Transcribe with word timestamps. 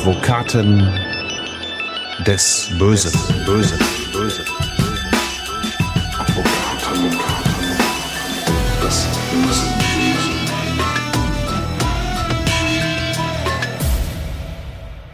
Advokaten 0.00 0.98
des 2.26 2.70
Bösen. 2.78 3.12
Bösen. 3.44 3.99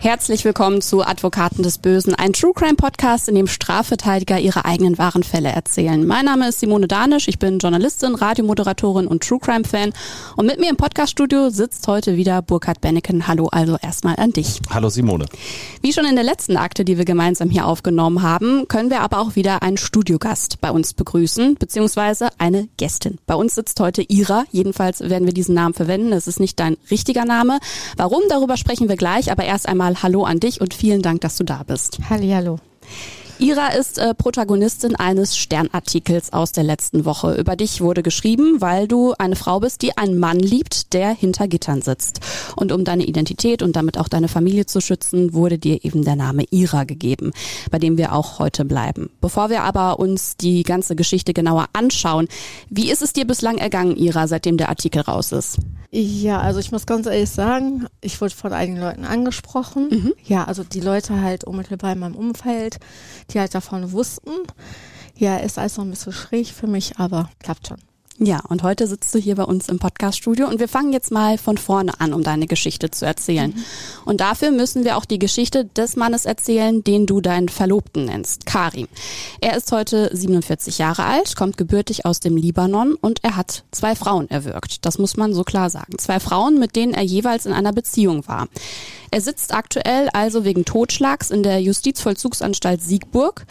Herzlich 0.07 0.45
willkommen 0.45 0.83
zu 0.83 1.05
Advokaten 1.05 1.65
des 1.65 1.79
Bösen, 1.79 2.15
ein 2.15 2.33
True 2.33 2.53
Crime 2.55 2.77
Podcast, 2.77 3.29
in 3.29 3.35
dem 3.35 3.49
Strafverteidiger 3.49 4.39
ihre 4.39 4.65
eigenen 4.65 4.99
wahren 4.99 5.25
Fälle 5.25 5.49
erzählen. 5.49 6.07
Mein 6.07 6.27
Name 6.27 6.49
ist 6.49 6.61
Simone 6.61 6.87
Danisch, 6.87 7.27
ich 7.27 7.41
bin 7.41 7.59
Journalistin, 7.59 8.15
Radiomoderatorin 8.15 9.09
und 9.09 9.25
True 9.25 9.41
Crime 9.41 9.65
Fan. 9.65 9.93
Und 10.37 10.47
mit 10.47 10.61
mir 10.61 10.71
im 10.71 10.77
Podcaststudio 10.77 11.51
sitzt 11.51 11.89
heute 11.89 12.17
wieder 12.17 12.41
Burkhard 12.41 12.81
Benneken. 12.81 13.27
Hallo 13.27 13.49
also 13.49 13.79
erstmal 13.83 14.15
an 14.15 14.31
dich. 14.31 14.61
Hallo 14.71 14.91
Simone. 14.91 15.27
Wie 15.83 15.93
schon 15.93 16.05
in 16.05 16.15
der 16.15 16.23
letzten 16.23 16.57
Akte, 16.57 16.85
die 16.85 16.99
wir 16.99 17.05
gemeinsam 17.05 17.51
hier 17.51 17.67
aufgenommen 17.67 18.23
haben, 18.23 18.69
können 18.69 18.91
wir 18.91 19.01
aber 19.01 19.19
auch 19.19 19.35
wieder 19.35 19.65
einen 19.65 19.77
Studiogast 19.77 20.61
bei 20.61 20.71
uns 20.71 20.95
begrüßen, 20.95 21.57
beziehungsweise 21.57 22.29
eine 22.39 22.69
Gästin. 22.77 23.19
Bei 23.27 23.35
uns 23.35 23.57
sitzt 23.57 23.81
heute 23.81 24.03
Ira, 24.03 24.45
jedenfalls 24.53 25.01
werden 25.01 25.27
wir 25.27 25.35
diesen 25.35 25.57
Namen 25.57 25.75
verwenden. 25.75 26.13
Es 26.13 26.29
ist 26.29 26.39
nicht 26.39 26.61
dein 26.61 26.77
richtiger 26.93 27.25
Name. 27.25 27.59
Warum, 27.97 28.23
darüber 28.29 28.57
sprechen 28.57 28.89
wir 28.89 28.97
gleich, 28.97 29.33
aber 29.33 29.43
erst 29.43 29.69
einmal 29.69 29.96
Hallo 30.03 30.25
an 30.25 30.41
dich 30.41 30.61
und 30.61 30.75
vielen 30.75 31.03
Dank, 31.03 31.21
dass 31.23 31.37
du 31.37 31.45
da 31.45 31.63
bist. 31.63 31.99
Hallihallo. 32.09 32.59
Ira 33.39 33.69
ist 33.69 33.99
äh, 33.99 34.15
Protagonistin 34.15 34.97
eines 34.97 35.37
Sternartikels 35.37 36.33
aus 36.33 36.53
der 36.53 36.65
letzten 36.65 37.05
Woche. 37.05 37.35
Über 37.35 37.55
dich 37.55 37.83
wurde 37.83 38.03
geschrieben, 38.03 38.63
weil 38.63 38.89
du 38.89 39.13
eine 39.19 39.37
Frau 39.37 39.61
bist, 39.61 39.83
die 39.83 39.99
einen 39.99 40.19
Mann 40.19 40.41
liebt, 40.41 40.95
der 40.95 41.11
hinter 41.11 41.47
Gittern 41.47 41.83
sitzt. 41.83 42.21
Und 42.57 42.73
um 42.73 42.85
deine 42.85 43.05
Identität 43.05 43.63
und 43.63 43.77
damit 43.77 43.99
auch 43.99 44.09
deine 44.09 44.29
Familie 44.29 44.65
zu 44.65 44.81
schützen, 44.81 45.35
wurde 45.35 45.59
dir 45.59 45.85
eben 45.85 46.03
der 46.03 46.17
Name 46.17 46.45
Ira 46.51 46.85
gegeben, 46.85 47.33
bei 47.71 47.79
dem 47.79 47.99
wir 47.99 48.15
auch 48.15 48.39
heute 48.39 48.65
bleiben. 48.65 49.11
Bevor 49.21 49.51
wir 49.51 49.65
aber 49.65 49.99
uns 49.99 50.39
die 50.39 50.63
ganze 50.63 50.97
Geschichte 50.97 51.35
genauer 51.35 51.67
anschauen, 51.75 52.29
wie 52.71 52.91
ist 52.91 53.03
es 53.03 53.13
dir 53.13 53.27
bislang 53.27 53.59
ergangen, 53.59 53.97
Ira, 53.97 54.29
seitdem 54.29 54.57
der 54.57 54.71
Artikel 54.71 55.03
raus 55.03 55.33
ist? 55.33 55.59
Ja, 55.91 56.41
also 56.41 56.61
ich 56.61 56.73
muss 56.73 56.87
ganz 56.87 57.07
ehrlich 57.07 57.31
sagen, 57.31 57.87
ich 58.01 58.21
wurde 58.21 58.35
von 58.35 58.53
einigen 58.53 58.79
Leuten 58.79 59.05
angesprochen. 59.05 59.89
Mhm. 59.91 60.13
Ja, 60.25 60.45
also 60.45 60.65
die 60.65 60.81
Leute 60.81 61.21
halt 61.21 61.45
unmittelbar 61.45 61.93
in 61.93 62.01
meinem 62.01 62.17
Umfeld, 62.17 62.79
die 63.31 63.41
halt 63.41 63.55
davon 63.55 63.93
wussten. 63.93 64.31
Ja, 65.17 65.39
ist 65.39 65.59
alles 65.59 65.77
noch 65.77 65.85
ein 65.85 65.91
bisschen 65.91 66.13
schräg 66.13 66.49
für 66.49 66.67
mich, 66.67 66.99
aber 66.99 67.31
klappt 67.39 67.69
schon. 67.69 67.79
Ja, 68.19 68.41
und 68.49 68.63
heute 68.63 68.87
sitzt 68.87 69.15
du 69.15 69.19
hier 69.19 69.35
bei 69.35 69.43
uns 69.43 69.69
im 69.69 69.79
Podcaststudio 69.79 70.49
und 70.49 70.59
wir 70.59 70.69
fangen 70.69 70.95
jetzt 70.95 71.11
mal 71.11 71.37
von 71.37 71.59
vorne 71.59 72.01
an, 72.01 72.15
um 72.15 72.23
deine 72.23 72.47
Geschichte 72.47 72.91
zu 72.91 73.05
erzählen. 73.05 73.51
Mhm. 73.55 73.65
Und 74.07 74.23
dafür 74.23 74.53
müssen 74.53 74.85
wir 74.85 74.97
auch 74.97 75.05
die 75.05 75.19
Geschichte 75.19 75.67
des 75.67 75.97
Mannes 75.97 76.25
erzählen, 76.25 76.83
den 76.83 77.05
du 77.05 77.21
deinen 77.21 77.51
Verlobten 77.51 78.07
nennst, 78.07 78.47
Karim. 78.47 78.89
Er 79.43 79.55
ist 79.55 79.71
heute 79.71 80.09
47 80.17 80.79
Jahre 80.79 81.05
alt, 81.05 81.37
kommt 81.37 81.59
gebürtig 81.59 82.07
aus 82.07 82.21
dem 82.21 82.39
Libanon 82.39 82.95
und 82.95 83.23
er 83.23 83.37
hat 83.37 83.65
zwei 83.71 83.95
Frauen 83.95 84.31
erwürgt. 84.31 84.87
Das 84.87 84.99
muss 84.99 85.19
man 85.19 85.35
so 85.35 85.45
klar 85.45 85.69
sagen. 85.69 85.99
Zwei 85.99 86.19
Frauen, 86.19 86.59
mit 86.59 86.75
denen 86.75 86.95
er 86.95 87.03
jeweils 87.03 87.45
in 87.45 87.53
einer 87.53 87.75
Beziehung 87.75 88.27
war. 88.27 88.49
Er 89.11 89.21
sitzt 89.21 89.55
aktuell 89.55 90.09
also 90.13 90.45
wegen 90.45 90.65
Totschlags 90.65 91.31
in 91.31 91.43
der 91.43 91.61
Justizvollzugsanstalt 91.61 92.83
Siegburg. 92.83 93.47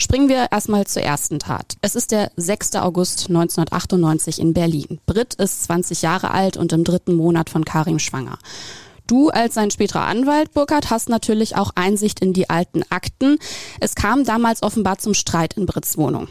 Springen 0.00 0.28
wir 0.28 0.52
erstmal 0.52 0.86
zur 0.86 1.02
ersten 1.02 1.40
Tat. 1.40 1.76
Es 1.82 1.96
ist 1.96 2.12
der 2.12 2.30
6. 2.36 2.76
August 2.76 3.28
1998 3.28 4.07
in 4.38 4.54
Berlin. 4.54 5.00
Britt 5.06 5.34
ist 5.34 5.64
20 5.64 6.02
Jahre 6.02 6.30
alt 6.30 6.56
und 6.56 6.72
im 6.72 6.84
dritten 6.84 7.14
Monat 7.14 7.50
von 7.50 7.64
Karim 7.64 7.98
schwanger. 7.98 8.38
Du 9.06 9.30
als 9.30 9.54
sein 9.54 9.70
späterer 9.70 10.04
Anwalt, 10.04 10.52
Burkhard, 10.52 10.90
hast 10.90 11.08
natürlich 11.08 11.56
auch 11.56 11.70
Einsicht 11.74 12.20
in 12.20 12.34
die 12.34 12.50
alten 12.50 12.82
Akten. 12.90 13.38
Es 13.80 13.94
kam 13.94 14.24
damals 14.24 14.62
offenbar 14.62 14.98
zum 14.98 15.14
Streit 15.14 15.54
in 15.54 15.64
Britts 15.64 15.96
Wohnung. 15.96 16.28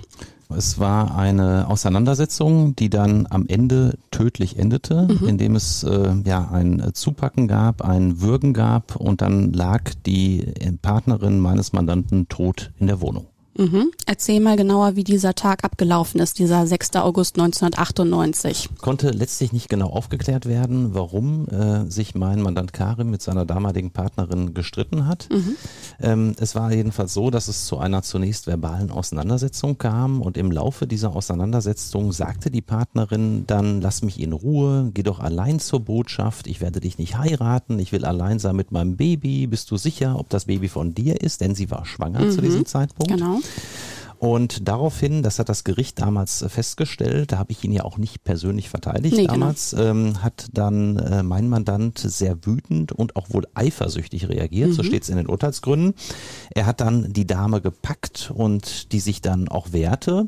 Es 0.56 0.80
war 0.80 1.18
eine 1.18 1.68
Auseinandersetzung, 1.68 2.76
die 2.76 2.90
dann 2.90 3.28
am 3.30 3.48
Ende 3.48 3.98
tödlich 4.12 4.58
endete, 4.58 5.08
mhm. 5.10 5.28
indem 5.28 5.56
es 5.56 5.84
äh, 5.84 6.14
ja 6.24 6.50
ein 6.52 6.92
Zupacken 6.94 7.48
gab, 7.48 7.82
ein 7.82 8.22
Würgen 8.22 8.54
gab 8.54 8.96
und 8.96 9.22
dann 9.22 9.52
lag 9.52 9.82
die 10.06 10.54
Partnerin 10.82 11.40
meines 11.40 11.74
Mandanten 11.74 12.30
tot 12.30 12.72
in 12.80 12.88
der 12.88 13.02
Wohnung. 13.02 13.28
Mhm. 13.58 13.92
Erzähl 14.06 14.40
mal 14.40 14.56
genauer, 14.56 14.96
wie 14.96 15.04
dieser 15.04 15.34
Tag 15.34 15.64
abgelaufen 15.64 16.22
ist, 16.22 16.40
dieser 16.40 16.66
6. 16.68 16.96
August 16.98 17.38
1998. 17.38 18.70
Konnte 18.82 19.10
letztlich 19.10 19.52
nicht 19.52 19.70
genau 19.70 19.88
aufgeklärt 19.88 20.46
werden, 20.46 20.94
warum 20.94 21.48
äh, 21.50 21.90
sich 21.90 22.16
mein 22.16 22.42
Mandant 22.42 22.74
Karim 22.74 23.10
mit 23.10 23.22
seiner 23.22 23.46
damaligen 23.46 23.92
Partnerin 23.92 24.54
gestritten 24.54 25.08
hat. 25.08 25.28
Mhm. 25.32 25.56
Ähm, 26.00 26.36
es 26.40 26.56
war 26.56 26.72
jedenfalls 26.72 27.14
so, 27.14 27.32
dass 27.32 27.48
es 27.48 27.66
zu 27.66 27.78
einer 27.78 28.04
zunächst 28.04 28.48
verbalen 28.48 28.92
Auseinandersetzung 28.92 29.78
kam 29.78 30.22
und 30.22 30.38
im 30.38 30.52
Laufe 30.52 30.86
dieser 30.86 31.16
Auseinandersetzung 31.16 32.12
sagte 32.12 32.52
die 32.52 32.62
Partnerin 32.62 33.46
dann, 33.48 33.82
lass 33.82 34.04
mich 34.04 34.20
in 34.20 34.34
Ruhe, 34.34 34.92
geh 34.94 35.04
doch 35.04 35.20
allein 35.20 35.60
zur 35.60 35.80
Botschaft, 35.80 36.48
ich 36.48 36.62
werde 36.62 36.80
dich 36.80 36.98
nicht 36.98 37.18
heiraten, 37.18 37.80
ich 37.80 37.92
will 37.92 38.06
allein 38.06 38.40
sein 38.40 38.56
mit 38.56 38.72
meinem 38.72 38.98
Baby, 38.98 39.48
bist 39.48 39.72
du 39.72 39.78
sicher, 39.78 40.20
ob 40.20 40.30
das 40.30 40.46
Baby 40.46 40.68
von 40.68 40.94
dir 40.94 41.22
ist? 41.22 41.42
Denn 41.42 41.56
sie 41.56 41.72
war 41.72 41.86
schwanger 41.86 42.26
mhm. 42.26 42.32
zu 42.32 42.42
diesem 42.42 42.66
Zeitpunkt. 42.66 43.12
Genau. 43.12 43.40
Und 44.20 44.68
daraufhin, 44.68 45.22
das 45.22 45.38
hat 45.38 45.50
das 45.50 45.64
Gericht 45.64 46.02
damals 46.02 46.44
festgestellt, 46.48 47.32
da 47.32 47.38
habe 47.38 47.52
ich 47.52 47.64
ihn 47.64 47.72
ja 47.72 47.84
auch 47.84 47.98
nicht 47.98 48.24
persönlich 48.24 48.70
verteidigt 48.70 49.16
nee, 49.16 49.22
genau. 49.22 49.34
damals, 49.34 49.72
genau. 49.72 49.84
ähm, 49.84 50.24
hat 50.24 50.48
dann 50.54 50.98
äh, 50.98 51.22
mein 51.22 51.48
Mandant 51.50 52.00
sehr 52.00 52.38
wütend 52.44 52.92
und 52.92 53.16
auch 53.16 53.28
wohl 53.30 53.48
eifersüchtig 53.54 54.28
reagiert, 54.28 54.70
mhm. 54.70 54.74
so 54.74 54.84
steht 54.84 55.04
es 55.04 55.10
in 55.10 55.18
den 55.18 55.28
Urteilsgründen. 55.28 55.94
Er 56.50 56.66
hat 56.66 56.82
dann 56.82 57.14
die 57.14 57.28
Dame 57.28 57.62
gepackt 57.62 58.32
und 58.34 58.92
die 58.92 59.00
sich 59.00 59.22
dann 59.22 59.50
auch 59.50 59.72
wehrte. 59.72 60.26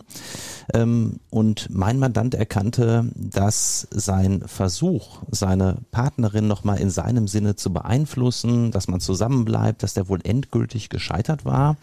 Ähm, 0.73 1.19
und 1.31 1.67
mein 1.71 1.97
Mandant 1.97 2.35
erkannte, 2.35 3.09
dass 3.15 3.87
sein 3.89 4.43
Versuch, 4.45 5.23
seine 5.31 5.77
Partnerin 5.89 6.47
nochmal 6.47 6.79
in 6.79 6.91
seinem 6.91 7.27
Sinne 7.27 7.55
zu 7.55 7.73
beeinflussen, 7.73 8.69
dass 8.69 8.87
man 8.87 8.99
zusammenbleibt, 8.99 9.81
dass 9.81 9.95
der 9.95 10.09
wohl 10.09 10.19
endgültig 10.23 10.89
gescheitert 10.89 11.43
war. 11.43 11.77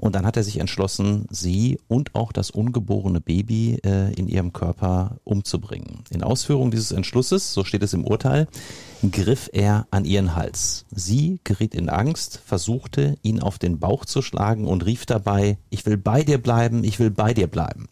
Und 0.00 0.14
dann 0.14 0.24
hat 0.24 0.38
er 0.38 0.44
sich 0.44 0.58
entschlossen, 0.58 1.26
sie 1.28 1.78
und 1.86 2.14
auch 2.14 2.32
das 2.32 2.50
ungeborene 2.50 3.20
Baby 3.20 3.80
äh, 3.84 4.10
in 4.14 4.28
ihrem 4.28 4.54
Körper 4.54 5.18
umzubringen. 5.24 6.04
In 6.08 6.22
Ausführung 6.22 6.70
dieses 6.70 6.90
Entschlusses, 6.90 7.52
so 7.52 7.64
steht 7.64 7.82
es 7.82 7.92
im 7.92 8.06
Urteil, 8.06 8.48
griff 9.12 9.50
er 9.52 9.86
an 9.90 10.06
ihren 10.06 10.36
Hals. 10.36 10.86
Sie 10.90 11.40
geriet 11.44 11.74
in 11.74 11.90
Angst, 11.90 12.40
versuchte, 12.42 13.18
ihn 13.20 13.40
auf 13.40 13.58
den 13.58 13.78
Bauch 13.78 14.06
zu 14.06 14.22
schlagen 14.22 14.66
und 14.66 14.86
rief 14.86 15.04
dabei, 15.04 15.58
ich 15.68 15.84
will 15.84 15.98
bei 15.98 16.22
dir 16.22 16.38
bleiben, 16.38 16.82
ich 16.82 16.98
will 16.98 17.10
bei 17.10 17.34
dir 17.34 17.46
bleiben. 17.46 17.90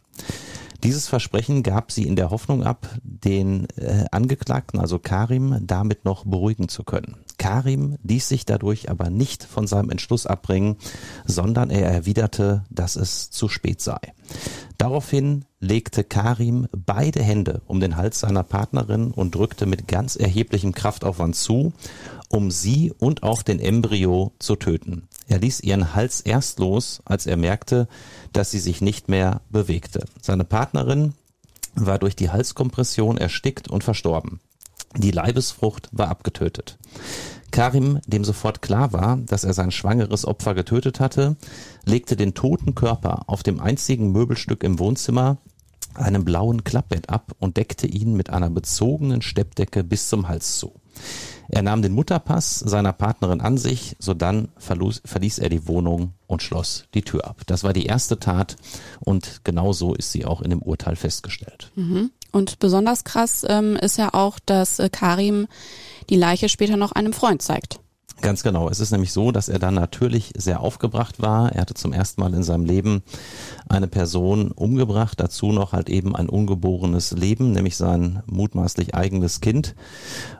Dieses 0.82 1.08
Versprechen 1.08 1.62
gab 1.62 1.92
sie 1.92 2.04
in 2.04 2.16
der 2.16 2.30
Hoffnung 2.30 2.62
ab, 2.62 2.88
den 3.02 3.66
äh, 3.76 4.06
Angeklagten, 4.12 4.80
also 4.80 4.98
Karim, 4.98 5.58
damit 5.60 6.06
noch 6.06 6.24
beruhigen 6.24 6.70
zu 6.70 6.84
können. 6.84 7.16
Karim 7.48 7.96
ließ 8.02 8.28
sich 8.28 8.44
dadurch 8.44 8.90
aber 8.90 9.08
nicht 9.08 9.42
von 9.42 9.66
seinem 9.66 9.88
Entschluss 9.88 10.26
abbringen, 10.26 10.76
sondern 11.24 11.70
er 11.70 11.90
erwiderte, 11.90 12.62
dass 12.68 12.94
es 12.94 13.30
zu 13.30 13.48
spät 13.48 13.80
sei. 13.80 13.98
Daraufhin 14.76 15.46
legte 15.58 16.04
Karim 16.04 16.68
beide 16.76 17.22
Hände 17.22 17.62
um 17.64 17.80
den 17.80 17.96
Hals 17.96 18.20
seiner 18.20 18.42
Partnerin 18.42 19.12
und 19.12 19.34
drückte 19.34 19.64
mit 19.64 19.88
ganz 19.88 20.14
erheblichem 20.14 20.74
Kraftaufwand 20.74 21.36
zu, 21.36 21.72
um 22.28 22.50
sie 22.50 22.92
und 22.98 23.22
auch 23.22 23.40
den 23.40 23.60
Embryo 23.60 24.32
zu 24.38 24.54
töten. 24.56 25.08
Er 25.26 25.38
ließ 25.38 25.60
ihren 25.60 25.94
Hals 25.94 26.20
erst 26.20 26.58
los, 26.58 27.00
als 27.06 27.24
er 27.24 27.38
merkte, 27.38 27.88
dass 28.34 28.50
sie 28.50 28.60
sich 28.60 28.82
nicht 28.82 29.08
mehr 29.08 29.40
bewegte. 29.48 30.04
Seine 30.20 30.44
Partnerin 30.44 31.14
war 31.74 31.98
durch 31.98 32.14
die 32.14 32.28
Halskompression 32.28 33.16
erstickt 33.16 33.68
und 33.68 33.84
verstorben. 33.84 34.40
Die 34.96 35.10
Leibesfrucht 35.10 35.88
war 35.92 36.08
abgetötet. 36.08 36.78
Karim, 37.50 38.00
dem 38.06 38.24
sofort 38.24 38.62
klar 38.62 38.92
war, 38.92 39.16
dass 39.16 39.44
er 39.44 39.54
sein 39.54 39.70
schwangeres 39.70 40.24
Opfer 40.26 40.54
getötet 40.54 41.00
hatte, 41.00 41.36
legte 41.84 42.16
den 42.16 42.34
toten 42.34 42.74
Körper 42.74 43.24
auf 43.26 43.42
dem 43.42 43.60
einzigen 43.60 44.12
Möbelstück 44.12 44.62
im 44.62 44.78
Wohnzimmer, 44.78 45.38
einem 45.94 46.24
blauen 46.24 46.64
Klappbett 46.64 47.08
ab 47.08 47.32
und 47.38 47.56
deckte 47.56 47.86
ihn 47.86 48.14
mit 48.14 48.30
einer 48.30 48.50
bezogenen 48.50 49.22
Steppdecke 49.22 49.82
bis 49.84 50.08
zum 50.08 50.28
Hals 50.28 50.58
zu. 50.58 50.74
Er 51.48 51.62
nahm 51.62 51.80
den 51.80 51.92
Mutterpass 51.92 52.58
seiner 52.58 52.92
Partnerin 52.92 53.40
an 53.40 53.56
sich, 53.56 53.96
sodann 53.98 54.48
verließ, 54.58 55.38
er 55.38 55.48
die 55.48 55.66
Wohnung 55.66 56.12
und 56.26 56.42
schloss 56.42 56.84
die 56.92 57.02
Tür 57.02 57.26
ab. 57.26 57.42
Das 57.46 57.64
war 57.64 57.72
die 57.72 57.86
erste 57.86 58.18
Tat 58.18 58.56
und 59.00 59.40
genau 59.44 59.72
so 59.72 59.94
ist 59.94 60.12
sie 60.12 60.26
auch 60.26 60.42
in 60.42 60.50
dem 60.50 60.62
Urteil 60.62 60.96
festgestellt. 60.96 61.72
Mhm. 61.74 62.10
Und 62.32 62.58
besonders 62.58 63.04
krass 63.04 63.44
ähm, 63.48 63.76
ist 63.76 63.98
ja 63.98 64.12
auch, 64.12 64.38
dass 64.44 64.78
äh, 64.78 64.88
Karim 64.90 65.46
die 66.10 66.16
Leiche 66.16 66.48
später 66.48 66.76
noch 66.76 66.92
einem 66.92 67.12
Freund 67.12 67.42
zeigt. 67.42 67.80
Ganz 68.20 68.42
genau. 68.42 68.68
Es 68.68 68.80
ist 68.80 68.90
nämlich 68.90 69.12
so, 69.12 69.30
dass 69.30 69.48
er 69.48 69.60
dann 69.60 69.74
natürlich 69.74 70.32
sehr 70.36 70.60
aufgebracht 70.60 71.22
war. 71.22 71.52
Er 71.52 71.60
hatte 71.60 71.74
zum 71.74 71.92
ersten 71.92 72.20
Mal 72.20 72.34
in 72.34 72.42
seinem 72.42 72.64
Leben 72.64 73.02
eine 73.68 73.86
Person 73.86 74.50
umgebracht, 74.50 75.20
dazu 75.20 75.52
noch 75.52 75.72
halt 75.72 75.88
eben 75.88 76.16
ein 76.16 76.28
ungeborenes 76.28 77.12
Leben, 77.12 77.52
nämlich 77.52 77.76
sein 77.76 78.22
mutmaßlich 78.26 78.94
eigenes 78.96 79.40
Kind. 79.40 79.76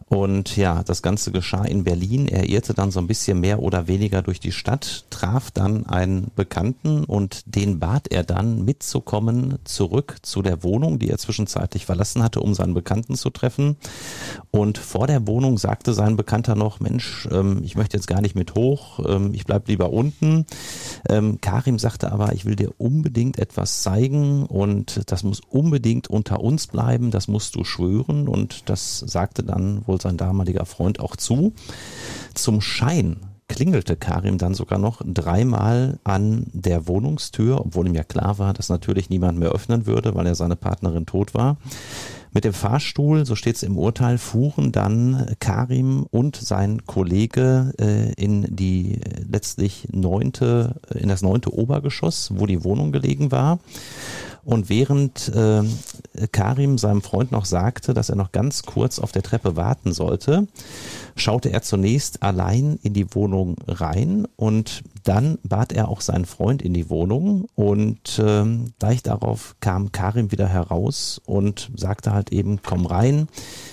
Und 0.09 0.57
ja, 0.57 0.83
das 0.83 1.03
Ganze 1.03 1.33
geschah 1.33 1.65
in 1.65 1.85
Berlin. 1.85 2.29
Er 2.29 2.49
irrte 2.49 2.73
dann 2.73 2.91
so 2.91 2.99
ein 2.99 3.07
bisschen 3.07 3.41
mehr 3.41 3.61
oder 3.63 3.89
weniger 3.89 4.23
durch 4.23 4.41
die 4.41 4.53
Stadt, 4.53 5.05
traf 5.11 5.51
dann 5.51 5.85
einen 5.87 6.31
Bekannten 6.35 7.05
und 7.05 7.43
den 7.45 7.79
bat 7.79 8.09
er 8.09 8.25
dann 8.25 8.65
mitzukommen 8.65 9.59
zurück 9.65 10.17
zu 10.23 10.41
der 10.41 10.63
Wohnung, 10.63 10.99
die 10.99 11.11
er 11.11 11.19
zwischenzeitlich 11.19 11.85
verlassen 11.85 12.23
hatte, 12.23 12.41
um 12.41 12.55
seinen 12.55 12.73
Bekannten 12.73 13.17
zu 13.17 13.29
treffen. 13.29 13.77
Und 14.51 14.79
vor 14.79 15.07
der 15.07 15.27
Wohnung 15.27 15.59
sagte 15.59 15.93
sein 15.93 16.17
Bekannter 16.17 16.55
noch, 16.55 16.81
Mensch, 16.81 17.29
ähm, 17.31 17.61
ich 17.63 17.77
möchte 17.77 17.97
jetzt 17.97 18.07
gar 18.07 18.23
nicht 18.23 18.35
mit 18.35 18.55
hoch, 18.55 19.01
ähm, 19.07 19.35
ich 19.35 19.45
bleib 19.45 19.69
lieber 19.69 19.93
unten. 19.93 20.47
Ähm, 21.09 21.39
Karim 21.43 21.79
sagte 21.79 22.11
aber, 22.13 22.33
ich 22.33 22.47
will 22.47 22.57
dir 22.57 22.73
unbedingt 22.79 23.39
etwas 23.39 23.83
zeigen 23.83 24.47
und 24.47 25.03
das 25.07 25.23
muss 25.23 25.41
unbedingt 25.51 26.09
unter 26.09 26.41
uns 26.41 26.67
bleiben, 26.67 27.11
das 27.11 27.29
musst 27.29 27.57
du 27.57 27.65
schwören. 27.65 28.27
Und 28.27 28.71
das 28.71 29.01
sagte 29.01 29.43
dann 29.43 29.87
wohl 29.87 29.98
sein 30.03 30.17
damaliger 30.17 30.67
Freund 30.67 31.01
auch 31.01 31.17
zu. 31.17 31.53
Zum 32.35 32.61
Schein 32.61 33.17
klingelte 33.49 33.97
Karim 33.97 34.39
dann 34.39 34.55
sogar 34.55 34.79
noch 34.79 35.01
dreimal 35.05 35.99
an 36.05 36.47
der 36.53 36.87
Wohnungstür, 36.87 37.61
obwohl 37.65 37.87
ihm 37.89 37.95
ja 37.95 38.05
klar 38.05 38.39
war, 38.39 38.53
dass 38.53 38.69
natürlich 38.69 39.11
niemand 39.11 39.39
mehr 39.39 39.51
öffnen 39.51 39.87
würde, 39.87 40.15
weil 40.15 40.27
er 40.27 40.35
seine 40.35 40.57
Partnerin 40.57 41.07
tot 41.07 41.35
war. 41.35 41.57
Mit 42.33 42.45
dem 42.45 42.53
Fahrstuhl, 42.53 43.25
so 43.25 43.35
steht 43.35 43.57
es 43.57 43.63
im 43.63 43.79
Urteil, 43.79 44.19
fuhren 44.19 44.73
dann 44.73 45.35
Karim 45.41 46.07
und 46.11 46.37
sein 46.37 46.85
Kollege 46.87 47.73
äh, 47.79 48.13
in 48.15 48.47
die 48.55 49.01
letztlich 49.31 49.89
neunte, 49.93 50.81
in 50.95 51.09
das 51.09 51.23
neunte 51.23 51.55
Obergeschoss, 51.55 52.33
wo 52.35 52.47
die 52.47 52.65
Wohnung 52.65 52.93
gelegen 52.93 53.33
war. 53.33 53.59
Und 54.45 54.71
während 54.71 55.29
äh, 55.35 55.63
Karim 56.33 56.79
seinem 56.79 57.03
Freund 57.03 57.33
noch 57.33 57.45
sagte, 57.45 57.93
dass 57.93 58.09
er 58.09 58.17
noch 58.17 58.33
ganz 58.33 58.63
kurz 58.63 58.99
auf 58.99 59.13
der 59.13 59.23
Treppe 59.23 59.57
warten 59.57 59.93
sollte, 59.93 60.47
schaute 61.17 61.51
er 61.53 61.61
zunächst 61.61 62.23
allein 62.23 62.79
in 62.83 62.95
die 62.95 63.15
Wohnung 63.15 63.57
rein 63.67 64.27
und 64.37 64.85
dann 65.09 65.39
bat 65.43 65.73
er 65.73 65.89
auch 65.89 66.03
seinen 66.03 66.27
Freund 66.27 66.61
in 66.61 66.75
die 66.75 66.91
Wohnung 66.91 67.47
und 67.55 68.21
ähm, 68.23 68.73
gleich 68.79 69.03
darauf 69.03 69.57
kam 69.61 69.91
Karim 69.91 70.33
wieder 70.33 70.47
heraus 70.47 71.19
und 71.25 71.71
sagte 71.75 72.13
halt 72.13 72.31
eben, 72.31 72.61
komm 72.63 72.85
rein, 72.85 73.29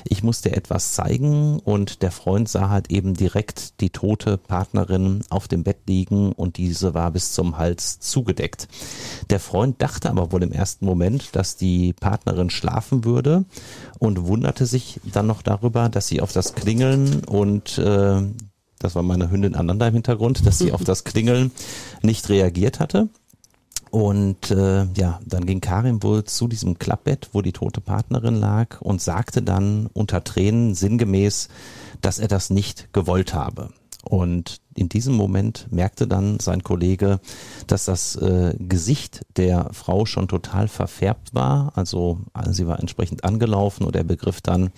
ich 0.05 0.23
muss 0.23 0.41
dir 0.41 0.55
etwas 0.55 0.93
zeigen 0.93 1.59
und 1.59 2.01
der 2.03 2.11
Freund 2.11 2.47
sah 2.47 2.69
halt 2.69 2.89
eben 2.89 3.15
direkt 3.15 3.81
die 3.81 3.89
tote 3.89 4.37
Partnerin 4.37 5.23
auf 5.29 5.49
dem 5.49 5.63
Bett 5.63 5.79
liegen 5.87 6.31
und 6.31 6.55
diese 6.55 6.93
war 6.93 7.11
bis 7.11 7.33
zum 7.33 7.57
Hals 7.57 7.99
zugedeckt. 7.99 8.69
Der 9.29 9.41
Freund 9.41 9.81
dachte 9.81 10.09
aber 10.09 10.31
wohl 10.31 10.43
im 10.43 10.53
ersten 10.53 10.85
Moment, 10.85 11.35
dass 11.35 11.57
die 11.57 11.91
Partnerin 11.91 12.49
schlafen 12.49 13.03
würde 13.03 13.43
und 13.99 14.25
wunderte 14.25 14.65
sich 14.65 15.01
dann 15.03 15.27
noch 15.27 15.41
darüber, 15.41 15.89
dass 15.89 16.07
sie 16.07 16.21
auf 16.21 16.31
das 16.31 16.55
Klingeln 16.55 17.25
und 17.25 17.77
äh, 17.77 18.23
das 18.85 18.95
war 18.95 19.03
meine 19.03 19.31
Hündin 19.31 19.55
Ananda 19.55 19.87
im 19.87 19.95
Hintergrund, 19.95 20.45
dass 20.45 20.59
sie 20.59 20.71
auf 20.71 20.83
das 20.85 21.03
Klingeln 21.03 21.51
nicht 22.03 22.29
reagiert 22.29 22.79
hatte. 22.79 23.09
Und 23.89 24.51
äh, 24.51 24.85
ja, 24.95 25.19
dann 25.25 25.45
ging 25.45 25.61
Karim 25.61 26.03
wohl 26.03 26.23
zu 26.25 26.47
diesem 26.47 26.77
Klappbett, 26.77 27.29
wo 27.33 27.41
die 27.41 27.53
tote 27.53 27.81
Partnerin 27.81 28.35
lag 28.35 28.81
und 28.81 29.01
sagte 29.01 29.41
dann 29.41 29.87
unter 29.93 30.23
Tränen 30.23 30.75
sinngemäß, 30.75 31.49
dass 32.01 32.19
er 32.19 32.27
das 32.27 32.49
nicht 32.49 32.93
gewollt 32.93 33.33
habe. 33.33 33.69
Und 34.03 34.61
in 34.75 34.89
diesem 34.89 35.15
Moment 35.15 35.67
merkte 35.71 36.05
dann 36.05 36.39
sein 36.39 36.61
Kollege, 36.61 37.19
dass 37.65 37.85
das 37.85 38.17
äh, 38.17 38.53
Gesicht 38.59 39.21
der 39.37 39.69
Frau 39.71 40.05
schon 40.05 40.27
total 40.27 40.67
verfärbt 40.67 41.33
war. 41.33 41.71
Also, 41.75 42.19
also 42.33 42.51
sie 42.51 42.67
war 42.67 42.79
entsprechend 42.79 43.23
angelaufen 43.23 43.85
und 43.85 43.95
er 43.95 44.03
begriff 44.03 44.41
dann, 44.41 44.71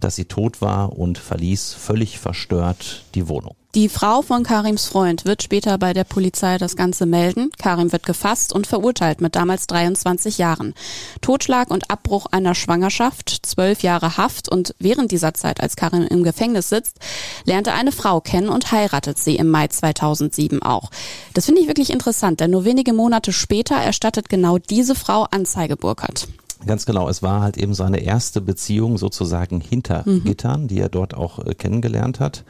dass 0.00 0.16
sie 0.16 0.24
tot 0.24 0.60
war 0.60 0.98
und 0.98 1.18
verließ 1.18 1.74
völlig 1.74 2.18
verstört 2.18 3.04
die 3.14 3.28
Wohnung. 3.28 3.54
Die 3.76 3.90
Frau 3.90 4.22
von 4.22 4.42
Karims 4.42 4.86
Freund 4.86 5.26
wird 5.26 5.42
später 5.42 5.76
bei 5.76 5.92
der 5.92 6.04
Polizei 6.04 6.56
das 6.56 6.76
Ganze 6.76 7.04
melden. 7.04 7.50
Karim 7.58 7.92
wird 7.92 8.06
gefasst 8.06 8.54
und 8.54 8.66
verurteilt 8.66 9.20
mit 9.20 9.36
damals 9.36 9.66
23 9.66 10.38
Jahren. 10.38 10.72
Totschlag 11.20 11.70
und 11.70 11.90
Abbruch 11.90 12.24
einer 12.30 12.54
Schwangerschaft, 12.54 13.28
zwölf 13.42 13.82
Jahre 13.82 14.16
Haft 14.16 14.48
und 14.48 14.74
während 14.78 15.12
dieser 15.12 15.34
Zeit, 15.34 15.60
als 15.60 15.76
Karim 15.76 16.06
im 16.06 16.22
Gefängnis 16.22 16.70
sitzt, 16.70 17.00
lernt 17.44 17.66
er 17.66 17.74
eine 17.74 17.92
Frau 17.92 18.22
kennen 18.22 18.48
und 18.48 18.72
heiratet 18.72 19.18
sie 19.18 19.35
im 19.36 19.48
Mai 19.48 19.68
2007 19.68 20.62
auch. 20.62 20.90
Das 21.34 21.46
finde 21.46 21.60
ich 21.60 21.68
wirklich 21.68 21.90
interessant, 21.90 22.40
denn 22.40 22.50
nur 22.50 22.64
wenige 22.64 22.92
Monate 22.92 23.32
später 23.32 23.76
erstattet 23.76 24.28
genau 24.28 24.58
diese 24.58 24.94
Frau 24.94 25.26
Anzeige 25.30 25.76
Burkhardt. 25.76 26.28
Ganz 26.66 26.86
genau, 26.86 27.08
es 27.08 27.22
war 27.22 27.42
halt 27.42 27.56
eben 27.58 27.74
seine 27.74 28.00
erste 28.00 28.40
Beziehung 28.40 28.98
sozusagen 28.98 29.60
hinter 29.60 30.02
mhm. 30.04 30.24
Gittern, 30.24 30.68
die 30.68 30.80
er 30.80 30.88
dort 30.88 31.14
auch 31.14 31.38
äh, 31.44 31.54
kennengelernt 31.54 32.18
hat. 32.18 32.44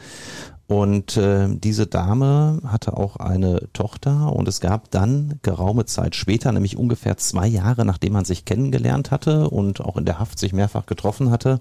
Und 0.68 1.16
äh, 1.16 1.48
diese 1.48 1.86
Dame 1.86 2.60
hatte 2.66 2.96
auch 2.96 3.16
eine 3.16 3.68
Tochter 3.72 4.32
und 4.32 4.48
es 4.48 4.60
gab 4.60 4.90
dann 4.90 5.38
geraume 5.42 5.84
Zeit 5.84 6.16
später, 6.16 6.50
nämlich 6.50 6.76
ungefähr 6.76 7.16
zwei 7.16 7.46
Jahre 7.46 7.84
nachdem 7.84 8.14
man 8.14 8.24
sich 8.24 8.44
kennengelernt 8.44 9.12
hatte 9.12 9.48
und 9.48 9.80
auch 9.80 9.96
in 9.96 10.04
der 10.04 10.18
Haft 10.18 10.40
sich 10.40 10.52
mehrfach 10.52 10.86
getroffen 10.86 11.30
hatte, 11.30 11.60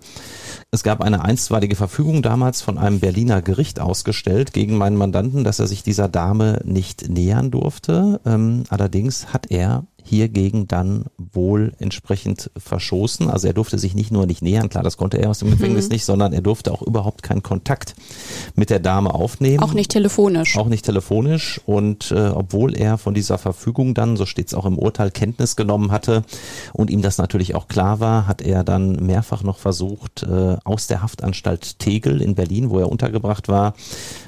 es 0.71 0.83
gab 0.83 1.01
eine 1.01 1.23
einstweilige 1.23 1.75
Verfügung 1.75 2.23
damals 2.23 2.61
von 2.61 2.79
einem 2.79 2.99
Berliner 2.99 3.43
Gericht 3.43 3.79
ausgestellt 3.79 4.53
gegen 4.53 4.75
meinen 4.75 4.97
Mandanten, 4.97 5.43
dass 5.43 5.59
er 5.59 5.67
sich 5.67 5.83
dieser 5.83 6.09
Dame 6.09 6.61
nicht 6.65 7.07
nähern 7.07 7.51
durfte. 7.51 8.19
Ähm, 8.25 8.63
allerdings 8.69 9.33
hat 9.33 9.51
er 9.51 9.85
hiergegen 10.05 10.67
dann 10.67 11.05
wohl 11.17 11.73
entsprechend 11.79 12.51
verschossen. 12.55 13.29
Also 13.29 13.47
er 13.47 13.53
durfte 13.53 13.79
sich 13.79 13.95
nicht 13.95 14.11
nur 14.11 14.25
nicht 14.27 14.41
nähern, 14.41 14.69
klar, 14.69 14.83
das 14.83 14.97
konnte 14.97 15.17
er 15.17 15.31
aus 15.31 15.39
dem 15.39 15.49
Gefängnis 15.49 15.85
mhm. 15.85 15.93
nicht, 15.93 16.05
sondern 16.05 16.31
er 16.31 16.41
durfte 16.41 16.71
auch 16.71 16.83
überhaupt 16.83 17.23
keinen 17.23 17.41
Kontakt 17.41 17.95
mit 18.55 18.69
der 18.69 18.79
Dame 18.79 19.13
aufnehmen. 19.13 19.63
Auch 19.63 19.73
nicht 19.73 19.91
telefonisch. 19.91 20.57
Auch 20.57 20.67
nicht 20.67 20.85
telefonisch. 20.85 21.59
Und 21.65 22.11
äh, 22.11 22.29
obwohl 22.29 22.77
er 22.77 22.97
von 22.97 23.13
dieser 23.15 23.37
Verfügung 23.39 23.95
dann, 23.95 24.15
so 24.15 24.25
steht 24.25 24.47
es 24.47 24.53
auch 24.53 24.65
im 24.65 24.77
Urteil, 24.77 25.09
Kenntnis 25.09 25.55
genommen 25.55 25.91
hatte 25.91 26.23
und 26.73 26.89
ihm 26.89 27.01
das 27.01 27.17
natürlich 27.17 27.55
auch 27.55 27.67
klar 27.67 27.99
war, 27.99 28.27
hat 28.27 28.41
er 28.41 28.63
dann 28.63 29.05
mehrfach 29.05 29.43
noch 29.43 29.57
versucht, 29.57 30.23
äh, 30.23 30.57
aus 30.63 30.87
der 30.87 31.01
Haftanstalt 31.01 31.79
Tegel 31.79 32.21
in 32.21 32.35
Berlin, 32.35 32.69
wo 32.69 32.79
er 32.79 32.91
untergebracht 32.91 33.47
war, 33.47 33.73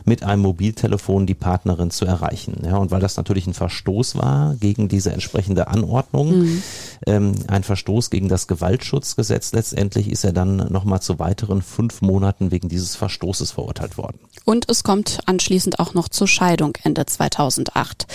mit 0.08 0.24
einem 0.24 0.42
Mobiltelefon 0.42 1.26
die 1.26 1.34
Partnerin 1.34 1.92
zu 1.92 2.06
erreichen. 2.06 2.62
Ja, 2.66 2.78
und 2.78 2.92
weil 2.92 3.02
das 3.02 3.18
natürlich 3.18 3.46
ein 3.46 3.54
Verstoß 3.54 4.16
war 4.16 4.56
gegen 4.56 4.88
diese 4.88 5.12
entsprechende 5.12 5.68
Anordnung. 5.68 6.40
Mhm. 6.40 6.64
Ähm, 7.06 7.36
ein 7.48 7.64
Verstoß 7.64 8.10
gegen 8.10 8.30
das 8.30 8.48
Gewaltschutzgesetz. 8.48 9.52
Letztendlich 9.52 10.10
ist 10.10 10.24
er 10.24 10.34
dann 10.34 10.72
nochmal 10.72 11.02
zu 11.02 11.20
weiteren 11.20 11.62
fünf 11.62 12.02
Monaten 12.02 12.52
wegen 12.52 12.70
dieses 12.70 12.96
Verstoßes 12.96 13.52
verurteilt 13.52 13.98
worden. 13.98 14.18
Und 14.46 14.70
es 14.70 14.84
kommt 14.84 15.20
anschließend 15.26 15.80
auch 15.80 15.94
noch 15.94 16.08
zur 16.08 16.28
Scheidung 16.28 16.78
Ende 16.84 17.06
2008. 17.06 18.08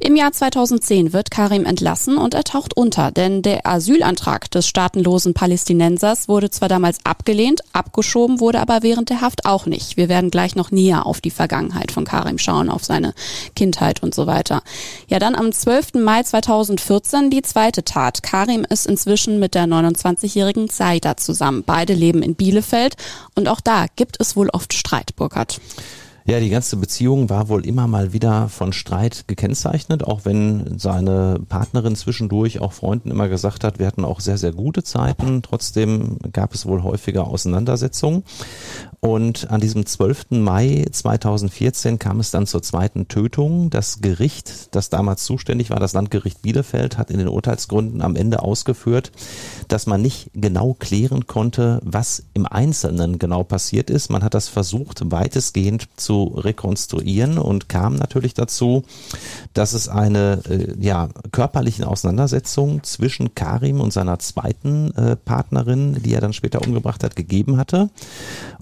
Im 0.00 0.14
Jahr 0.14 0.32
2010 0.32 1.12
wird 1.12 1.32
Karim 1.32 1.64
entlassen 1.64 2.16
und 2.16 2.34
er 2.34 2.44
taucht 2.44 2.76
unter, 2.76 3.10
denn 3.10 3.42
der 3.42 3.66
Asylantrag 3.66 4.50
des 4.52 4.68
staatenlosen 4.68 5.34
Palästinensers 5.34 6.28
wurde 6.28 6.50
zwar 6.50 6.68
damals 6.68 6.98
abgelehnt, 7.04 7.62
abgeschoben 7.72 8.38
wurde 8.38 8.60
aber 8.60 8.82
während 8.82 9.10
der 9.10 9.20
Haft 9.20 9.46
auch 9.46 9.66
nicht. 9.66 9.96
Wir 9.96 10.08
werden 10.08 10.30
gleich 10.30 10.54
noch 10.54 10.70
näher 10.70 11.06
auf 11.06 11.20
die 11.20 11.30
Vergangenheit 11.40 11.92
von 11.92 12.04
Karim 12.04 12.38
schauen, 12.38 12.68
auf 12.68 12.84
seine 12.84 13.14
Kindheit 13.56 14.02
und 14.02 14.14
so 14.14 14.26
weiter. 14.26 14.62
Ja, 15.08 15.18
dann 15.18 15.34
am 15.34 15.50
12. 15.50 15.94
Mai 15.94 16.22
2014 16.22 16.90
14 16.90 17.30
die 17.30 17.42
zweite 17.42 17.84
Tat. 17.84 18.22
Karim 18.22 18.66
ist 18.68 18.86
inzwischen 18.86 19.38
mit 19.38 19.54
der 19.54 19.66
29-jährigen 19.66 20.68
Zaida 20.68 21.16
zusammen. 21.16 21.62
Beide 21.64 21.94
leben 21.94 22.22
in 22.22 22.34
Bielefeld 22.34 22.96
und 23.34 23.48
auch 23.48 23.60
da 23.60 23.86
gibt 23.96 24.16
es 24.20 24.36
wohl 24.36 24.50
oft 24.50 24.74
Streit, 24.74 25.14
Burkhard. 25.16 25.60
Ja, 26.30 26.38
die 26.38 26.48
ganze 26.48 26.76
Beziehung 26.76 27.28
war 27.28 27.48
wohl 27.48 27.66
immer 27.66 27.88
mal 27.88 28.12
wieder 28.12 28.48
von 28.48 28.72
Streit 28.72 29.24
gekennzeichnet, 29.26 30.04
auch 30.04 30.20
wenn 30.24 30.78
seine 30.78 31.40
Partnerin 31.48 31.96
zwischendurch 31.96 32.60
auch 32.60 32.72
Freunden 32.72 33.10
immer 33.10 33.28
gesagt 33.28 33.64
hat, 33.64 33.80
wir 33.80 33.88
hatten 33.88 34.04
auch 34.04 34.20
sehr, 34.20 34.38
sehr 34.38 34.52
gute 34.52 34.84
Zeiten. 34.84 35.42
Trotzdem 35.42 36.18
gab 36.32 36.54
es 36.54 36.66
wohl 36.66 36.84
häufiger 36.84 37.26
Auseinandersetzungen. 37.26 38.22
Und 39.00 39.50
an 39.50 39.60
diesem 39.60 39.86
12. 39.86 40.26
Mai 40.30 40.86
2014 40.92 41.98
kam 41.98 42.20
es 42.20 42.30
dann 42.30 42.46
zur 42.46 42.62
zweiten 42.62 43.08
Tötung. 43.08 43.68
Das 43.70 44.00
Gericht, 44.00 44.72
das 44.76 44.88
damals 44.88 45.24
zuständig 45.24 45.70
war, 45.70 45.80
das 45.80 45.94
Landgericht 45.94 46.42
Bielefeld, 46.42 46.96
hat 46.96 47.10
in 47.10 47.18
den 47.18 47.26
Urteilsgründen 47.26 48.02
am 48.02 48.14
Ende 48.14 48.42
ausgeführt, 48.42 49.10
dass 49.66 49.86
man 49.86 50.00
nicht 50.00 50.30
genau 50.34 50.76
klären 50.78 51.26
konnte, 51.26 51.80
was 51.82 52.22
im 52.34 52.46
Einzelnen 52.46 53.18
genau 53.18 53.42
passiert 53.42 53.90
ist. 53.90 54.10
Man 54.10 54.22
hat 54.22 54.34
das 54.34 54.46
versucht, 54.46 55.10
weitestgehend 55.10 55.88
zu 55.96 56.19
rekonstruieren 56.24 57.38
und 57.38 57.68
kam 57.68 57.96
natürlich 57.96 58.34
dazu, 58.34 58.84
dass 59.54 59.72
es 59.72 59.88
eine 59.88 60.42
äh, 60.48 60.74
ja, 60.78 61.08
körperliche 61.32 61.86
Auseinandersetzung 61.86 62.82
zwischen 62.82 63.34
Karim 63.34 63.80
und 63.80 63.92
seiner 63.92 64.18
zweiten 64.18 64.94
äh, 64.96 65.16
Partnerin, 65.16 66.02
die 66.02 66.14
er 66.14 66.20
dann 66.20 66.32
später 66.32 66.62
umgebracht 66.62 67.04
hat, 67.04 67.16
gegeben 67.16 67.56
hatte 67.56 67.90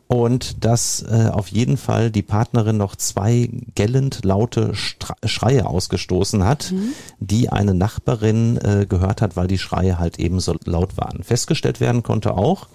und 0.08 0.64
dass 0.64 1.02
äh, 1.02 1.28
auf 1.30 1.48
jeden 1.48 1.76
Fall 1.76 2.10
die 2.10 2.22
Partnerin 2.22 2.78
noch 2.78 2.96
zwei 2.96 3.50
gellend 3.74 4.24
laute 4.24 4.74
Stra 4.74 5.14
Schreie 5.24 5.66
ausgestoßen 5.66 6.44
hat, 6.44 6.72
mhm. 6.72 6.92
die 7.20 7.50
eine 7.50 7.74
Nachbarin 7.74 8.56
äh, 8.56 8.86
gehört 8.88 9.20
hat, 9.20 9.36
weil 9.36 9.46
die 9.46 9.58
Schreie 9.58 9.98
halt 9.98 10.18
eben 10.18 10.40
so 10.40 10.56
laut 10.64 10.96
waren. 10.96 11.22
Festgestellt 11.22 11.80
werden 11.80 12.02
konnte 12.02 12.34
auch, 12.34 12.68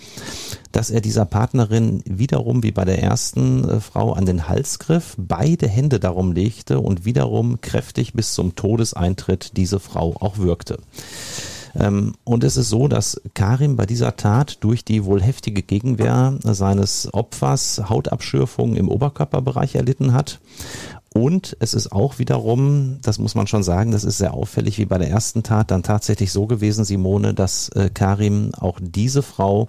dass 0.74 0.89
er 0.89 1.00
dieser 1.00 1.25
Partnerin 1.25 2.03
wiederum 2.06 2.63
wie 2.63 2.72
bei 2.72 2.84
der 2.84 3.01
ersten 3.01 3.70
äh, 3.70 3.80
Frau 3.80 4.12
an 4.12 4.25
den 4.25 4.50
Hals 4.50 4.80
griff, 4.80 5.15
beide 5.18 5.70
Hände 5.70 6.00
darum 6.00 6.34
legte 6.34 6.80
und 6.82 7.06
wiederum 7.06 7.62
kräftig 7.62 8.13
bis 8.13 8.34
zum 8.34 8.56
Todeseintritt 8.56 9.56
diese 9.56 9.80
Frau 9.80 10.15
auch 10.20 10.38
wirkte. 10.39 10.80
Ähm, 11.75 12.13
und 12.24 12.44
es 12.44 12.58
ist 12.58 12.70
so, 12.70 12.88
dass 12.88 13.22
Karim 13.34 13.77
bei 13.77 13.86
dieser 13.86 14.18
Tat 14.18 14.58
durch 14.62 14.84
die 14.84 15.06
wohl 15.06 15.22
heftige 15.22 15.62
Gegenwehr 15.62 16.38
seines 16.44 17.13
Opfers 17.13 17.84
Hautabschürfungen 17.88 18.75
im 18.75 18.89
Oberkörperbereich 18.89 19.75
erlitten 19.75 20.13
hat 20.13 20.39
und 21.13 21.56
es 21.60 21.75
ist 21.75 21.92
auch 21.92 22.18
wiederum, 22.18 22.98
das 23.03 23.20
muss 23.20 23.36
man 23.36 23.46
schon 23.46 23.62
sagen, 23.62 23.92
das 23.92 24.03
ist 24.03 24.18
sehr 24.18 24.34
auffällig 24.34 24.80
wie 24.80 24.86
bei 24.86 24.98
der 24.98 25.12
ersten 25.12 25.44
Tat, 25.44 25.70
dann 25.70 25.84
tatsächlich 25.84 26.32
so 26.32 26.48
gewesen, 26.48 26.86
Simone, 26.86 27.36
dass 27.36 27.70
äh, 27.70 27.92
Karim 27.94 28.51
auch 28.56 28.80
diese 28.82 29.22
Frau, 29.22 29.68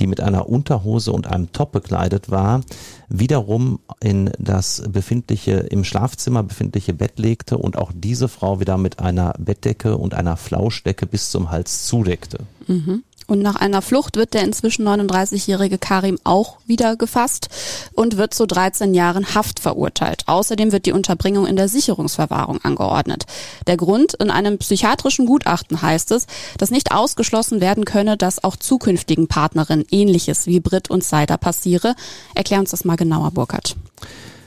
die 0.00 0.06
mit 0.06 0.20
einer 0.20 0.48
Unterhose 0.48 1.12
und 1.12 1.26
einem 1.26 1.52
Top 1.52 1.72
bekleidet 1.72 2.30
war, 2.30 2.62
wiederum 3.08 3.80
in 4.00 4.30
das 4.38 4.82
befindliche, 4.88 5.52
im 5.52 5.84
Schlafzimmer 5.84 6.42
befindliche 6.42 6.94
Bett 6.94 7.18
legte 7.18 7.58
und 7.58 7.76
auch 7.76 7.92
diese 7.94 8.28
Frau 8.28 8.60
wieder 8.60 8.78
mit 8.78 8.98
einer 8.98 9.34
Bettdecke 9.38 9.96
und 9.96 10.14
einer 10.14 10.36
Flauschdecke 10.36 11.06
bis 11.06 11.30
zum 11.30 11.50
Hals 11.50 11.86
zudeckte. 11.86 12.40
Mhm. 12.66 13.02
Und 13.26 13.40
nach 13.40 13.56
einer 13.56 13.82
Flucht 13.82 14.16
wird 14.16 14.34
der 14.34 14.42
inzwischen 14.42 14.86
39-jährige 14.86 15.78
Karim 15.78 16.18
auch 16.24 16.58
wieder 16.66 16.96
gefasst 16.96 17.48
und 17.94 18.16
wird 18.16 18.34
zu 18.34 18.46
13 18.46 18.94
Jahren 18.94 19.34
Haft 19.34 19.60
verurteilt. 19.60 20.24
Außerdem 20.26 20.72
wird 20.72 20.86
die 20.86 20.92
Unterbringung 20.92 21.46
in 21.46 21.56
der 21.56 21.68
Sicherungsverwahrung 21.68 22.60
angeordnet. 22.62 23.24
Der 23.66 23.76
Grund 23.76 24.14
in 24.14 24.30
einem 24.30 24.58
psychiatrischen 24.58 25.26
Gutachten 25.26 25.82
heißt 25.82 26.10
es, 26.12 26.26
dass 26.58 26.70
nicht 26.70 26.92
ausgeschlossen 26.92 27.60
werden 27.60 27.84
könne, 27.84 28.16
dass 28.16 28.42
auch 28.42 28.56
zukünftigen 28.56 29.28
Partnerinnen 29.28 29.86
ähnliches 29.90 30.46
wie 30.46 30.60
Brit 30.60 30.90
und 30.90 31.04
Seider 31.04 31.36
passiere. 31.36 31.94
Erklär 32.34 32.60
uns 32.60 32.70
das 32.70 32.84
mal 32.84 32.96
genauer, 32.96 33.30
Burkhard. 33.30 33.76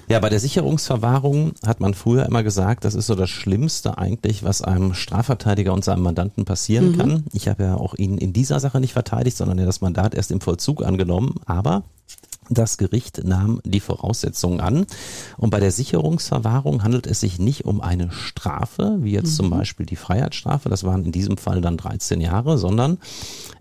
Ja, 0.08 0.20
bei 0.20 0.30
der 0.30 0.40
Sicherungsverwahrung 0.40 1.54
hat 1.66 1.80
man 1.80 1.94
früher 1.94 2.26
immer 2.26 2.44
gesagt, 2.44 2.86
das 2.86 2.94
ist 2.94 3.08
so 3.08 3.16
das 3.16 3.30
Schlimmste 3.30 3.98
eigentlich, 3.98 4.44
was 4.44 4.62
einem 4.62 4.94
Strafverteidiger 4.94 5.74
und 5.74 5.84
seinem 5.84 6.04
Mandanten 6.04 6.46
passieren 6.46 6.92
mhm. 6.92 6.98
kann. 6.98 7.24
Ich 7.34 7.48
habe 7.48 7.64
ja 7.64 7.76
auch 7.76 7.96
ihn 7.96 8.18
in 8.18 8.32
dieser 8.32 8.60
Sache 8.60 8.80
nicht 8.80 8.94
verteidigt, 8.94 9.38
sondern 9.38 9.58
ja 9.58 9.66
das 9.66 9.82
Mandat 9.82 10.14
erst 10.14 10.32
im 10.32 10.42
Vollzug 10.42 10.84
angenommen. 10.86 11.36
Aber 11.46 11.84
das 12.50 12.78
Gericht 12.78 13.24
nahm 13.24 13.60
die 13.64 13.80
Voraussetzungen 13.80 14.60
an. 14.60 14.86
Und 15.38 15.50
bei 15.50 15.60
der 15.60 15.72
Sicherungsverwahrung 15.72 16.84
handelt 16.84 17.08
es 17.08 17.20
sich 17.20 17.40
nicht 17.40 17.66
um 17.66 17.82
eine 17.82 18.12
Strafe, 18.12 18.98
wie 19.00 19.12
jetzt 19.12 19.32
mhm. 19.32 19.36
zum 19.36 19.50
Beispiel 19.50 19.86
die 19.86 19.96
Freiheitsstrafe, 19.96 20.70
das 20.70 20.84
waren 20.84 21.06
in 21.06 21.12
diesem 21.12 21.38
Fall 21.38 21.62
dann 21.62 21.78
13 21.78 22.22
Jahre, 22.22 22.58
sondern 22.58 23.00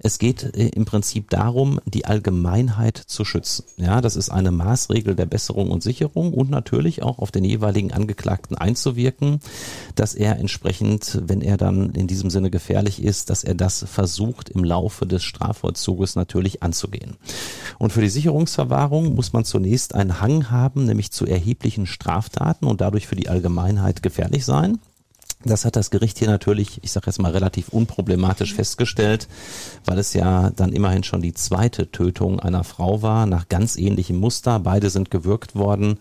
es 0.00 0.18
geht 0.18 0.54
äh, 0.56 0.68
im 0.68 0.84
Prinzip 0.84 1.30
darum, 1.30 1.80
die 1.86 2.04
Allgemeinheit 2.04 2.98
zu 2.98 3.24
schützen. 3.24 3.64
Ja, 3.76 4.00
das 4.00 4.16
ist 4.16 4.30
eine 4.30 4.50
Maßregel 4.50 5.14
der 5.14 5.26
Besserung 5.26 5.70
und 5.70 5.82
Sicherung 5.82 6.34
und 6.34 6.50
natürlich 6.50 7.02
auch 7.02 7.18
auf 7.18 7.30
den 7.30 7.44
jeweiligen 7.44 7.92
Angeklagten 7.92 8.56
einzuwirken, 8.56 9.40
dass 9.94 10.14
er 10.14 10.38
entsprechend, 10.38 11.20
wenn 11.24 11.40
er 11.40 11.56
dann 11.56 11.92
in 11.92 12.06
diesem 12.06 12.30
Sinne 12.30 12.50
gefährlich 12.50 13.02
ist, 13.02 13.30
dass 13.30 13.44
er 13.44 13.54
das 13.54 13.84
versucht 13.88 14.50
im 14.50 14.64
Laufe 14.64 15.06
des 15.06 15.22
Strafvollzuges 15.22 16.16
natürlich 16.16 16.62
anzugehen. 16.62 17.16
Und 17.78 17.92
für 17.92 18.00
die 18.00 18.08
Sicherungsverwahrung 18.34 19.14
muss 19.14 19.32
man 19.32 19.44
zunächst 19.44 19.94
einen 19.94 20.20
Hang 20.20 20.50
haben, 20.50 20.86
nämlich 20.86 21.12
zu 21.12 21.24
erheblichen 21.24 21.86
Straftaten 21.86 22.66
und 22.66 22.80
dadurch 22.80 23.06
für 23.06 23.14
die 23.14 23.28
Allgemeinheit 23.28 24.02
gefährlich 24.02 24.44
sein. 24.44 24.78
Das 25.46 25.66
hat 25.66 25.76
das 25.76 25.90
Gericht 25.90 26.18
hier 26.18 26.28
natürlich, 26.28 26.80
ich 26.82 26.92
sage 26.92 27.06
jetzt 27.06 27.20
mal 27.20 27.32
relativ 27.32 27.68
unproblematisch 27.68 28.54
festgestellt, 28.54 29.28
weil 29.84 29.98
es 29.98 30.14
ja 30.14 30.50
dann 30.50 30.72
immerhin 30.72 31.04
schon 31.04 31.20
die 31.20 31.34
zweite 31.34 31.90
Tötung 31.90 32.40
einer 32.40 32.64
Frau 32.64 33.02
war, 33.02 33.26
nach 33.26 33.48
ganz 33.48 33.76
ähnlichem 33.76 34.16
Muster. 34.16 34.58
Beide 34.60 34.88
sind 34.88 35.10
gewürgt 35.10 35.54
worden 35.54 35.98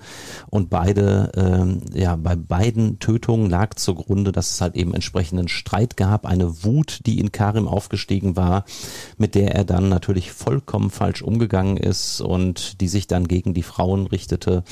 und 0.49 0.69
beide, 0.69 1.31
ähm, 1.35 1.81
ja, 1.93 2.15
bei 2.15 2.37
beiden 2.37 2.99
Tötungen 2.99 3.49
lag 3.49 3.73
zugrunde, 3.73 4.31
dass 4.31 4.51
es 4.51 4.61
halt 4.61 4.75
eben 4.75 4.93
entsprechenden 4.93 5.49
Streit 5.49 5.97
gab, 5.97 6.25
eine 6.25 6.63
Wut, 6.63 7.01
die 7.05 7.19
in 7.19 7.33
Karim 7.33 7.67
aufgestiegen 7.67 8.37
war, 8.37 8.63
mit 9.17 9.35
der 9.35 9.55
er 9.55 9.65
dann 9.65 9.89
natürlich 9.89 10.31
vollkommen 10.31 10.89
falsch 10.89 11.21
umgegangen 11.21 11.75
ist 11.75 12.21
und 12.21 12.79
die 12.79 12.87
sich 12.87 13.07
dann 13.07 13.27
gegen 13.27 13.53
die 13.53 13.63
Frauen 13.63 14.07
richtete. 14.07 14.63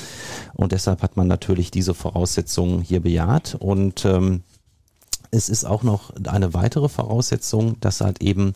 Und 0.54 0.72
deshalb 0.72 1.02
hat 1.02 1.18
man 1.18 1.26
natürlich 1.26 1.70
diese 1.70 1.92
Voraussetzungen 1.92 2.80
hier 2.80 3.00
bejaht 3.00 3.54
und 3.58 4.06
ähm, 4.06 4.42
es 5.32 5.48
ist 5.48 5.64
auch 5.64 5.82
noch 5.82 6.12
eine 6.28 6.54
weitere 6.54 6.88
Voraussetzung, 6.88 7.80
dass 7.80 8.02
halt 8.02 8.22
eben 8.22 8.52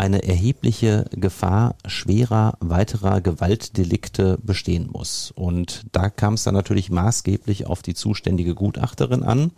eine 0.00 0.22
erhebliche 0.22 1.04
Gefahr 1.10 1.74
schwerer 1.84 2.56
weiterer 2.60 3.20
Gewaltdelikte 3.20 4.38
bestehen 4.42 4.88
muss. 4.90 5.30
Und 5.36 5.84
da 5.92 6.08
kam 6.08 6.34
es 6.34 6.44
dann 6.44 6.54
natürlich 6.54 6.90
maßgeblich 6.90 7.66
auf 7.66 7.82
die 7.82 7.92
zuständige 7.92 8.54
Gutachterin 8.54 9.22
an. 9.22 9.50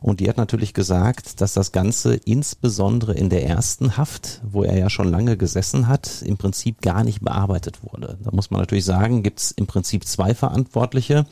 Und 0.00 0.20
die 0.20 0.28
hat 0.30 0.38
natürlich 0.38 0.72
gesagt, 0.72 1.42
dass 1.42 1.52
das 1.52 1.70
Ganze 1.70 2.14
insbesondere 2.14 3.12
in 3.12 3.28
der 3.28 3.46
ersten 3.46 3.98
Haft, 3.98 4.40
wo 4.42 4.62
er 4.62 4.78
ja 4.78 4.88
schon 4.88 5.10
lange 5.10 5.36
gesessen 5.36 5.86
hat, 5.86 6.22
im 6.22 6.38
Prinzip 6.38 6.80
gar 6.80 7.04
nicht 7.04 7.20
bearbeitet 7.20 7.80
wurde. 7.82 8.16
Da 8.24 8.30
muss 8.32 8.50
man 8.50 8.60
natürlich 8.60 8.86
sagen, 8.86 9.22
gibt 9.22 9.40
es 9.40 9.50
im 9.50 9.66
Prinzip 9.66 10.06
zwei 10.06 10.34
Verantwortliche. 10.34 11.26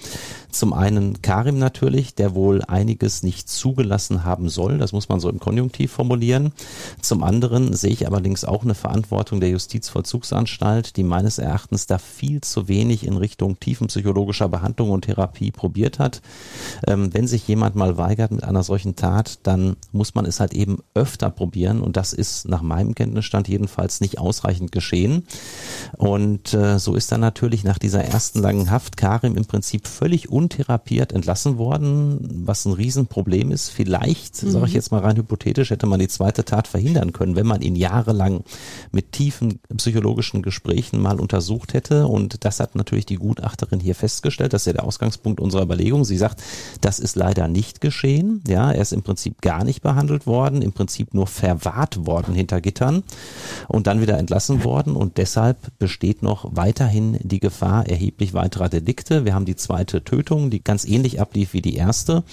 Zum 0.51 0.75
einen 0.75 1.23
Karim 1.23 1.59
natürlich, 1.59 2.15
der 2.15 2.35
wohl 2.35 2.63
einiges 2.63 3.23
nicht 3.23 3.49
zugelassen 3.49 4.25
haben 4.25 4.51
soll. 4.51 4.77
Das 4.77 4.93
muss 4.93 5.09
man 5.09 5.21
so 5.21 5.31
im 5.31 5.41
Konjunktiv 5.41 5.91
formulieren. 5.91 6.53
Zum 7.01 7.23
anderen 7.23 7.73
sehe 7.73 7.93
ich 7.93 8.07
allerdings 8.07 8.42
allerdings 8.43 8.45
auch 8.45 8.63
eine 8.63 8.75
Verantwortung 8.75 9.41
der 9.41 9.51
Justizvollzugsanstalt, 9.51 10.97
die 10.97 11.03
meines 11.03 11.39
Erachtens 11.39 11.87
da 11.87 11.99
viel 11.99 12.41
zu 12.41 12.69
wenig 12.69 13.07
in 13.07 13.17
Richtung 13.17 13.59
tiefenpsychologischer 13.59 14.49
Behandlung 14.49 14.91
und 14.91 15.03
Therapie 15.03 15.51
probiert 15.51 15.99
hat. 15.99 16.21
Ähm, 16.87 17.13
wenn 17.13 17.27
sich 17.27 17.47
jemand 17.49 17.77
mal 17.77 17.97
weigert 17.97 18.31
mit 18.31 18.45
einer 18.45 18.63
solchen 18.63 18.97
Tat, 18.97 19.39
dann 19.43 19.77
muss 19.93 20.15
man 20.15 20.27
es 20.27 20.41
halt 20.41 20.55
eben 20.55 20.79
öfter 20.95 21.31
probieren 21.31 21.81
und 21.81 21.97
das 21.97 22.13
ist 22.13 22.49
nach 22.49 22.63
meinem 22.63 22.95
Kenntnisstand 22.95 23.49
jedenfalls 23.49 24.01
nicht 24.01 24.19
ausreichend 24.19 24.73
geschehen. 24.73 25.25
Und 25.97 26.55
äh, 26.55 26.79
so 26.79 26.95
ist 26.95 27.11
dann 27.13 27.21
natürlich 27.21 27.65
nach 27.65 27.79
dieser 27.79 28.05
ersten 28.05 28.41
langen 28.41 28.71
Haft 28.71 28.97
Karim 28.97 29.37
im 29.37 29.45
Prinzip 29.45 29.87
völlig 29.87 30.29
untherapiert 30.31 31.13
entlassen 31.13 31.59
worden, 31.59 32.45
was 32.47 32.65
ein 32.65 32.73
Riesenproblem 32.73 33.51
ist. 33.51 33.71
Vielleicht, 33.71 34.43
mhm. 34.43 34.51
sage 34.51 34.67
ich 34.67 34.75
jetzt 34.75 34.93
mal 34.93 35.01
rein 35.01 35.17
hypothetisch, 35.17 35.71
hätte 35.71 35.87
man 35.87 36.01
die 36.01 36.09
zweite 36.09 36.45
Tat 36.45 36.69
verhindern 36.69 37.13
können, 37.13 37.37
wenn 37.37 37.47
man 37.47 37.63
ihn 37.63 37.77
jahrelang 37.77 38.32
lang 38.33 38.45
mit 38.91 39.13
tiefen 39.13 39.61
psychologischen 39.77 40.43
Gesprächen 40.43 41.01
mal 41.01 41.21
untersucht 41.21 41.75
hätte. 41.75 42.07
Und 42.07 42.45
das 42.45 42.61
hat 42.61 42.75
natürlich 42.75 43.07
die 43.07 43.17
Gutachterin 43.17 43.81
hier 43.81 43.95
festgestellt. 43.95 44.53
Das 44.53 44.63
ist 44.63 44.67
ja 44.67 44.73
der 44.75 44.85
Ausgangspunkt 44.85 45.41
unserer 45.41 45.63
Überlegung. 45.63 46.05
Sie 46.05 46.17
sagt, 46.17 46.43
das 46.81 46.99
ist 46.99 47.17
leider 47.17 47.49
nicht 47.49 47.81
geschehen. 47.81 48.43
Ja, 48.47 48.73
er 48.73 48.83
ist 48.83 48.93
im 48.93 49.03
Prinzip 49.03 49.41
gar 49.41 49.65
nicht 49.65 49.83
behandelt 49.83 50.27
worden, 50.27 50.63
im 50.63 50.73
Prinzip 50.73 51.15
nur 51.15 51.27
verwahrt 51.27 52.07
worden 52.07 52.35
hinter 52.35 52.61
Gittern 52.61 53.03
und 53.69 53.87
dann 53.87 54.01
wieder 54.01 54.19
entlassen 54.19 54.65
worden. 54.65 54.97
Und 54.97 55.17
deshalb 55.17 55.79
besteht 55.79 56.23
noch 56.23 56.49
weiterhin 56.55 57.19
die 57.23 57.41
Gefahr 57.41 57.89
erheblich 57.89 58.35
weiterer 58.35 58.69
Delikte. 58.69 59.25
Wir 59.25 59.35
haben 59.35 59.45
die 59.45 59.57
zweite 59.57 60.05
Tötung, 60.05 60.51
die 60.51 60.63
ganz 60.63 60.85
ähnlich 60.85 61.21
ablief 61.21 61.53
wie 61.53 61.63
die 61.63 61.77
erste. 61.77 62.25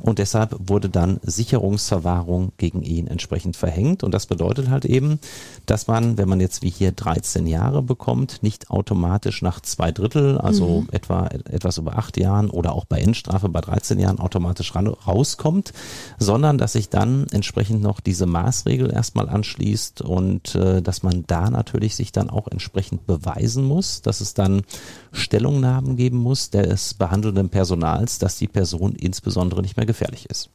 Und 0.00 0.18
deshalb 0.18 0.56
wurde 0.58 0.88
dann 0.88 1.20
Sicherungsverwahrung 1.22 2.52
gegen 2.58 2.82
ihn 2.82 3.06
entsprechend 3.06 3.56
verhängt. 3.56 4.02
Und 4.02 4.12
das 4.12 4.26
bedeutet 4.26 4.68
halt 4.68 4.84
eben, 4.84 5.18
dass 5.66 5.86
man, 5.86 6.18
wenn 6.18 6.28
man 6.28 6.40
jetzt 6.40 6.62
wie 6.62 6.70
hier 6.70 6.92
13 6.92 7.46
Jahre 7.46 7.82
bekommt, 7.82 8.42
nicht 8.42 8.70
automatisch 8.70 9.42
nach 9.42 9.60
zwei 9.60 9.92
Drittel, 9.92 10.38
also 10.38 10.82
mhm. 10.82 10.88
etwa 10.92 11.26
etwas 11.26 11.78
über 11.78 11.96
acht 11.96 12.16
Jahren 12.16 12.50
oder 12.50 12.72
auch 12.72 12.84
bei 12.84 12.98
Endstrafe 12.98 13.48
bei 13.48 13.60
13 13.60 13.98
Jahren 13.98 14.18
automatisch 14.18 14.74
ran, 14.74 14.86
rauskommt, 14.86 15.72
sondern 16.18 16.58
dass 16.58 16.72
sich 16.72 16.90
dann 16.90 17.26
entsprechend 17.30 17.82
noch 17.82 18.00
diese 18.00 18.26
Maßregel 18.26 18.92
erstmal 18.92 19.28
anschließt 19.28 20.02
und 20.02 20.54
äh, 20.54 20.82
dass 20.82 21.02
man 21.02 21.24
da 21.26 21.50
natürlich 21.50 21.96
sich 21.96 22.12
dann 22.12 22.30
auch 22.30 22.48
entsprechend 22.48 23.06
beweisen 23.06 23.64
muss, 23.64 24.02
dass 24.02 24.20
es 24.20 24.34
dann 24.34 24.62
Stellungnahmen 25.12 25.96
geben 25.96 26.18
muss 26.18 26.50
des 26.50 26.94
behandelnden 26.94 27.48
Personals, 27.48 28.18
dass 28.18 28.36
die 28.36 28.48
Person 28.48 28.94
insbesondere 28.94 29.62
nicht 29.62 29.76
mehr 29.76 29.86
gefährlich 29.86 30.28
ist. 30.28 30.50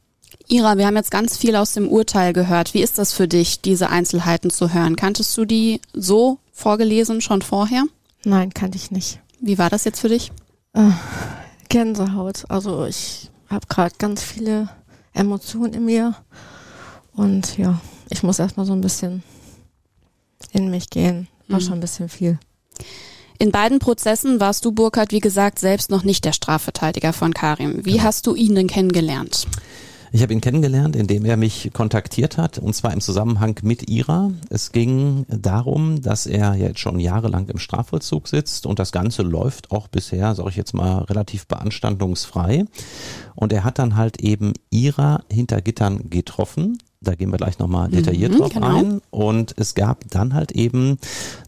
Ira, 0.50 0.76
wir 0.78 0.86
haben 0.86 0.96
jetzt 0.96 1.12
ganz 1.12 1.36
viel 1.36 1.54
aus 1.54 1.74
dem 1.74 1.88
Urteil 1.88 2.32
gehört. 2.32 2.74
Wie 2.74 2.82
ist 2.82 2.98
das 2.98 3.12
für 3.12 3.28
dich, 3.28 3.60
diese 3.60 3.88
Einzelheiten 3.88 4.50
zu 4.50 4.74
hören? 4.74 4.96
Kanntest 4.96 5.38
du 5.38 5.44
die 5.44 5.80
so 5.92 6.38
vorgelesen 6.52 7.20
schon 7.20 7.40
vorher? 7.40 7.84
Nein, 8.24 8.52
kannte 8.52 8.76
ich 8.76 8.90
nicht. 8.90 9.20
Wie 9.40 9.58
war 9.58 9.70
das 9.70 9.84
jetzt 9.84 10.00
für 10.00 10.08
dich? 10.08 10.32
Äh, 10.72 10.90
Gänsehaut. 11.68 12.46
Also 12.48 12.84
ich 12.84 13.30
habe 13.48 13.68
gerade 13.68 13.94
ganz 13.98 14.24
viele 14.24 14.68
Emotionen 15.12 15.72
in 15.72 15.84
mir 15.84 16.16
und 17.14 17.56
ja, 17.56 17.80
ich 18.08 18.24
muss 18.24 18.40
erstmal 18.40 18.66
so 18.66 18.72
ein 18.72 18.80
bisschen 18.80 19.22
in 20.50 20.68
mich 20.68 20.90
gehen. 20.90 21.28
War 21.46 21.60
mhm. 21.60 21.64
schon 21.64 21.74
ein 21.74 21.80
bisschen 21.80 22.08
viel. 22.08 22.40
In 23.38 23.52
beiden 23.52 23.78
Prozessen 23.78 24.40
warst 24.40 24.64
du, 24.64 24.72
Burkhard, 24.72 25.12
wie 25.12 25.20
gesagt, 25.20 25.60
selbst 25.60 25.90
noch 25.90 26.02
nicht 26.02 26.24
der 26.24 26.32
Strafverteidiger 26.32 27.12
von 27.12 27.34
Karim. 27.34 27.86
Wie 27.86 27.92
genau. 27.92 28.04
hast 28.04 28.26
du 28.26 28.34
ihn 28.34 28.56
denn 28.56 28.66
kennengelernt? 28.66 29.46
Ich 30.12 30.22
habe 30.22 30.32
ihn 30.32 30.40
kennengelernt, 30.40 30.96
indem 30.96 31.24
er 31.24 31.36
mich 31.36 31.70
kontaktiert 31.72 32.36
hat, 32.36 32.58
und 32.58 32.74
zwar 32.74 32.92
im 32.92 33.00
Zusammenhang 33.00 33.56
mit 33.62 33.88
Ira. 33.88 34.32
Es 34.48 34.72
ging 34.72 35.24
darum, 35.28 36.02
dass 36.02 36.26
er 36.26 36.56
jetzt 36.56 36.80
schon 36.80 36.98
jahrelang 36.98 37.48
im 37.48 37.58
Strafvollzug 37.58 38.26
sitzt 38.26 38.66
und 38.66 38.80
das 38.80 38.90
Ganze 38.90 39.22
läuft 39.22 39.70
auch 39.70 39.86
bisher, 39.86 40.34
sage 40.34 40.48
ich 40.50 40.56
jetzt 40.56 40.74
mal, 40.74 41.04
relativ 41.04 41.46
beanstandungsfrei. 41.46 42.64
Und 43.36 43.52
er 43.52 43.62
hat 43.62 43.78
dann 43.78 43.94
halt 43.94 44.20
eben 44.20 44.52
Ira 44.70 45.22
hinter 45.30 45.60
Gittern 45.60 46.10
getroffen 46.10 46.78
da 47.02 47.14
gehen 47.14 47.30
wir 47.30 47.38
gleich 47.38 47.58
nochmal 47.58 47.88
detailliert 47.88 48.32
mhm, 48.32 48.38
drauf 48.38 48.52
genau. 48.52 48.78
ein. 48.78 49.00
Und 49.10 49.54
es 49.56 49.74
gab 49.74 50.04
dann 50.10 50.34
halt 50.34 50.52
eben, 50.52 50.98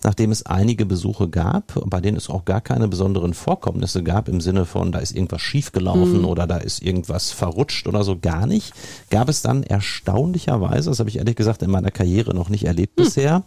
nachdem 0.02 0.30
es 0.30 0.46
einige 0.46 0.86
Besuche 0.86 1.28
gab, 1.28 1.74
bei 1.84 2.00
denen 2.00 2.16
es 2.16 2.30
auch 2.30 2.46
gar 2.46 2.62
keine 2.62 2.88
besonderen 2.88 3.34
Vorkommnisse 3.34 4.02
gab, 4.02 4.28
im 4.28 4.40
Sinne 4.40 4.64
von, 4.64 4.92
da 4.92 5.00
ist 5.00 5.14
irgendwas 5.14 5.42
schiefgelaufen 5.42 6.20
mhm. 6.20 6.24
oder 6.24 6.46
da 6.46 6.56
ist 6.56 6.82
irgendwas 6.82 7.32
verrutscht 7.32 7.86
oder 7.86 8.02
so, 8.02 8.18
gar 8.18 8.46
nicht, 8.46 8.72
gab 9.10 9.28
es 9.28 9.42
dann 9.42 9.62
erstaunlicherweise, 9.62 10.88
das 10.88 11.00
habe 11.00 11.10
ich 11.10 11.18
ehrlich 11.18 11.36
gesagt 11.36 11.62
in 11.62 11.70
meiner 11.70 11.90
Karriere 11.90 12.34
noch 12.34 12.48
nicht 12.48 12.64
erlebt 12.64 12.98
mhm. 12.98 13.04
bisher, 13.04 13.42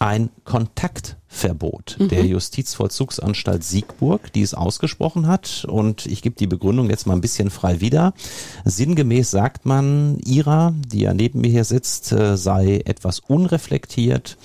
ein 0.00 0.30
Kontakt 0.44 1.16
Verbot 1.34 1.96
mhm. 1.98 2.08
der 2.08 2.24
Justizvollzugsanstalt 2.26 3.64
Siegburg, 3.64 4.32
die 4.32 4.42
es 4.42 4.54
ausgesprochen 4.54 5.26
hat. 5.26 5.66
Und 5.68 6.06
ich 6.06 6.22
gebe 6.22 6.36
die 6.36 6.46
Begründung 6.46 6.88
jetzt 6.90 7.08
mal 7.08 7.14
ein 7.14 7.20
bisschen 7.20 7.50
frei 7.50 7.80
wieder. 7.80 8.14
Sinngemäß 8.64 9.32
sagt 9.32 9.66
man, 9.66 10.18
Ira, 10.24 10.72
die 10.86 11.00
ja 11.00 11.12
neben 11.12 11.40
mir 11.40 11.50
hier 11.50 11.64
sitzt, 11.64 12.12
äh, 12.12 12.36
sei 12.36 12.82
etwas 12.84 13.18
unreflektiert 13.18 14.36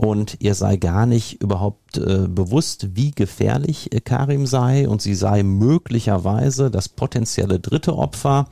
und 0.00 0.38
ihr 0.40 0.54
sei 0.54 0.78
gar 0.78 1.04
nicht 1.04 1.42
überhaupt 1.42 1.98
äh, 1.98 2.26
bewusst, 2.26 2.96
wie 2.96 3.10
gefährlich 3.10 3.92
äh, 3.92 4.00
Karim 4.00 4.46
sei. 4.46 4.88
Und 4.88 5.02
sie 5.02 5.14
sei 5.14 5.42
möglicherweise 5.42 6.70
das 6.70 6.88
potenzielle 6.88 7.60
dritte 7.60 7.94
Opfer. 7.94 8.48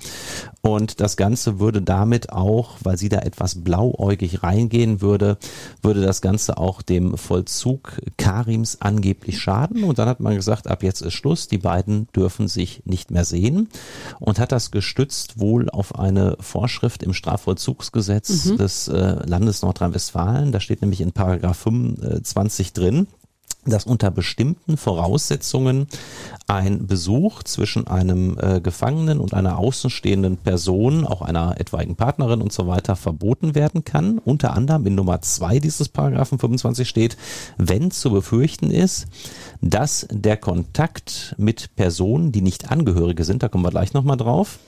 Und 0.60 1.00
das 1.00 1.16
Ganze 1.16 1.58
würde 1.58 1.80
damit 1.80 2.30
auch, 2.32 2.76
weil 2.82 2.98
sie 2.98 3.08
da 3.08 3.20
etwas 3.20 3.64
blauäugig 3.64 4.42
reingehen 4.42 5.00
würde, 5.00 5.38
würde 5.80 6.02
das 6.02 6.20
Ganze 6.20 6.58
auch 6.58 6.82
dem 6.82 7.16
Vollzug 7.16 7.98
Karims 8.18 8.82
angeblich 8.82 9.38
schaden. 9.38 9.84
Und 9.84 9.98
dann 9.98 10.08
hat 10.08 10.20
man 10.20 10.34
gesagt, 10.34 10.66
ab 10.66 10.82
jetzt 10.82 11.00
ist 11.00 11.14
Schluss, 11.14 11.48
die 11.48 11.56
beiden 11.56 12.08
dürfen 12.14 12.46
sich 12.46 12.82
nicht 12.84 13.10
mehr 13.10 13.24
sehen. 13.24 13.70
Und 14.20 14.38
hat 14.38 14.52
das 14.52 14.70
gestützt 14.70 15.40
wohl 15.40 15.70
auf 15.70 15.98
eine 15.98 16.36
Vorschrift 16.40 17.02
im 17.02 17.14
Strafvollzugsgesetz 17.14 18.44
mhm. 18.44 18.56
des 18.58 18.88
äh, 18.88 19.26
Landes 19.26 19.62
Nordrhein-Westfalen, 19.62 20.52
da 20.52 20.60
steht 20.60 20.82
nämlich 20.82 21.00
in 21.00 21.12
Paragraph 21.12 21.37
Paragraph 21.38 21.66
25 22.22 22.72
drin 22.72 23.06
dass 23.70 23.84
unter 23.84 24.10
bestimmten 24.10 24.76
Voraussetzungen 24.76 25.86
ein 26.46 26.86
Besuch 26.86 27.42
zwischen 27.42 27.86
einem 27.86 28.38
äh, 28.40 28.60
Gefangenen 28.60 29.20
und 29.20 29.34
einer 29.34 29.58
außenstehenden 29.58 30.38
Person, 30.38 31.06
auch 31.06 31.22
einer 31.22 31.60
etwaigen 31.60 31.96
Partnerin 31.96 32.40
und 32.40 32.52
so 32.52 32.66
weiter, 32.66 32.96
verboten 32.96 33.54
werden 33.54 33.84
kann. 33.84 34.18
Unter 34.18 34.54
anderem 34.54 34.86
in 34.86 34.94
Nummer 34.94 35.20
zwei 35.20 35.58
dieses 35.58 35.88
Paragraphen 35.88 36.38
25 36.38 36.88
steht, 36.88 37.16
wenn 37.58 37.90
zu 37.90 38.10
befürchten 38.10 38.70
ist, 38.70 39.06
dass 39.60 40.06
der 40.10 40.36
Kontakt 40.36 41.34
mit 41.38 41.74
Personen, 41.76 42.32
die 42.32 42.42
nicht 42.42 42.70
Angehörige 42.70 43.24
sind, 43.24 43.42
da 43.42 43.48
kommen 43.48 43.64
wir 43.64 43.70
gleich 43.70 43.92
nochmal 43.92 44.16
drauf, 44.16 44.58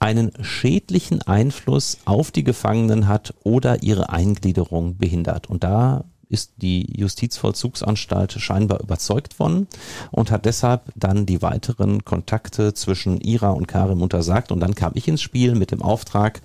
einen 0.00 0.32
schädlichen 0.40 1.22
Einfluss 1.22 1.98
auf 2.04 2.30
die 2.30 2.44
Gefangenen 2.44 3.06
hat 3.06 3.34
oder 3.44 3.82
ihre 3.82 4.10
Eingliederung 4.10 4.96
behindert. 4.96 5.48
Und 5.48 5.62
da 5.62 6.04
ist 6.32 6.52
die 6.56 6.98
Justizvollzugsanstalt 6.98 8.32
scheinbar 8.32 8.80
überzeugt 8.80 9.34
von 9.34 9.66
und 10.10 10.30
hat 10.30 10.46
deshalb 10.46 10.90
dann 10.96 11.26
die 11.26 11.42
weiteren 11.42 12.04
Kontakte 12.04 12.72
zwischen 12.72 13.20
Ira 13.20 13.50
und 13.50 13.68
Karim 13.68 14.00
untersagt. 14.00 14.50
Und 14.50 14.60
dann 14.60 14.74
kam 14.74 14.92
ich 14.94 15.06
ins 15.08 15.20
Spiel 15.20 15.54
mit 15.54 15.70
dem 15.70 15.82
Auftrag, 15.82 16.40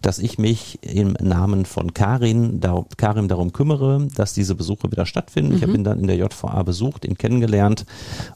dass 0.00 0.20
ich 0.20 0.38
mich 0.38 0.78
im 0.82 1.14
Namen 1.20 1.66
von 1.66 1.92
Karin, 1.92 2.60
da, 2.60 2.84
Karim 2.96 3.26
darum 3.26 3.52
kümmere, 3.52 4.06
dass 4.14 4.32
diese 4.32 4.54
Besuche 4.54 4.92
wieder 4.92 5.06
stattfinden. 5.06 5.50
Mhm. 5.50 5.56
Ich 5.56 5.62
habe 5.62 5.74
ihn 5.74 5.84
dann 5.84 5.98
in 5.98 6.06
der 6.06 6.16
JVA 6.16 6.62
besucht, 6.62 7.04
ihn 7.04 7.18
kennengelernt 7.18 7.84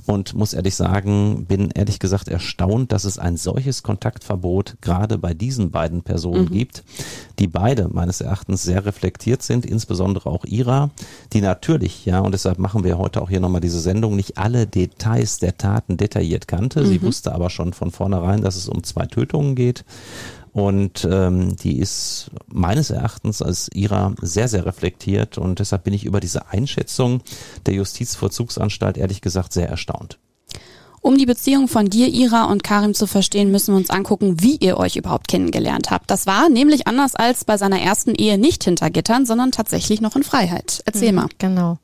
und 0.06 0.34
muss 0.34 0.54
ehrlich 0.54 0.74
sagen, 0.74 1.46
bin 1.46 1.70
ehrlich 1.70 2.00
gesagt 2.00 2.28
erstaunt, 2.28 2.90
dass 2.90 3.04
es 3.04 3.18
ein 3.18 3.36
solches 3.36 3.84
Kontaktverbot 3.84 4.76
gerade 4.80 5.18
bei 5.18 5.34
diesen 5.34 5.70
beiden 5.70 6.02
Personen 6.02 6.46
mhm. 6.46 6.52
gibt, 6.52 6.84
die 7.38 7.46
beide 7.46 7.88
meines 7.88 8.20
Erachtens 8.20 8.64
sehr 8.64 8.84
reflektiert 8.84 9.42
sind, 9.42 9.64
insbesondere 9.64 10.28
auch 10.28 10.44
Ira 10.44 10.90
die 11.32 11.40
natürlich, 11.40 12.06
ja, 12.06 12.20
und 12.20 12.32
deshalb 12.32 12.58
machen 12.58 12.84
wir 12.84 12.98
heute 12.98 13.22
auch 13.22 13.28
hier 13.28 13.40
nochmal 13.40 13.60
diese 13.60 13.80
Sendung, 13.80 14.16
nicht 14.16 14.38
alle 14.38 14.66
Details 14.66 15.38
der 15.38 15.56
Taten 15.56 15.96
detailliert 15.96 16.48
kannte. 16.48 16.82
Mhm. 16.82 16.86
Sie 16.86 17.02
wusste 17.02 17.34
aber 17.34 17.50
schon 17.50 17.72
von 17.72 17.90
vornherein, 17.90 18.42
dass 18.42 18.56
es 18.56 18.68
um 18.68 18.82
zwei 18.84 19.06
Tötungen 19.06 19.54
geht. 19.54 19.84
Und 20.52 21.06
ähm, 21.10 21.54
die 21.56 21.78
ist 21.78 22.30
meines 22.46 22.88
Erachtens 22.88 23.42
als 23.42 23.68
ihrer 23.74 24.14
sehr, 24.22 24.48
sehr 24.48 24.64
reflektiert. 24.64 25.36
Und 25.36 25.58
deshalb 25.58 25.84
bin 25.84 25.92
ich 25.92 26.06
über 26.06 26.18
diese 26.18 26.48
Einschätzung 26.48 27.20
der 27.66 27.74
Justizvollzugsanstalt 27.74 28.96
ehrlich 28.96 29.20
gesagt 29.20 29.52
sehr 29.52 29.68
erstaunt. 29.68 30.18
Um 31.06 31.16
die 31.16 31.24
Beziehung 31.24 31.68
von 31.68 31.88
dir, 31.88 32.08
Ira 32.08 32.46
und 32.46 32.64
Karim 32.64 32.92
zu 32.92 33.06
verstehen, 33.06 33.52
müssen 33.52 33.72
wir 33.72 33.76
uns 33.76 33.90
angucken, 33.90 34.40
wie 34.42 34.56
ihr 34.56 34.76
euch 34.76 34.96
überhaupt 34.96 35.28
kennengelernt 35.28 35.92
habt. 35.92 36.10
Das 36.10 36.26
war 36.26 36.48
nämlich 36.48 36.88
anders 36.88 37.14
als 37.14 37.44
bei 37.44 37.56
seiner 37.56 37.80
ersten 37.80 38.16
Ehe 38.16 38.38
nicht 38.38 38.64
hinter 38.64 38.90
Gittern, 38.90 39.24
sondern 39.24 39.52
tatsächlich 39.52 40.00
noch 40.00 40.16
in 40.16 40.24
Freiheit. 40.24 40.82
Erzähl 40.84 41.12
mhm, 41.12 41.14
mal. 41.14 41.28
Genau. 41.38 41.78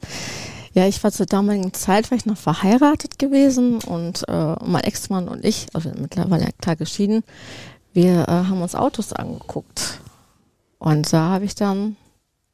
Ja, 0.72 0.88
ich 0.88 1.04
war 1.04 1.12
zur 1.12 1.26
damaligen 1.26 1.72
Zeit 1.72 2.10
ich 2.10 2.26
noch 2.26 2.36
verheiratet 2.36 3.20
gewesen 3.20 3.78
und 3.82 4.28
äh, 4.28 4.56
mein 4.64 4.82
Ex-Mann 4.82 5.28
und 5.28 5.44
ich, 5.44 5.68
also 5.72 5.92
mittlerweile 5.96 6.48
klar 6.60 6.74
geschieden, 6.74 7.22
wir 7.92 8.22
äh, 8.22 8.26
haben 8.26 8.60
uns 8.60 8.74
Autos 8.74 9.12
angeguckt. 9.12 10.00
Und 10.80 11.12
da 11.12 11.28
habe 11.28 11.44
ich 11.44 11.54
dann 11.54 11.94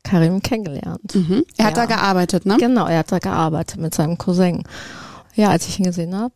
Karim 0.03 0.43
kennengelernt. 0.43 1.15
Mhm. 1.15 1.45
Er 1.57 1.65
hat 1.65 1.79
ja. 1.79 1.87
da 1.87 1.95
gearbeitet, 1.97 2.45
ne? 2.45 2.59
Genau, 2.59 2.87
er 2.87 2.99
hat 2.99 3.11
da 3.11 3.21
gearbeitet 3.21 3.81
mit 3.81 3.95
seinem 3.95 4.19
Cousin. 4.19 4.65
Ja, 5.35 5.49
als 5.49 5.67
ich 5.67 5.79
ihn 5.79 5.87
gesehen 5.87 6.15
habe, 6.15 6.35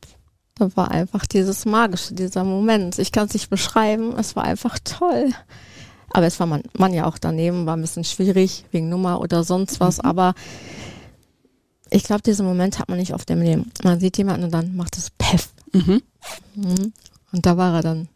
war 0.77 0.91
einfach 0.91 1.27
dieses 1.27 1.65
magische, 1.65 2.15
dieser 2.15 2.45
Moment. 2.45 2.99
Ich 2.99 3.13
kann 3.13 3.27
es 3.27 3.35
nicht 3.35 3.51
beschreiben, 3.51 4.15
es 4.19 4.37
war 4.37 4.45
einfach 4.45 4.79
toll. 4.83 5.31
Aber 6.13 6.27
es 6.27 6.39
war 6.41 6.47
man, 6.47 6.63
man 6.77 6.93
ja 6.93 7.07
auch 7.07 7.19
daneben, 7.19 7.67
war 7.67 7.77
ein 7.77 7.81
bisschen 7.81 8.05
schwierig 8.05 8.65
wegen 8.71 8.89
Nummer 8.89 9.21
oder 9.21 9.45
sonst 9.45 9.81
was. 9.81 9.99
Mhm. 9.99 10.05
Aber 10.05 10.35
ich 11.91 12.05
glaube, 12.05 12.23
diesen 12.23 12.47
Moment 12.47 12.79
hat 12.79 12.89
man 12.89 12.99
nicht 12.99 13.15
oft 13.15 13.31
im 13.31 13.41
Leben. 13.41 13.71
Man 13.83 14.01
sieht 14.01 14.19
jemanden 14.19 14.45
und 14.45 14.51
dann 14.51 14.77
macht 14.77 14.97
es 14.97 15.11
Peff. 15.11 15.51
Mhm. 15.73 16.03
Mhm. 16.55 16.93
Und 17.33 17.47
da 17.47 17.57
war 17.57 17.75
er 17.75 17.83
dann. 17.83 18.09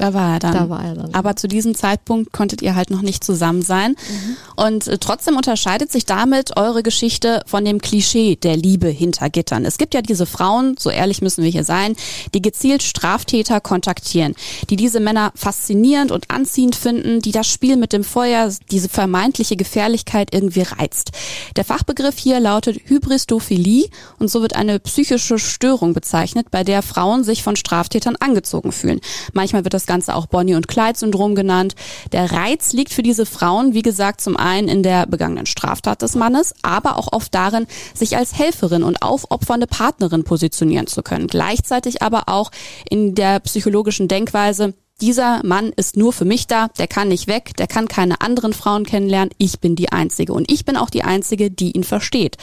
Da 0.00 0.14
war 0.14 0.32
er 0.32 0.38
dann. 0.38 0.54
Da 0.54 0.70
war 0.70 0.82
er 0.82 0.94
dann. 0.94 1.12
Aber 1.12 1.36
zu 1.36 1.46
diesem 1.46 1.74
Zeitpunkt 1.74 2.32
konntet 2.32 2.62
ihr 2.62 2.74
halt 2.74 2.88
noch 2.88 3.02
nicht 3.02 3.22
zusammen 3.22 3.60
sein. 3.60 3.90
Mhm. 3.90 4.36
Und 4.56 4.88
äh, 4.88 4.96
trotzdem 4.96 5.36
unterscheidet 5.36 5.92
sich 5.92 6.06
damit 6.06 6.56
eure 6.56 6.82
Geschichte 6.82 7.42
von 7.46 7.66
dem 7.66 7.82
Klischee 7.82 8.36
der 8.36 8.56
Liebe 8.56 8.88
hinter 8.88 9.28
Gittern. 9.28 9.66
Es 9.66 9.76
gibt 9.76 9.92
ja 9.92 10.00
diese 10.00 10.24
Frauen, 10.24 10.76
so 10.78 10.88
ehrlich 10.88 11.20
müssen 11.20 11.44
wir 11.44 11.50
hier 11.50 11.64
sein, 11.64 11.96
die 12.32 12.40
gezielt 12.40 12.82
Straftäter 12.82 13.60
kontaktieren, 13.60 14.34
die 14.70 14.76
diese 14.76 15.00
Männer 15.00 15.32
faszinierend 15.34 16.12
und 16.12 16.30
anziehend 16.30 16.76
finden, 16.76 17.20
die 17.20 17.32
das 17.32 17.46
Spiel 17.46 17.76
mit 17.76 17.92
dem 17.92 18.02
Feuer, 18.02 18.50
diese 18.70 18.88
vermeintliche 18.88 19.56
Gefährlichkeit 19.56 20.30
irgendwie 20.32 20.62
reizt. 20.62 21.10
Der 21.56 21.64
Fachbegriff 21.66 22.16
hier 22.16 22.40
lautet 22.40 22.80
Hybristophilie 22.86 23.90
und 24.18 24.30
so 24.30 24.40
wird 24.40 24.56
eine 24.56 24.80
psychische 24.80 25.38
Störung 25.38 25.92
bezeichnet, 25.92 26.50
bei 26.50 26.64
der 26.64 26.80
Frauen 26.80 27.22
sich 27.22 27.42
von 27.42 27.54
Straftätern 27.54 28.16
angezogen 28.16 28.72
fühlen. 28.72 29.02
Manchmal 29.34 29.64
wird 29.64 29.74
das 29.74 29.89
Ganze 29.90 30.14
auch 30.14 30.26
Bonnie- 30.26 30.54
und 30.54 30.68
Clyde-Syndrom 30.68 31.34
genannt. 31.34 31.74
Der 32.12 32.30
Reiz 32.30 32.72
liegt 32.72 32.92
für 32.92 33.02
diese 33.02 33.26
Frauen, 33.26 33.74
wie 33.74 33.82
gesagt, 33.82 34.20
zum 34.20 34.36
einen 34.36 34.68
in 34.68 34.84
der 34.84 35.08
begangenen 35.08 35.46
Straftat 35.46 36.00
des 36.00 36.14
Mannes, 36.14 36.54
aber 36.62 36.96
auch 36.96 37.12
oft 37.12 37.34
darin, 37.34 37.66
sich 37.92 38.16
als 38.16 38.38
Helferin 38.38 38.84
und 38.84 39.02
aufopfernde 39.02 39.66
Partnerin 39.66 40.22
positionieren 40.22 40.86
zu 40.86 41.02
können. 41.02 41.26
Gleichzeitig 41.26 42.02
aber 42.02 42.28
auch 42.28 42.52
in 42.88 43.16
der 43.16 43.40
psychologischen 43.40 44.06
Denkweise, 44.06 44.74
dieser 45.00 45.44
Mann 45.44 45.72
ist 45.76 45.96
nur 45.96 46.12
für 46.12 46.24
mich 46.24 46.46
da, 46.46 46.68
der 46.78 46.86
kann 46.86 47.08
nicht 47.08 47.26
weg, 47.26 47.56
der 47.56 47.66
kann 47.66 47.88
keine 47.88 48.20
anderen 48.20 48.52
Frauen 48.52 48.84
kennenlernen, 48.84 49.30
ich 49.38 49.60
bin 49.60 49.76
die 49.76 49.90
Einzige 49.92 50.32
und 50.32 50.50
ich 50.50 50.64
bin 50.64 50.76
auch 50.76 50.90
die 50.90 51.02
Einzige, 51.02 51.50
die 51.50 51.72
ihn 51.72 51.84
versteht. 51.84 52.36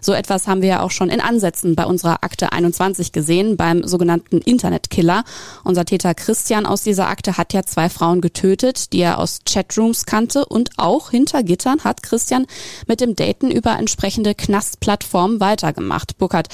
So 0.00 0.12
etwas 0.12 0.46
haben 0.46 0.62
wir 0.62 0.68
ja 0.68 0.82
auch 0.82 0.90
schon 0.90 1.10
in 1.10 1.20
Ansätzen 1.20 1.76
bei 1.76 1.84
unserer 1.84 2.24
Akte 2.24 2.52
21 2.52 3.12
gesehen, 3.12 3.56
beim 3.56 3.86
sogenannten 3.86 4.38
Internetkiller. 4.38 5.24
Unser 5.64 5.84
Täter 5.84 6.14
Christian 6.14 6.66
aus 6.66 6.82
dieser 6.82 7.08
Akte 7.08 7.36
hat 7.36 7.52
ja 7.52 7.62
zwei 7.62 7.88
Frauen 7.88 8.20
getötet, 8.20 8.92
die 8.92 9.00
er 9.00 9.18
aus 9.18 9.40
Chatrooms 9.44 10.06
kannte 10.06 10.46
und 10.46 10.70
auch 10.78 11.10
hinter 11.10 11.42
Gittern 11.42 11.84
hat 11.84 12.02
Christian 12.02 12.46
mit 12.86 13.00
dem 13.00 13.14
Daten 13.14 13.50
über 13.50 13.78
entsprechende 13.78 14.34
Knastplattformen 14.34 15.40
weitergemacht. 15.40 16.18
Burkhard, 16.18 16.48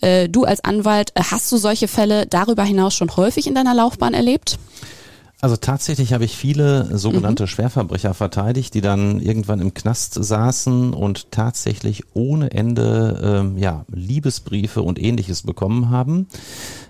äh, 0.00 0.28
du 0.28 0.44
als 0.44 0.64
Anwalt, 0.64 1.10
äh, 1.14 1.22
hast 1.30 1.50
du 1.52 1.56
solche 1.56 1.88
Fälle 1.88 2.26
darüber 2.26 2.64
hinaus 2.64 2.94
schon 2.94 3.14
häufig 3.16 3.46
in 3.46 3.54
deiner 3.54 3.74
Laufbahn 3.74 4.14
erlebt? 4.14 4.58
Also 5.42 5.56
tatsächlich 5.56 6.14
habe 6.14 6.24
ich 6.24 6.34
viele 6.34 6.96
sogenannte 6.96 7.42
mhm. 7.44 7.48
Schwerverbrecher 7.48 8.14
verteidigt, 8.14 8.72
die 8.72 8.80
dann 8.80 9.20
irgendwann 9.20 9.60
im 9.60 9.74
Knast 9.74 10.14
saßen 10.14 10.94
und 10.94 11.30
tatsächlich 11.30 12.04
ohne 12.14 12.52
Ende 12.52 13.20
ähm, 13.22 13.58
ja, 13.58 13.84
Liebesbriefe 13.92 14.82
und 14.82 14.98
ähnliches 14.98 15.42
bekommen 15.42 15.90
haben. 15.90 16.26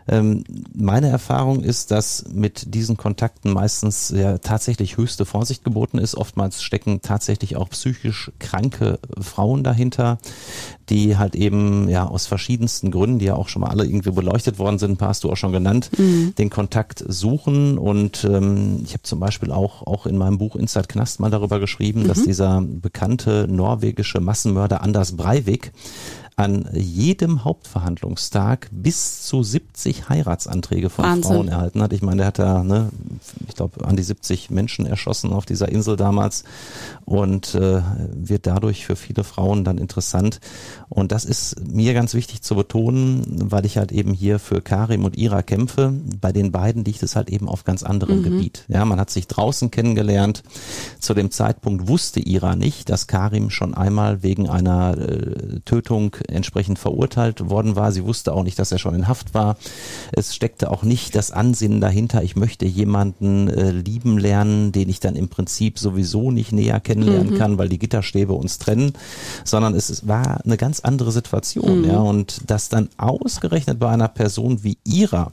Ähm, 0.09 0.45
meine 0.75 1.09
Erfahrung 1.09 1.62
ist, 1.62 1.90
dass 1.90 2.25
mit 2.33 2.75
diesen 2.75 2.97
Kontakten 2.97 3.53
meistens 3.53 4.11
ja 4.11 4.38
tatsächlich 4.38 4.97
höchste 4.97 5.25
Vorsicht 5.25 5.64
geboten 5.64 5.99
ist. 5.99 6.16
Oftmals 6.16 6.62
stecken 6.62 7.01
tatsächlich 7.03 7.57
auch 7.57 7.69
psychisch 7.71 8.31
kranke 8.38 8.99
Frauen 9.21 9.64
dahinter, 9.64 10.19
die 10.88 11.16
halt 11.16 11.35
eben 11.35 11.88
ja 11.88 12.07
aus 12.07 12.27
verschiedensten 12.27 12.90
Gründen, 12.90 13.19
die 13.19 13.27
ja 13.27 13.35
auch 13.35 13.49
schon 13.49 13.62
mal 13.62 13.71
alle 13.71 13.85
irgendwie 13.85 14.12
beleuchtet 14.12 14.59
worden 14.59 14.79
sind, 14.79 14.92
ein 14.92 14.97
paar 14.97 15.09
hast 15.09 15.25
du 15.25 15.31
auch 15.31 15.37
schon 15.37 15.53
genannt, 15.53 15.90
mhm. 15.99 16.35
den 16.37 16.51
Kontakt 16.51 17.05
suchen. 17.07 17.79
Und 17.79 18.25
ähm, 18.25 18.83
ich 18.85 18.92
habe 18.92 19.03
zum 19.03 19.19
Beispiel 19.19 19.51
auch, 19.51 19.83
auch 19.87 20.07
in 20.07 20.16
meinem 20.16 20.38
Buch 20.38 20.55
Inside 20.55 20.87
Knast 20.87 21.19
mal 21.19 21.31
darüber 21.31 21.59
geschrieben, 21.59 22.05
mhm. 22.05 22.09
dass 22.09 22.23
dieser 22.23 22.62
bekannte 22.62 23.47
norwegische 23.49 24.21
Massenmörder 24.21 24.83
Anders 24.83 25.16
Breivik 25.16 25.73
an 26.38 26.68
jedem 26.75 27.44
Hauptverhandlungstag 27.44 28.68
bis 28.70 29.22
zu 29.22 29.42
70 29.42 30.11
Heiratsanträge 30.11 30.90
von 30.90 31.07
Wahnsinn. 31.07 31.33
Frauen 31.33 31.49
erhalten 31.49 31.83
hat. 31.83 31.94
Ich 31.94 32.03
meine, 32.03 32.18
der 32.18 32.27
hat 32.27 32.38
da, 32.38 32.62
ne, 32.62 32.90
ich 33.49 33.55
glaube, 33.55 33.87
an 33.87 33.96
die 33.96 34.03
70 34.03 34.51
Menschen 34.51 34.85
erschossen 34.85 35.33
auf 35.33 35.46
dieser 35.46 35.70
Insel 35.70 35.96
damals 35.96 36.44
und 37.07 37.55
äh, 37.55 37.81
wird 38.12 38.46
dadurch 38.46 38.85
für 38.85 38.96
viele 38.96 39.25
Frauen 39.25 39.64
dann 39.64 39.79
interessant. 39.79 40.40
Und 40.90 41.11
das 41.11 41.25
ist 41.25 41.66
mir 41.66 41.94
ganz 41.94 42.12
wichtig 42.12 42.42
zu 42.42 42.55
betonen, 42.55 43.25
weil 43.51 43.64
ich 43.64 43.79
halt 43.79 43.90
eben 43.90 44.12
hier 44.12 44.38
für 44.38 44.61
Karim 44.61 45.07
und 45.07 45.16
Ira 45.16 45.40
kämpfe. 45.40 45.94
Bei 46.20 46.33
den 46.33 46.53
beiden 46.53 46.85
liegt 46.85 47.03
es 47.03 47.16
halt 47.16 47.31
eben 47.31 47.49
auf 47.49 47.64
ganz 47.64 47.83
anderem 47.83 48.18
mhm. 48.18 48.25
Gebiet. 48.25 48.66
Ja, 48.68 48.85
man 48.85 49.01
hat 49.01 49.09
sich 49.09 49.27
draußen 49.27 49.70
kennengelernt. 49.70 50.42
Zu 51.01 51.14
dem 51.14 51.31
Zeitpunkt 51.31 51.88
wusste 51.88 52.20
Ira 52.20 52.57
nicht, 52.57 52.90
dass 52.90 53.07
Karim 53.07 53.49
schon 53.49 53.72
einmal 53.72 54.22
wegen 54.22 54.51
einer 54.51 54.99
äh, 54.99 55.61
Tötung 55.64 56.14
entsprechend 56.29 56.79
verurteilt 56.79 57.49
worden 57.49 57.77
war. 57.77 57.93
Sie 57.93 58.05
wusste 58.05 58.33
auch 58.33 58.43
nicht, 58.43 58.59
dass 58.59 58.73
er 58.73 58.79
schon 58.79 58.95
in 58.95 59.09
Haft 59.09 59.35
war. 59.35 59.57
Es 60.12 60.35
steckte 60.35 60.71
auch 60.71 60.83
nicht 60.83 61.15
das 61.15 61.31
Ansinnen 61.31 61.81
dahinter, 61.81 62.23
ich 62.23 62.37
möchte 62.37 62.67
jemanden 62.67 63.49
äh, 63.49 63.71
lieben 63.71 64.19
lernen, 64.19 64.73
den 64.73 64.89
ich 64.89 65.01
dann 65.01 65.17
im 65.17 65.29
Prinzip 65.29 65.79
sowieso 65.79 66.31
nicht 66.31 66.53
näher 66.53 66.81
kennenlernen 66.81 67.35
mhm. 67.35 67.39
kann, 67.39 67.59
weil 67.59 67.69
die 67.69 67.79
Gitterstäbe 67.79 68.33
uns 68.33 68.59
trennen, 68.59 68.93
sondern 69.45 69.75
es 69.75 70.07
war 70.07 70.41
eine 70.45 70.57
ganz 70.57 70.81
andere 70.81 71.12
Situation. 71.12 71.83
Mhm. 71.83 71.85
Ja, 71.85 71.99
und 71.99 72.43
das 72.47 72.69
dann 72.69 72.89
ausgerechnet 72.97 73.79
bei 73.79 73.89
einer 73.89 74.09
Person 74.09 74.62
wie 74.62 74.79
ihrer, 74.85 75.33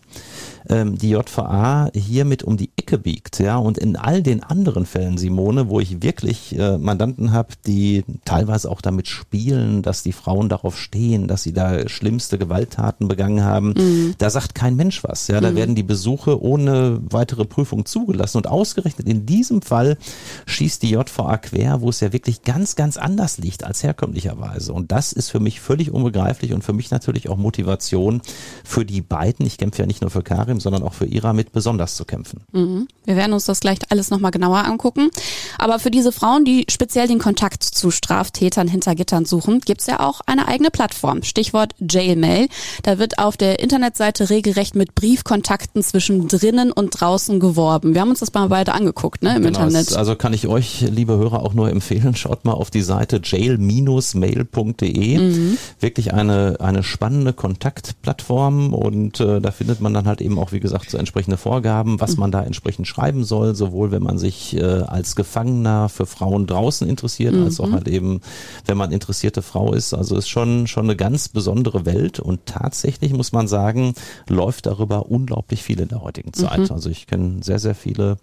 ähm, 0.69 0.97
die 0.97 1.09
JVA 1.09 1.89
hiermit 1.93 2.43
um 2.43 2.57
die 2.57 2.71
Ecke 2.77 2.97
biegt. 2.97 3.39
Ja, 3.39 3.57
und 3.57 3.77
in 3.77 3.95
all 3.95 4.23
den 4.23 4.43
anderen 4.43 4.85
Fällen, 4.85 5.17
Simone, 5.17 5.69
wo 5.69 5.79
ich 5.79 6.01
wirklich 6.01 6.57
äh, 6.57 6.77
Mandanten 6.77 7.31
habe, 7.31 7.49
die 7.65 8.03
teilweise 8.25 8.69
auch 8.69 8.81
damit 8.81 9.07
spielen, 9.07 9.81
dass 9.81 10.03
die 10.03 10.13
Frauen 10.13 10.49
darauf 10.49 10.77
stehen, 10.77 11.27
dass 11.27 11.43
sie 11.43 11.53
da 11.53 11.87
schlimmste 11.87 12.37
Gewalttaten 12.37 13.07
begangen 13.07 13.43
haben, 13.43 13.73
mhm. 13.77 14.15
da 14.17 14.29
sagt 14.29 14.55
kein 14.55 14.75
Mensch 14.75 15.03
was. 15.03 15.27
Ja, 15.27 15.41
da 15.41 15.51
mhm. 15.51 15.55
werden 15.55 15.75
die 15.75 15.83
Besuche 15.83 16.41
ohne 16.41 16.99
weitere 17.09 17.45
Prüfung 17.45 17.85
zugelassen. 17.85 18.37
Und 18.37 18.47
ausgerechnet 18.47 19.07
in 19.07 19.25
diesem 19.25 19.61
Fall 19.61 19.97
schießt 20.45 20.83
die 20.83 20.91
JVA 20.91 21.37
quer, 21.37 21.81
wo 21.81 21.89
es 21.89 21.99
ja 21.99 22.13
wirklich 22.13 22.43
ganz, 22.43 22.75
ganz 22.75 22.97
anders 22.97 23.37
liegt 23.37 23.63
als 23.63 23.83
herkömmlicherweise. 23.83 24.73
Und 24.73 24.91
das 24.91 25.13
ist 25.13 25.29
für 25.29 25.39
mich 25.39 25.59
völlig 25.59 25.91
unbegreiflich 25.91 26.53
und 26.53 26.63
für 26.63 26.73
mich 26.73 26.91
natürlich 26.91 27.29
auch 27.29 27.37
Motivation 27.37 28.21
für 28.63 28.85
die 28.85 29.01
beiden. 29.01 29.45
Ich 29.45 29.57
kämpfe 29.57 29.81
ja 29.81 29.85
nicht 29.85 30.01
nur 30.01 30.09
für 30.09 30.23
Karin, 30.23 30.52
Karim, 30.53 30.59
sondern 30.59 30.83
auch 30.83 30.93
für 30.93 31.05
Ira 31.05 31.33
mit 31.33 31.51
besonders 31.51 31.95
zu 31.95 32.05
kämpfen. 32.05 32.41
Mhm. 32.51 32.87
Wir 33.05 33.15
werden 33.15 33.33
uns 33.33 33.45
das 33.45 33.59
gleich 33.59 33.79
alles 33.89 34.09
nochmal 34.09 34.31
genauer 34.31 34.65
angucken. 34.65 35.09
Aber 35.57 35.79
für 35.79 35.91
diese 35.91 36.11
Frauen, 36.11 36.45
die 36.45 36.65
speziell 36.69 37.07
den 37.07 37.19
Kontakt 37.19 37.63
zu 37.63 37.91
Straftätern 37.91 38.67
hinter 38.67 38.95
Gittern 38.95 39.25
suchen, 39.25 39.59
gibt's 39.59 39.87
ja 39.87 39.99
auch 39.99 40.21
eine 40.25 40.47
eigene 40.47 40.71
Plattform. 40.71 41.23
Stichwort 41.23 41.75
Jailmail. 41.79 42.47
Da 42.83 42.99
wird 42.99 43.19
auf 43.19 43.35
der 43.37 43.59
Internetseite 43.59 44.29
regelrecht 44.29 44.75
mit 44.75 44.95
Briefkontakten 44.95 45.83
zwischen 45.83 46.27
drinnen 46.27 46.71
und 46.71 46.91
draußen 46.99 47.39
geworben. 47.39 47.93
Wir 47.93 48.01
haben 48.01 48.09
uns 48.09 48.19
das 48.19 48.33
mal 48.33 48.47
beide 48.47 48.73
angeguckt, 48.73 49.23
ne, 49.23 49.35
im 49.35 49.43
genau, 49.43 49.59
Internet. 49.59 49.93
Also 49.95 50.15
kann 50.15 50.33
ich 50.33 50.47
euch, 50.47 50.81
liebe 50.81 51.17
Hörer, 51.17 51.41
auch 51.41 51.53
nur 51.53 51.69
empfehlen, 51.69 52.15
schaut 52.15 52.45
mal 52.45 52.53
auf 52.53 52.71
die 52.71 52.81
Seite 52.81 53.19
jail-mail.de. 53.23 55.17
Mhm. 55.17 55.57
Wirklich 55.79 56.13
eine, 56.13 56.57
eine 56.59 56.83
spannende 56.83 57.33
Kontaktplattform 57.33 58.73
und 58.73 59.19
äh, 59.19 59.41
da 59.41 59.51
findet 59.51 59.81
man 59.81 59.93
dann 59.93 60.05
halt 60.05 60.21
eben 60.21 60.39
auch 60.39 60.42
auch, 60.43 60.51
wie 60.51 60.59
gesagt, 60.59 60.89
so 60.89 60.97
entsprechende 60.97 61.37
Vorgaben, 61.37 61.99
was 62.01 62.17
man 62.17 62.31
da 62.31 62.43
entsprechend 62.43 62.87
schreiben 62.87 63.23
soll, 63.23 63.55
sowohl 63.55 63.91
wenn 63.91 64.03
man 64.03 64.17
sich 64.17 64.55
äh, 64.57 64.61
als 64.61 65.15
Gefangener 65.15 65.87
für 65.87 66.05
Frauen 66.05 66.47
draußen 66.47 66.87
interessiert, 66.87 67.33
mhm. 67.33 67.45
als 67.45 67.59
auch 67.59 67.67
mhm. 67.67 67.73
halt 67.73 67.87
eben, 67.87 68.21
wenn 68.65 68.77
man 68.77 68.91
interessierte 68.91 69.41
Frau 69.41 69.73
ist. 69.73 69.93
Also 69.93 70.17
ist 70.17 70.27
schon, 70.27 70.67
schon 70.67 70.85
eine 70.85 70.97
ganz 70.97 71.29
besondere 71.29 71.85
Welt 71.85 72.19
und 72.19 72.45
tatsächlich 72.45 73.13
muss 73.13 73.31
man 73.31 73.47
sagen, 73.47 73.93
läuft 74.27 74.65
darüber 74.65 75.09
unglaublich 75.09 75.63
viel 75.63 75.79
in 75.79 75.87
der 75.87 76.01
heutigen 76.01 76.33
Zeit. 76.33 76.59
Mhm. 76.59 76.71
Also 76.71 76.89
ich 76.89 77.07
kenne 77.07 77.41
sehr, 77.41 77.59
sehr 77.59 77.75
viele 77.75 78.17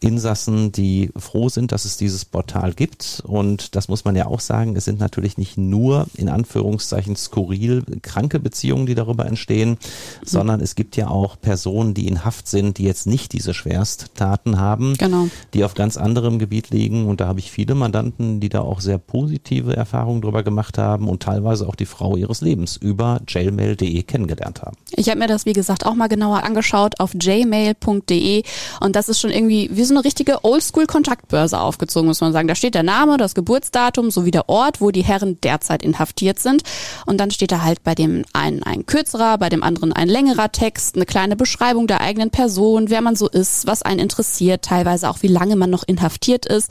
Insassen, 0.00 0.70
die 0.70 1.10
froh 1.16 1.48
sind, 1.48 1.72
dass 1.72 1.84
es 1.84 1.96
dieses 1.96 2.24
Portal 2.24 2.72
gibt 2.72 3.22
und 3.26 3.74
das 3.74 3.88
muss 3.88 4.04
man 4.04 4.14
ja 4.14 4.26
auch 4.26 4.40
sagen, 4.40 4.76
es 4.76 4.84
sind 4.84 5.00
natürlich 5.00 5.38
nicht 5.38 5.58
nur 5.58 6.06
in 6.14 6.28
Anführungszeichen 6.28 7.16
skurril 7.16 7.82
kranke 8.02 8.38
Beziehungen, 8.38 8.86
die 8.86 8.94
darüber 8.94 9.26
entstehen, 9.26 9.70
mhm. 9.70 9.76
sondern 10.24 10.60
es 10.60 10.76
gibt 10.76 10.96
ja 10.96 11.08
auch 11.08 11.40
Personen, 11.40 11.63
Personen, 11.64 11.94
die 11.94 12.06
in 12.06 12.26
Haft 12.26 12.46
sind, 12.46 12.76
die 12.76 12.84
jetzt 12.84 13.06
nicht 13.06 13.32
diese 13.32 13.54
Schwersttaten 13.54 14.58
haben, 14.60 14.98
genau. 14.98 15.28
die 15.54 15.64
auf 15.64 15.72
ganz 15.72 15.96
anderem 15.96 16.38
Gebiet 16.38 16.68
liegen. 16.68 17.06
Und 17.06 17.22
da 17.22 17.26
habe 17.26 17.38
ich 17.38 17.50
viele 17.50 17.74
Mandanten, 17.74 18.38
die 18.38 18.50
da 18.50 18.60
auch 18.60 18.82
sehr 18.82 18.98
positive 18.98 19.74
Erfahrungen 19.74 20.20
drüber 20.20 20.42
gemacht 20.42 20.76
haben 20.76 21.08
und 21.08 21.22
teilweise 21.22 21.66
auch 21.66 21.74
die 21.74 21.86
Frau 21.86 22.18
ihres 22.18 22.42
Lebens 22.42 22.76
über 22.76 23.22
jailmail.de 23.26 24.02
kennengelernt 24.02 24.60
haben. 24.60 24.76
Ich 24.90 25.08
habe 25.08 25.18
mir 25.18 25.26
das, 25.26 25.46
wie 25.46 25.54
gesagt, 25.54 25.86
auch 25.86 25.94
mal 25.94 26.08
genauer 26.08 26.42
angeschaut 26.42 27.00
auf 27.00 27.14
jmail.de 27.18 28.42
und 28.80 28.94
das 28.94 29.08
ist 29.08 29.20
schon 29.20 29.30
irgendwie 29.30 29.70
wie 29.72 29.84
so 29.84 29.94
eine 29.94 30.04
richtige 30.04 30.44
Oldschool-Kontaktbörse 30.44 31.58
aufgezogen, 31.58 32.06
muss 32.06 32.20
man 32.20 32.34
sagen. 32.34 32.46
Da 32.46 32.54
steht 32.54 32.74
der 32.74 32.82
Name, 32.82 33.16
das 33.16 33.34
Geburtsdatum 33.34 34.10
sowie 34.10 34.32
der 34.32 34.50
Ort, 34.50 34.82
wo 34.82 34.90
die 34.90 35.02
Herren 35.02 35.40
derzeit 35.40 35.82
inhaftiert 35.82 36.40
sind. 36.40 36.62
Und 37.06 37.18
dann 37.20 37.30
steht 37.30 37.52
da 37.52 37.62
halt 37.62 37.82
bei 37.82 37.94
dem 37.94 38.26
einen 38.34 38.62
ein 38.62 38.84
kürzerer, 38.84 39.38
bei 39.38 39.48
dem 39.48 39.62
anderen 39.62 39.94
ein 39.94 40.08
längerer 40.08 40.52
Text, 40.52 40.96
eine 40.96 41.06
kleine 41.06 41.36
Beschreibung 41.36 41.53
Beschreibung 41.54 41.86
der 41.86 42.00
eigenen 42.00 42.30
Person, 42.30 42.90
wer 42.90 43.00
man 43.00 43.14
so 43.14 43.28
ist, 43.28 43.68
was 43.68 43.82
einen 43.82 44.00
interessiert, 44.00 44.62
teilweise 44.62 45.08
auch 45.08 45.22
wie 45.22 45.28
lange 45.28 45.54
man 45.54 45.70
noch 45.70 45.84
inhaftiert 45.86 46.46
ist. 46.46 46.68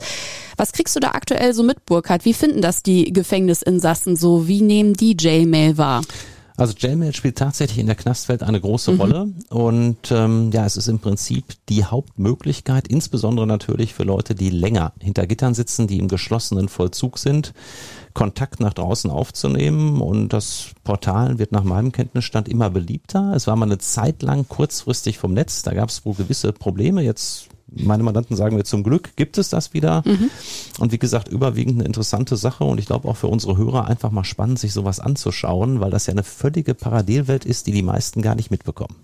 Was 0.58 0.72
kriegst 0.72 0.94
du 0.94 1.00
da 1.00 1.12
aktuell 1.12 1.54
so 1.54 1.62
mit, 1.62 1.86
Burkhard? 1.86 2.26
Wie 2.26 2.34
finden 2.34 2.60
das 2.60 2.82
die 2.82 3.10
Gefängnisinsassen 3.10 4.14
so? 4.14 4.46
Wie 4.46 4.60
nehmen 4.60 4.92
die 4.92 5.16
Jailmail 5.18 5.78
wahr? 5.78 6.02
Also 6.58 6.74
Jailmail 6.76 7.14
spielt 7.14 7.38
tatsächlich 7.38 7.78
in 7.78 7.86
der 7.86 7.96
Knastwelt 7.96 8.42
eine 8.42 8.60
große 8.60 8.92
mhm. 8.92 9.00
Rolle 9.00 9.28
und 9.48 10.10
ähm, 10.10 10.50
ja, 10.52 10.66
es 10.66 10.76
ist 10.76 10.88
im 10.88 10.98
Prinzip 10.98 11.44
die 11.70 11.84
Hauptmöglichkeit, 11.84 12.86
insbesondere 12.86 13.46
natürlich 13.46 13.94
für 13.94 14.04
Leute, 14.04 14.34
die 14.34 14.50
länger 14.50 14.92
hinter 15.00 15.26
Gittern 15.26 15.54
sitzen, 15.54 15.86
die 15.86 15.98
im 15.98 16.08
geschlossenen 16.08 16.68
Vollzug 16.68 17.18
sind, 17.18 17.54
Kontakt 18.14 18.60
nach 18.60 18.72
draußen 18.72 19.10
aufzunehmen 19.10 20.00
und 20.00 20.28
das 20.32 20.70
Portal 20.84 21.38
wird 21.38 21.52
nach 21.52 21.64
meinem 21.64 21.92
Kenntnisstand 21.92 22.48
immer 22.48 22.70
beliebter. 22.70 23.32
Es 23.34 23.46
war 23.46 23.56
mal 23.56 23.66
eine 23.66 23.78
Zeit 23.78 24.22
lang 24.22 24.48
kurzfristig 24.48 25.18
vom 25.18 25.34
Netz, 25.34 25.62
da 25.62 25.74
gab 25.74 25.88
es 25.88 26.04
wohl 26.06 26.14
gewisse 26.14 26.52
Probleme. 26.52 27.02
Jetzt 27.02 27.48
meine 27.76 28.02
Mandanten 28.02 28.36
sagen 28.36 28.56
wir 28.56 28.64
zum 28.64 28.84
Glück 28.84 29.16
gibt 29.16 29.38
es 29.38 29.48
das 29.48 29.74
wieder. 29.74 30.02
Mhm. 30.06 30.30
Und 30.78 30.92
wie 30.92 30.98
gesagt, 30.98 31.28
überwiegend 31.28 31.76
eine 31.76 31.84
interessante 31.84 32.36
Sache 32.36 32.64
und 32.64 32.78
ich 32.78 32.86
glaube 32.86 33.08
auch 33.08 33.16
für 33.16 33.26
unsere 33.26 33.56
Hörer 33.56 33.86
einfach 33.86 34.10
mal 34.10 34.24
spannend, 34.24 34.58
sich 34.58 34.72
sowas 34.72 35.00
anzuschauen, 35.00 35.80
weil 35.80 35.90
das 35.90 36.06
ja 36.06 36.12
eine 36.12 36.22
völlige 36.22 36.74
Parallelwelt 36.74 37.44
ist, 37.44 37.66
die 37.66 37.72
die 37.72 37.82
meisten 37.82 38.22
gar 38.22 38.34
nicht 38.34 38.50
mitbekommen. 38.50 38.94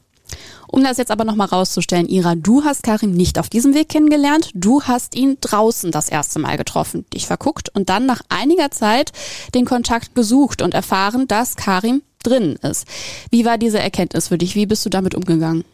Um 0.68 0.84
das 0.84 0.98
jetzt 0.98 1.10
aber 1.10 1.24
nochmal 1.24 1.48
rauszustellen, 1.48 2.08
Ira, 2.08 2.34
du 2.36 2.64
hast 2.64 2.82
Karim 2.82 3.12
nicht 3.12 3.38
auf 3.38 3.48
diesem 3.48 3.74
Weg 3.74 3.88
kennengelernt, 3.88 4.50
du 4.54 4.82
hast 4.82 5.16
ihn 5.16 5.36
draußen 5.40 5.90
das 5.90 6.08
erste 6.08 6.38
Mal 6.38 6.56
getroffen, 6.56 7.04
dich 7.12 7.26
verguckt 7.26 7.68
und 7.74 7.88
dann 7.88 8.06
nach 8.06 8.22
einiger 8.28 8.70
Zeit 8.70 9.12
den 9.54 9.64
Kontakt 9.64 10.14
gesucht 10.14 10.62
und 10.62 10.74
erfahren, 10.74 11.26
dass 11.26 11.56
Karim 11.56 12.02
drin 12.22 12.56
ist. 12.62 12.86
Wie 13.30 13.44
war 13.44 13.58
diese 13.58 13.78
Erkenntnis 13.78 14.28
für 14.28 14.38
dich? 14.38 14.54
Wie 14.54 14.66
bist 14.66 14.84
du 14.86 14.90
damit 14.90 15.14
umgegangen? 15.14 15.64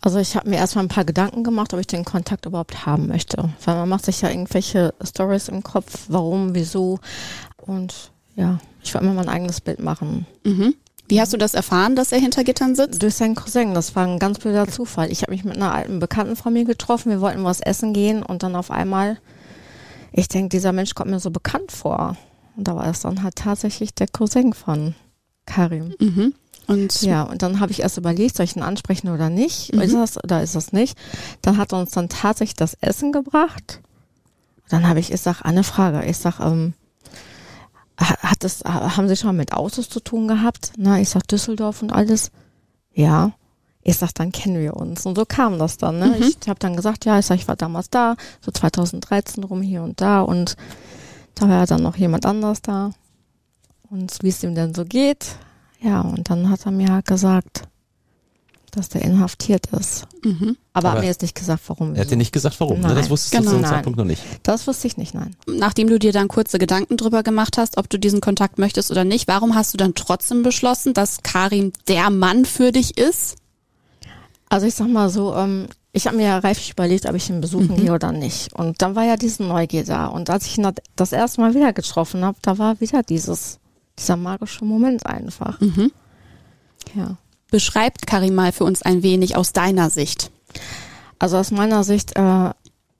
Also 0.00 0.18
ich 0.18 0.36
habe 0.36 0.48
mir 0.48 0.56
erstmal 0.56 0.84
ein 0.84 0.88
paar 0.88 1.04
Gedanken 1.04 1.42
gemacht, 1.42 1.74
ob 1.74 1.80
ich 1.80 1.86
den 1.86 2.04
Kontakt 2.04 2.46
überhaupt 2.46 2.86
haben 2.86 3.08
möchte. 3.08 3.50
Weil 3.64 3.74
man 3.74 3.88
macht 3.88 4.04
sich 4.04 4.20
ja 4.22 4.30
irgendwelche 4.30 4.94
Stories 5.02 5.48
im 5.48 5.62
Kopf, 5.62 6.04
warum, 6.08 6.54
wieso. 6.54 7.00
Und 7.56 8.12
ja, 8.36 8.58
ich 8.82 8.94
wollte 8.94 9.06
mir 9.06 9.14
mal 9.14 9.22
ein 9.22 9.34
eigenes 9.34 9.60
Bild 9.60 9.80
machen. 9.80 10.26
Mhm. 10.44 10.74
Wie 11.08 11.20
hast 11.20 11.32
du 11.32 11.36
das 11.36 11.54
erfahren, 11.54 11.94
dass 11.94 12.10
er 12.10 12.18
hinter 12.18 12.42
Gittern 12.42 12.74
sitzt? 12.74 13.02
Durch 13.02 13.14
seinen 13.14 13.36
Cousin. 13.36 13.74
Das 13.74 13.94
war 13.94 14.06
ein 14.06 14.18
ganz 14.18 14.38
blöder 14.38 14.66
Zufall. 14.66 15.12
Ich 15.12 15.22
habe 15.22 15.32
mich 15.32 15.44
mit 15.44 15.56
einer 15.56 15.72
alten 15.72 16.00
Bekannten 16.00 16.34
von 16.34 16.52
mir 16.52 16.64
getroffen. 16.64 17.10
Wir 17.10 17.20
wollten 17.20 17.44
was 17.44 17.60
essen 17.60 17.92
gehen 17.92 18.22
und 18.22 18.42
dann 18.42 18.56
auf 18.56 18.70
einmal, 18.70 19.18
ich 20.12 20.28
denke, 20.28 20.48
dieser 20.48 20.72
Mensch 20.72 20.94
kommt 20.94 21.10
mir 21.10 21.20
so 21.20 21.30
bekannt 21.30 21.70
vor. 21.70 22.16
Und 22.56 22.66
da 22.66 22.74
war 22.74 22.86
es 22.86 23.00
dann 23.00 23.22
halt 23.22 23.36
tatsächlich 23.36 23.94
der 23.94 24.08
Cousin 24.08 24.52
von 24.52 24.94
Karim. 25.44 25.94
Mhm. 26.00 26.34
Und 26.66 27.02
ja, 27.02 27.22
und 27.22 27.42
dann 27.42 27.60
habe 27.60 27.70
ich 27.70 27.82
erst 27.82 27.96
überlegt, 27.96 28.36
soll 28.36 28.44
ich 28.44 28.56
ihn 28.56 28.62
ansprechen 28.62 29.08
oder 29.08 29.30
nicht? 29.30 29.72
Mhm. 29.72 29.82
Ist 29.82 29.94
das 29.94 30.24
oder 30.24 30.42
ist 30.42 30.56
das 30.56 30.72
nicht? 30.72 30.98
Dann 31.42 31.56
hat 31.58 31.72
er 31.72 31.78
uns 31.78 31.92
dann 31.92 32.08
tatsächlich 32.08 32.56
das 32.56 32.76
Essen 32.80 33.12
gebracht. 33.12 33.80
Dann 34.68 34.88
habe 34.88 34.98
ich, 34.98 35.12
ich 35.12 35.20
sag, 35.20 35.42
eine 35.42 35.62
Frage. 35.62 36.04
Ich 36.04 36.18
sag, 36.18 36.40
ähm, 36.40 36.74
hat 37.98 38.44
das, 38.44 38.62
haben 38.64 39.08
Sie 39.08 39.16
schon 39.16 39.36
mit 39.36 39.52
Autos 39.52 39.88
zu 39.88 40.00
tun 40.00 40.28
gehabt? 40.28 40.72
Na, 40.76 41.00
ich 41.00 41.08
sag 41.08 41.26
Düsseldorf 41.28 41.82
und 41.82 41.92
alles. 41.92 42.30
Ja. 42.92 43.32
Ich 43.82 43.98
sag, 43.98 44.12
dann 44.14 44.32
kennen 44.32 44.58
wir 44.60 44.76
uns. 44.76 45.06
Und 45.06 45.16
so 45.16 45.24
kam 45.24 45.58
das 45.58 45.76
dann. 45.76 45.98
Ne? 45.98 46.16
Ich 46.18 46.48
habe 46.48 46.58
dann 46.58 46.74
gesagt, 46.74 47.04
ja, 47.04 47.18
ich 47.18 47.26
sag, 47.26 47.36
ich 47.36 47.46
war 47.46 47.56
damals 47.56 47.88
da, 47.88 48.16
so 48.40 48.50
2013 48.50 49.44
rum 49.44 49.62
hier 49.62 49.82
und 49.82 50.00
da 50.00 50.22
und 50.22 50.56
da 51.36 51.48
war 51.48 51.58
ja 51.58 51.66
dann 51.66 51.82
noch 51.82 51.96
jemand 51.96 52.26
anders 52.26 52.62
da. 52.62 52.90
Und 53.88 54.18
wie 54.22 54.28
es 54.28 54.42
ihm 54.42 54.54
denn 54.54 54.74
so 54.74 54.84
geht. 54.84 55.36
Ja, 55.80 56.00
und 56.00 56.28
dann 56.28 56.50
hat 56.50 56.66
er 56.66 56.72
mir 56.72 56.92
halt 56.92 57.06
gesagt, 57.06 57.68
dass 58.76 58.88
der 58.90 59.02
inhaftiert 59.02 59.66
ist. 59.72 60.06
Mhm. 60.22 60.56
Aber, 60.72 60.88
Aber 60.88 60.96
hat 60.98 61.00
mir 61.00 61.06
jetzt 61.08 61.22
nicht 61.22 61.34
gesagt, 61.34 61.62
warum. 61.66 61.94
Er 61.94 62.02
hat 62.02 62.10
dir 62.10 62.16
nicht 62.16 62.32
gesagt, 62.32 62.60
warum. 62.60 62.80
Ne? 62.80 62.88
Das 62.88 62.94
Nein. 62.94 63.10
wusstest 63.10 63.34
du 63.34 63.38
Genau. 63.38 63.50
zu 63.50 63.56
dem. 63.56 63.64
Zeitpunkt 63.64 63.98
noch 63.98 64.04
nicht. 64.04 64.22
Das 64.42 64.66
wusste 64.66 64.86
ich 64.86 64.96
nicht, 64.96 65.14
nein. 65.14 65.34
Nachdem 65.46 65.88
du 65.88 65.98
dir 65.98 66.12
dann 66.12 66.28
kurze 66.28 66.58
Gedanken 66.58 66.96
drüber 66.96 67.22
gemacht 67.22 67.58
hast, 67.58 67.78
ob 67.78 67.88
du 67.90 67.98
diesen 67.98 68.20
Kontakt 68.20 68.58
möchtest 68.58 68.90
oder 68.90 69.04
nicht, 69.04 69.26
warum 69.28 69.54
hast 69.54 69.72
du 69.72 69.78
dann 69.78 69.94
trotzdem 69.94 70.42
beschlossen, 70.42 70.94
dass 70.94 71.22
Karim 71.22 71.72
der 71.88 72.10
Mann 72.10 72.44
für 72.44 72.70
dich 72.72 72.96
ist? 72.98 73.36
Also 74.48 74.66
ich 74.66 74.74
sag 74.74 74.88
mal 74.88 75.08
so, 75.10 75.34
ähm, 75.34 75.66
ich 75.92 76.06
habe 76.06 76.18
mir 76.18 76.24
ja 76.24 76.38
reiflich 76.38 76.70
überlegt, 76.70 77.06
ob 77.06 77.14
ich 77.14 77.30
ihn 77.30 77.40
besuchen 77.40 77.74
gehe 77.76 77.92
oder 77.92 78.12
nicht. 78.12 78.52
Und 78.52 78.82
dann 78.82 78.94
war 78.94 79.04
ja 79.04 79.16
diese 79.16 79.42
Neugier 79.42 79.84
da. 79.84 80.06
Und 80.08 80.28
als 80.30 80.46
ich 80.46 80.58
ihn 80.58 80.70
das 80.94 81.12
erste 81.12 81.40
Mal 81.40 81.54
wieder 81.54 81.72
getroffen 81.72 82.24
habe, 82.24 82.36
da 82.42 82.58
war 82.58 82.78
wieder 82.80 83.02
dieses, 83.02 83.58
dieser 83.98 84.16
magische 84.16 84.64
Moment 84.64 85.06
einfach. 85.06 85.58
Mhm. 85.60 85.90
Ja. 86.94 87.16
Beschreibt 87.50 88.06
Karim 88.06 88.34
mal 88.34 88.52
für 88.52 88.64
uns 88.64 88.82
ein 88.82 89.02
wenig 89.02 89.36
aus 89.36 89.52
deiner 89.52 89.90
Sicht. 89.90 90.30
Also 91.18 91.38
aus 91.38 91.50
meiner 91.50 91.84
Sicht, 91.84 92.16
äh, 92.16 92.50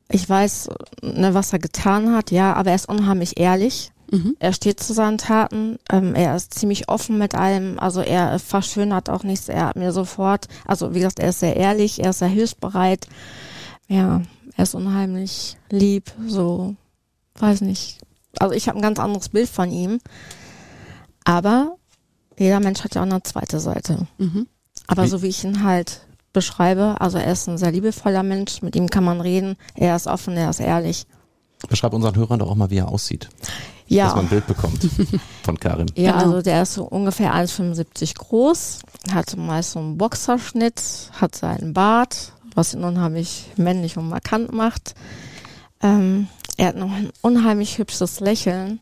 ich 0.09 0.29
weiß, 0.29 0.69
ne, 1.03 1.35
was 1.35 1.53
er 1.53 1.59
getan 1.59 2.15
hat, 2.15 2.31
ja, 2.31 2.55
aber 2.55 2.71
er 2.71 2.77
ist 2.77 2.89
unheimlich 2.89 3.39
ehrlich. 3.39 3.93
Mhm. 4.11 4.37
Er 4.39 4.53
steht 4.53 4.81
zu 4.81 4.93
seinen 4.93 5.19
Taten, 5.19 5.79
ähm, 5.91 6.15
er 6.15 6.37
ist 6.37 6.55
ziemlich 6.55 6.89
offen 6.89 7.19
mit 7.19 7.35
allem, 7.35 7.79
also 7.79 8.01
er 8.01 8.39
verschönert 8.39 9.11
auch 9.11 9.25
nichts, 9.25 9.49
er 9.49 9.67
hat 9.67 9.77
mir 9.77 9.93
sofort, 9.93 10.47
also 10.65 10.95
wie 10.95 11.01
gesagt, 11.01 11.19
er 11.19 11.31
ist 11.31 11.41
sehr 11.41 11.57
ehrlich, 11.57 12.03
er 12.03 12.11
ist 12.11 12.21
sehr 12.21 12.29
hilfsbereit, 12.29 13.09
ja, 13.89 14.23
er 14.57 14.63
ist 14.63 14.75
unheimlich 14.75 15.57
lieb, 15.71 16.13
so, 16.29 16.77
weiß 17.39 17.63
nicht. 17.63 17.99
Also 18.39 18.55
ich 18.55 18.69
habe 18.69 18.79
ein 18.79 18.83
ganz 18.83 19.01
anderes 19.01 19.29
Bild 19.29 19.49
von 19.49 19.73
ihm, 19.73 19.99
aber 21.25 21.77
jeder 22.39 22.61
Mensch 22.61 22.83
hat 22.85 22.95
ja 22.95 23.03
auch 23.03 23.07
eine 23.07 23.23
zweite 23.23 23.61
Seite. 23.61 24.07
Mhm. 24.19 24.47
Aber 24.87 25.05
Wie- 25.05 25.09
so 25.09 25.23
wie 25.23 25.27
ich 25.29 25.43
ihn 25.45 25.63
halt 25.65 26.01
beschreibe, 26.33 26.97
also 27.01 27.19
er 27.19 27.33
ist 27.33 27.49
ein 27.49 27.59
sehr 27.59 27.73
liebevoller 27.73 28.23
Mensch, 28.23 28.61
mit 28.63 28.77
ihm 28.77 28.89
kann 28.89 29.05
man 29.05 29.21
reden, 29.21 29.57
er 29.75 29.97
ist 29.97 30.07
offen, 30.07 30.37
er 30.37 30.51
ist 30.51 30.61
ehrlich. 30.61 31.07
Beschreib 31.69 31.95
unseren 31.95 32.15
Hörern 32.17 32.39
doch 32.39 32.51
auch 32.51 32.55
mal, 32.55 32.69
wie 32.71 32.77
er 32.79 32.89
aussieht. 32.89 33.29
Dass 33.41 33.49
Ja, 33.89 34.09
man 34.09 34.27
ein 34.27 34.29
Bild 34.29 34.47
bekommt 34.47 34.79
von 35.45 35.59
Karim. 35.59 35.87
ja 35.95 36.13
Genau. 36.13 36.25
also 36.25 36.43
der 36.43 36.63
ist 36.63 36.75
so 36.75 36.85
ungefähr 36.85 37.33
1,75 37.35 38.15
groß, 38.19 38.81
hat 39.13 39.37
meist 39.37 39.73
so 39.73 39.79
einen 39.79 39.97
Boxerschnitt, 39.97 40.83
hat 41.19 41.35
seinen 41.35 41.73
Bart, 41.73 42.33
was 42.55 42.75
ihn 42.75 42.85
unheimlich 42.85 43.47
männlich 43.57 43.97
und 43.97 44.09
markant 44.11 44.53
macht. 44.53 44.95
Ähm, 45.83 46.29
er 46.59 46.69
hat 46.69 46.77
noch 46.77 46.91
ein 46.93 47.11
unheimlich 47.23 47.79
hübsches 47.79 48.21
Lächeln. 48.21 48.81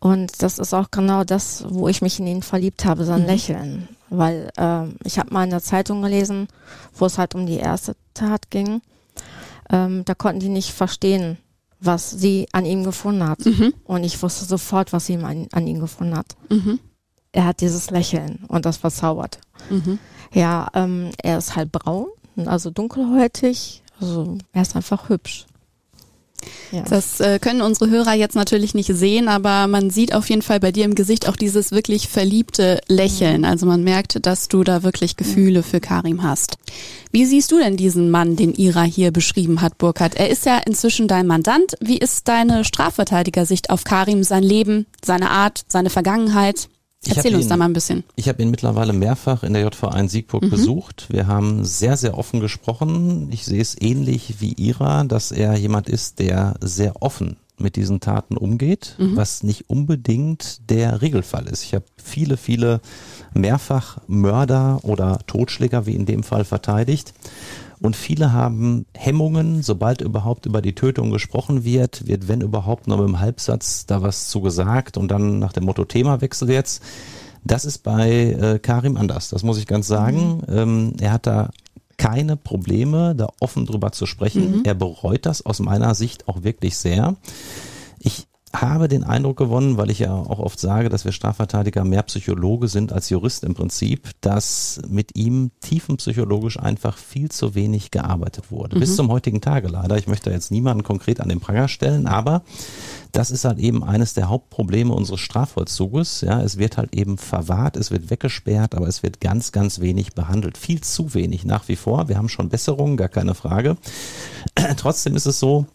Und 0.00 0.42
das 0.42 0.58
ist 0.58 0.72
auch 0.72 0.90
genau 0.90 1.24
das, 1.24 1.64
wo 1.68 1.86
ich 1.86 2.00
mich 2.00 2.18
in 2.18 2.26
ihn 2.26 2.42
verliebt 2.42 2.84
habe, 2.86 3.04
sein 3.04 3.26
Lächeln. 3.26 3.88
Weil 4.08 4.50
ähm, 4.56 4.96
ich 5.04 5.18
habe 5.18 5.32
mal 5.32 5.44
in 5.44 5.50
der 5.50 5.62
Zeitung 5.62 6.02
gelesen, 6.02 6.48
wo 6.94 7.06
es 7.06 7.18
halt 7.18 7.34
um 7.34 7.46
die 7.46 7.58
erste 7.58 7.94
Tat 8.14 8.50
ging. 8.50 8.80
Ähm, 9.70 10.04
da 10.06 10.14
konnten 10.14 10.40
die 10.40 10.48
nicht 10.48 10.72
verstehen, 10.72 11.36
was 11.80 12.10
sie 12.10 12.48
an 12.52 12.64
ihm 12.64 12.82
gefunden 12.82 13.28
hat. 13.28 13.44
Mhm. 13.44 13.74
Und 13.84 14.04
ich 14.04 14.20
wusste 14.22 14.46
sofort, 14.46 14.92
was 14.92 15.06
sie 15.06 15.16
an, 15.16 15.48
an 15.52 15.66
ihm 15.66 15.80
gefunden 15.80 16.16
hat. 16.16 16.34
Mhm. 16.48 16.80
Er 17.32 17.44
hat 17.44 17.60
dieses 17.60 17.90
Lächeln 17.90 18.44
und 18.48 18.64
das 18.64 18.78
verzaubert. 18.78 19.38
Mhm. 19.68 19.98
Ja, 20.32 20.68
ähm, 20.74 21.10
er 21.22 21.38
ist 21.38 21.56
halt 21.56 21.70
braun, 21.70 22.08
also 22.46 22.70
dunkelhäutig. 22.70 23.82
Also 24.00 24.38
er 24.52 24.62
ist 24.62 24.74
einfach 24.76 25.08
hübsch. 25.08 25.46
Ja. 26.72 26.82
Das 26.82 27.20
äh, 27.20 27.38
können 27.38 27.62
unsere 27.62 27.90
Hörer 27.90 28.14
jetzt 28.14 28.34
natürlich 28.34 28.74
nicht 28.74 28.94
sehen, 28.94 29.28
aber 29.28 29.66
man 29.66 29.90
sieht 29.90 30.14
auf 30.14 30.28
jeden 30.28 30.42
Fall 30.42 30.60
bei 30.60 30.72
dir 30.72 30.84
im 30.84 30.94
Gesicht 30.94 31.28
auch 31.28 31.36
dieses 31.36 31.72
wirklich 31.72 32.08
verliebte 32.08 32.80
Lächeln. 32.88 33.44
Also 33.44 33.66
man 33.66 33.82
merkt, 33.84 34.24
dass 34.26 34.48
du 34.48 34.64
da 34.64 34.82
wirklich 34.82 35.16
Gefühle 35.16 35.62
für 35.62 35.80
Karim 35.80 36.22
hast. 36.22 36.56
Wie 37.12 37.24
siehst 37.24 37.50
du 37.52 37.58
denn 37.58 37.76
diesen 37.76 38.10
Mann, 38.10 38.36
den 38.36 38.54
Ira 38.54 38.82
hier 38.82 39.10
beschrieben 39.10 39.60
hat, 39.60 39.78
Burkhard? 39.78 40.14
Er 40.14 40.30
ist 40.30 40.46
ja 40.46 40.58
inzwischen 40.58 41.08
dein 41.08 41.26
Mandant. 41.26 41.74
Wie 41.80 41.98
ist 41.98 42.28
deine 42.28 42.64
Strafverteidigersicht 42.64 43.70
auf 43.70 43.84
Karim, 43.84 44.22
sein 44.22 44.44
Leben, 44.44 44.86
seine 45.04 45.30
Art, 45.30 45.64
seine 45.68 45.90
Vergangenheit? 45.90 46.68
Ich 47.02 47.16
Erzähl 47.16 47.34
uns 47.34 47.44
ihn- 47.46 47.48
da 47.48 47.56
mal 47.56 47.64
ein 47.64 47.72
bisschen. 47.72 48.04
Ich 48.16 48.28
habe 48.28 48.42
ihn 48.42 48.50
mittlerweile 48.50 48.92
mehrfach 48.92 49.42
in 49.42 49.54
der 49.54 49.62
JV1 49.62 50.08
Siegburg 50.10 50.42
Mhm. 50.44 50.50
besucht. 50.50 51.06
Wir 51.08 51.26
haben 51.26 51.64
sehr, 51.64 51.96
sehr 51.96 52.18
offen 52.18 52.40
gesprochen. 52.40 53.28
Ich 53.32 53.46
sehe 53.46 53.60
es 53.62 53.74
ähnlich 53.80 54.34
wie 54.40 54.52
Ira, 54.52 55.04
dass 55.04 55.32
er 55.32 55.56
jemand 55.56 55.88
ist, 55.88 56.18
der 56.18 56.56
sehr 56.60 57.00
offen 57.02 57.36
mit 57.56 57.76
diesen 57.76 58.00
Taten 58.00 58.36
umgeht, 58.36 58.96
Mhm. 58.98 59.16
was 59.16 59.42
nicht 59.42 59.70
unbedingt 59.70 60.60
der 60.68 61.00
Regelfall 61.00 61.46
ist. 61.46 61.62
Ich 61.62 61.74
habe 61.74 61.84
viele, 62.02 62.36
viele 62.36 62.80
mehrfach 63.34 63.98
Mörder 64.06 64.80
oder 64.82 65.20
Totschläger, 65.26 65.86
wie 65.86 65.94
in 65.94 66.04
dem 66.06 66.22
Fall, 66.22 66.44
verteidigt. 66.44 67.14
Und 67.80 67.96
viele 67.96 68.32
haben 68.32 68.84
Hemmungen, 68.94 69.62
sobald 69.62 70.02
überhaupt 70.02 70.44
über 70.44 70.60
die 70.60 70.74
Tötung 70.74 71.10
gesprochen 71.10 71.64
wird, 71.64 72.06
wird, 72.06 72.28
wenn 72.28 72.42
überhaupt, 72.42 72.86
nur 72.86 72.98
mit 72.98 73.06
einem 73.06 73.20
Halbsatz 73.20 73.86
da 73.86 74.02
was 74.02 74.28
zu 74.28 74.42
gesagt 74.42 74.98
und 74.98 75.10
dann 75.10 75.38
nach 75.38 75.52
dem 75.52 75.64
Motto 75.64 75.84
Themawechsel 75.84 76.50
jetzt. 76.50 76.82
Das 77.42 77.64
ist 77.64 77.78
bei 77.78 78.10
äh, 78.10 78.58
Karim 78.58 78.98
anders, 78.98 79.30
das 79.30 79.42
muss 79.42 79.56
ich 79.56 79.66
ganz 79.66 79.86
sagen. 79.86 80.42
Ähm, 80.48 80.92
er 81.00 81.12
hat 81.12 81.26
da 81.26 81.50
keine 81.96 82.36
Probleme, 82.36 83.14
da 83.14 83.28
offen 83.40 83.64
drüber 83.66 83.92
zu 83.92 84.06
sprechen. 84.06 84.62
Er 84.64 84.74
bereut 84.74 85.24
das 85.26 85.44
aus 85.44 85.60
meiner 85.60 85.94
Sicht 85.94 86.28
auch 86.28 86.42
wirklich 86.42 86.76
sehr. 86.76 87.16
Ich 87.98 88.26
habe 88.52 88.88
den 88.88 89.04
Eindruck 89.04 89.36
gewonnen, 89.36 89.76
weil 89.76 89.90
ich 89.90 90.00
ja 90.00 90.12
auch 90.12 90.40
oft 90.40 90.58
sage, 90.58 90.88
dass 90.88 91.04
wir 91.04 91.12
Strafverteidiger 91.12 91.84
mehr 91.84 92.02
Psychologe 92.02 92.66
sind 92.66 92.92
als 92.92 93.08
Jurist 93.08 93.44
im 93.44 93.54
Prinzip, 93.54 94.10
dass 94.20 94.80
mit 94.88 95.16
ihm 95.16 95.52
tiefenpsychologisch 95.60 96.58
einfach 96.58 96.98
viel 96.98 97.30
zu 97.30 97.54
wenig 97.54 97.92
gearbeitet 97.92 98.50
wurde. 98.50 98.78
Bis 98.78 98.96
zum 98.96 99.08
heutigen 99.08 99.40
Tage 99.40 99.68
leider. 99.68 99.96
Ich 99.96 100.08
möchte 100.08 100.30
jetzt 100.30 100.50
niemanden 100.50 100.82
konkret 100.82 101.20
an 101.20 101.28
den 101.28 101.38
Pranger 101.38 101.68
stellen, 101.68 102.08
aber 102.08 102.42
das 103.12 103.30
ist 103.30 103.44
halt 103.44 103.58
eben 103.58 103.84
eines 103.84 104.14
der 104.14 104.28
Hauptprobleme 104.28 104.92
unseres 104.92 105.20
Strafvollzuges. 105.20 106.22
Ja, 106.22 106.42
es 106.42 106.58
wird 106.58 106.76
halt 106.76 106.94
eben 106.94 107.18
verwahrt, 107.18 107.76
es 107.76 107.92
wird 107.92 108.10
weggesperrt, 108.10 108.74
aber 108.74 108.88
es 108.88 109.04
wird 109.04 109.20
ganz, 109.20 109.52
ganz 109.52 109.80
wenig 109.80 110.14
behandelt. 110.14 110.58
Viel 110.58 110.80
zu 110.80 111.14
wenig 111.14 111.44
nach 111.44 111.68
wie 111.68 111.76
vor. 111.76 112.08
Wir 112.08 112.18
haben 112.18 112.28
schon 112.28 112.48
Besserungen, 112.48 112.96
gar 112.96 113.08
keine 113.08 113.34
Frage. 113.34 113.76
Trotzdem 114.76 115.14
ist 115.14 115.26
es 115.26 115.38
so, 115.38 115.66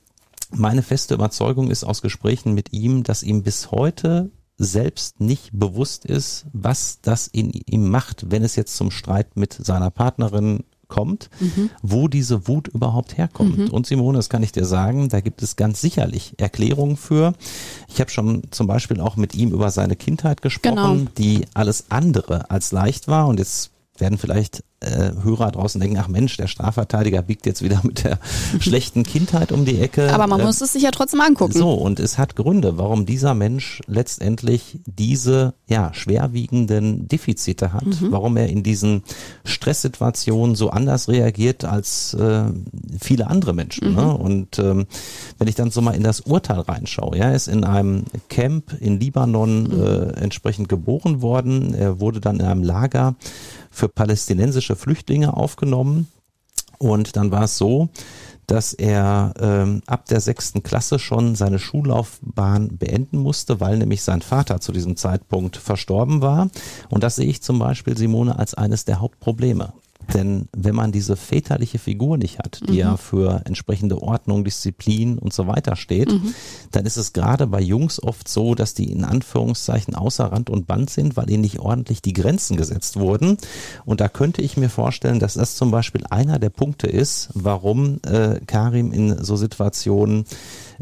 meine 0.51 0.83
feste 0.83 1.13
Überzeugung 1.13 1.69
ist 1.71 1.83
aus 1.83 2.01
Gesprächen 2.01 2.53
mit 2.53 2.73
ihm, 2.73 3.03
dass 3.03 3.23
ihm 3.23 3.43
bis 3.43 3.71
heute 3.71 4.31
selbst 4.57 5.19
nicht 5.19 5.49
bewusst 5.53 6.05
ist, 6.05 6.45
was 6.53 6.99
das 7.01 7.27
in 7.27 7.51
ihm 7.51 7.89
macht, 7.89 8.31
wenn 8.31 8.43
es 8.43 8.55
jetzt 8.55 8.77
zum 8.77 8.89
Streit 8.89 9.35
mit 9.35 9.53
seiner 9.53 9.91
Partnerin 9.91 10.63
kommt, 10.87 11.29
wo 11.81 12.07
diese 12.07 12.47
Wut 12.47 12.67
überhaupt 12.67 13.17
herkommt. 13.17 13.71
Und 13.71 13.87
Simone, 13.87 14.17
das 14.19 14.29
kann 14.29 14.43
ich 14.43 14.51
dir 14.51 14.65
sagen, 14.65 15.09
da 15.09 15.19
gibt 15.19 15.41
es 15.41 15.55
ganz 15.55 15.81
sicherlich 15.81 16.35
Erklärungen 16.37 16.95
für. 16.95 17.33
Ich 17.89 17.99
habe 17.99 18.11
schon 18.11 18.43
zum 18.51 18.67
Beispiel 18.67 19.01
auch 19.01 19.17
mit 19.17 19.33
ihm 19.35 19.51
über 19.51 19.71
seine 19.71 19.95
Kindheit 19.95 20.41
gesprochen, 20.41 20.75
Genau. 20.75 21.11
die 21.17 21.47
alles 21.53 21.85
andere 21.89 22.49
als 22.51 22.71
leicht 22.71 23.07
war. 23.07 23.27
Und 23.27 23.39
jetzt 23.39 23.71
werden 23.97 24.17
vielleicht 24.19 24.63
äh, 24.85 25.11
Hörer 25.23 25.51
draußen 25.51 25.81
denken, 25.81 25.97
ach 25.99 26.07
Mensch, 26.07 26.37
der 26.37 26.47
Strafverteidiger 26.47 27.21
biegt 27.21 27.45
jetzt 27.45 27.61
wieder 27.61 27.81
mit 27.83 28.03
der 28.03 28.19
schlechten 28.59 29.03
Kindheit 29.03 29.51
um 29.51 29.65
die 29.65 29.79
Ecke. 29.79 30.13
Aber 30.13 30.27
man 30.27 30.39
Äh, 30.41 30.45
muss 30.45 30.61
es 30.61 30.73
sich 30.73 30.83
ja 30.83 30.91
trotzdem 30.91 31.21
angucken. 31.21 31.53
so, 31.57 31.73
und 31.73 31.99
es 31.99 32.17
hat 32.17 32.35
Gründe, 32.35 32.77
warum 32.77 33.05
dieser 33.05 33.33
Mensch 33.33 33.81
letztendlich 33.87 34.79
diese 34.85 35.53
ja, 35.67 35.93
schwerwiegenden 35.93 37.07
Defizite 37.07 37.73
hat, 37.73 37.85
warum 38.11 38.37
er 38.37 38.47
in 38.47 38.63
diesen 38.63 39.03
Stresssituationen 39.43 40.55
so 40.55 40.69
anders 40.69 41.07
reagiert 41.07 41.65
als 41.65 42.13
äh, 42.13 42.43
viele 42.99 43.27
andere 43.27 43.53
Menschen. 43.53 43.95
Ne? 43.95 44.15
Und 44.15 44.59
ähm, 44.59 44.85
wenn 45.37 45.47
ich 45.47 45.55
dann 45.55 45.71
so 45.71 45.81
mal 45.81 45.95
in 45.95 46.03
das 46.03 46.21
Urteil 46.21 46.59
reinschaue, 46.59 47.17
ja, 47.17 47.25
er 47.25 47.35
ist 47.35 47.47
in 47.47 47.63
einem 47.63 48.03
Camp 48.29 48.75
in 48.79 48.99
Libanon 48.99 49.71
äh, 49.71 50.21
entsprechend 50.21 50.69
geboren 50.69 51.21
worden, 51.21 51.73
er 51.73 51.99
wurde 51.99 52.19
dann 52.21 52.39
in 52.39 52.45
einem 52.45 52.63
Lager 52.63 53.15
für 53.71 53.89
palästinensische 53.89 54.74
Flüchtlinge 54.75 55.35
aufgenommen. 55.35 56.07
Und 56.77 57.15
dann 57.15 57.31
war 57.31 57.43
es 57.43 57.57
so, 57.57 57.89
dass 58.47 58.73
er 58.73 59.33
ähm, 59.39 59.81
ab 59.87 60.05
der 60.05 60.19
sechsten 60.19 60.61
Klasse 60.61 60.99
schon 60.99 61.35
seine 61.35 61.59
Schullaufbahn 61.59 62.77
beenden 62.77 63.17
musste, 63.17 63.59
weil 63.59 63.77
nämlich 63.77 64.03
sein 64.03 64.21
Vater 64.21 64.61
zu 64.61 64.71
diesem 64.71 64.97
Zeitpunkt 64.97 65.57
verstorben 65.57 66.21
war. 66.21 66.49
Und 66.89 67.03
das 67.03 67.15
sehe 67.15 67.27
ich 67.27 67.41
zum 67.41 67.59
Beispiel, 67.59 67.97
Simone, 67.97 68.37
als 68.37 68.53
eines 68.53 68.85
der 68.85 68.99
Hauptprobleme. 68.99 69.73
Denn 70.13 70.47
wenn 70.55 70.75
man 70.75 70.91
diese 70.91 71.15
väterliche 71.15 71.79
Figur 71.79 72.17
nicht 72.17 72.39
hat, 72.39 72.61
die 72.67 72.73
mhm. 72.73 72.77
ja 72.77 72.97
für 72.97 73.41
entsprechende 73.45 74.01
Ordnung, 74.01 74.43
Disziplin 74.43 75.17
und 75.17 75.33
so 75.33 75.47
weiter 75.47 75.75
steht, 75.75 76.11
mhm. 76.11 76.33
dann 76.71 76.85
ist 76.85 76.97
es 76.97 77.13
gerade 77.13 77.47
bei 77.47 77.61
Jungs 77.61 78.01
oft 78.01 78.27
so, 78.27 78.55
dass 78.55 78.73
die 78.73 78.91
in 78.91 79.03
Anführungszeichen 79.03 79.95
außer 79.95 80.25
Rand 80.25 80.49
und 80.49 80.67
Band 80.67 80.89
sind, 80.89 81.17
weil 81.17 81.29
ihnen 81.29 81.41
nicht 81.41 81.59
ordentlich 81.59 82.01
die 82.01 82.13
Grenzen 82.13 82.57
gesetzt 82.57 82.97
wurden. 82.97 83.37
Und 83.85 84.01
da 84.01 84.09
könnte 84.09 84.41
ich 84.41 84.57
mir 84.57 84.69
vorstellen, 84.69 85.19
dass 85.19 85.35
das 85.35 85.55
zum 85.55 85.71
Beispiel 85.71 86.05
einer 86.09 86.39
der 86.39 86.49
Punkte 86.49 86.87
ist, 86.87 87.29
warum 87.33 87.99
äh, 88.03 88.39
Karim 88.45 88.91
in 88.91 89.23
so 89.23 89.35
Situationen 89.35 90.25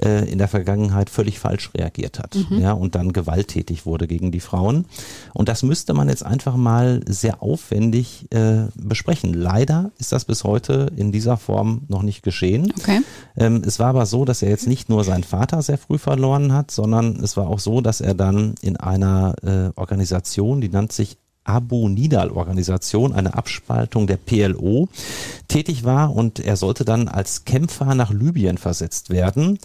äh, 0.02 0.30
in 0.30 0.38
der 0.38 0.48
Vergangenheit 0.48 1.10
völlig 1.10 1.40
falsch 1.40 1.72
reagiert 1.76 2.20
hat, 2.20 2.36
mhm. 2.50 2.60
ja, 2.60 2.74
und 2.74 2.96
dann 2.96 3.14
gewalttätig 3.14 3.86
wurde 3.86 4.08
gegen 4.08 4.32
die 4.32 4.40
Frauen. 4.40 4.86
Und 5.34 5.50
das 5.50 5.64
müsste 5.64 5.94
man 5.94 6.10
jetzt 6.10 6.26
einfach 6.26 6.56
mal 6.56 7.02
sehr 7.08 7.42
aufwendig 7.42 8.32
äh, 8.32 8.68
besprechen. 8.76 9.34
Leider 9.34 9.92
ist 9.98 10.12
das 10.12 10.26
bis 10.26 10.44
heute 10.44 10.92
in 10.96 11.12
dieser 11.12 11.38
Form 11.38 11.84
noch 11.88 12.04
nicht 12.04 12.24
geschehen. 12.24 12.72
Okay. 12.80 13.02
Ähm, 13.38 13.62
es 13.66 13.80
war 13.80 13.88
aber 13.88 14.06
so, 14.06 14.26
dass 14.26 14.42
er 14.42 14.50
jetzt 14.50 14.68
nicht 14.68 14.90
nur 14.90 15.04
seinen 15.04 15.24
Vater 15.24 15.62
sehr 15.62 15.78
früh 15.78 15.98
verloren 15.98 16.54
hat, 16.54 16.72
sondern 16.72 17.18
es 17.24 17.38
war 17.38 17.48
auch 17.48 17.60
so, 17.60 17.82
dass 17.82 18.02
er 18.02 18.14
dann 18.14 18.56
in 18.62 18.78
einer 18.78 19.36
äh, 19.44 19.80
Organisation, 19.80 20.62
die 20.62 20.70
nannt 20.70 20.92
sich 20.92 21.18
Abu 21.44 21.90
Nidal 21.90 22.30
Organisation, 22.32 23.14
eine 23.14 23.34
Abspaltung 23.36 24.08
der 24.08 24.18
PLO, 24.18 24.88
tätig 25.48 25.84
war 25.84 26.16
und 26.16 26.40
er 26.40 26.56
sollte 26.56 26.86
dann 26.86 27.08
als 27.08 27.46
Kämpfer 27.46 27.96
nach 27.96 28.12
Libyen 28.12 28.58
versetzt 28.58 29.10
werden. 29.10 29.60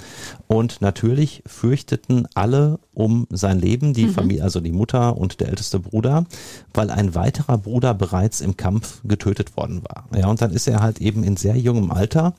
Und 0.46 0.80
natürlich 0.80 1.42
fürchteten 1.46 2.26
alle 2.34 2.78
um 2.94 3.26
sein 3.30 3.60
Leben, 3.60 3.94
die 3.94 4.06
mhm. 4.06 4.12
Familie, 4.12 4.42
also 4.42 4.60
die 4.60 4.72
Mutter 4.72 5.16
und 5.16 5.40
der 5.40 5.48
älteste 5.48 5.78
Bruder, 5.78 6.26
weil 6.74 6.90
ein 6.90 7.14
weiterer 7.14 7.58
Bruder 7.58 7.94
bereits 7.94 8.40
im 8.40 8.56
Kampf 8.56 9.00
getötet 9.04 9.56
worden 9.56 9.82
war. 9.84 10.06
Ja, 10.16 10.28
und 10.28 10.42
dann 10.42 10.50
ist 10.50 10.66
er 10.66 10.80
halt 10.80 11.00
eben 11.00 11.22
in 11.22 11.36
sehr 11.36 11.56
jungem 11.56 11.90
Alter 11.90 12.34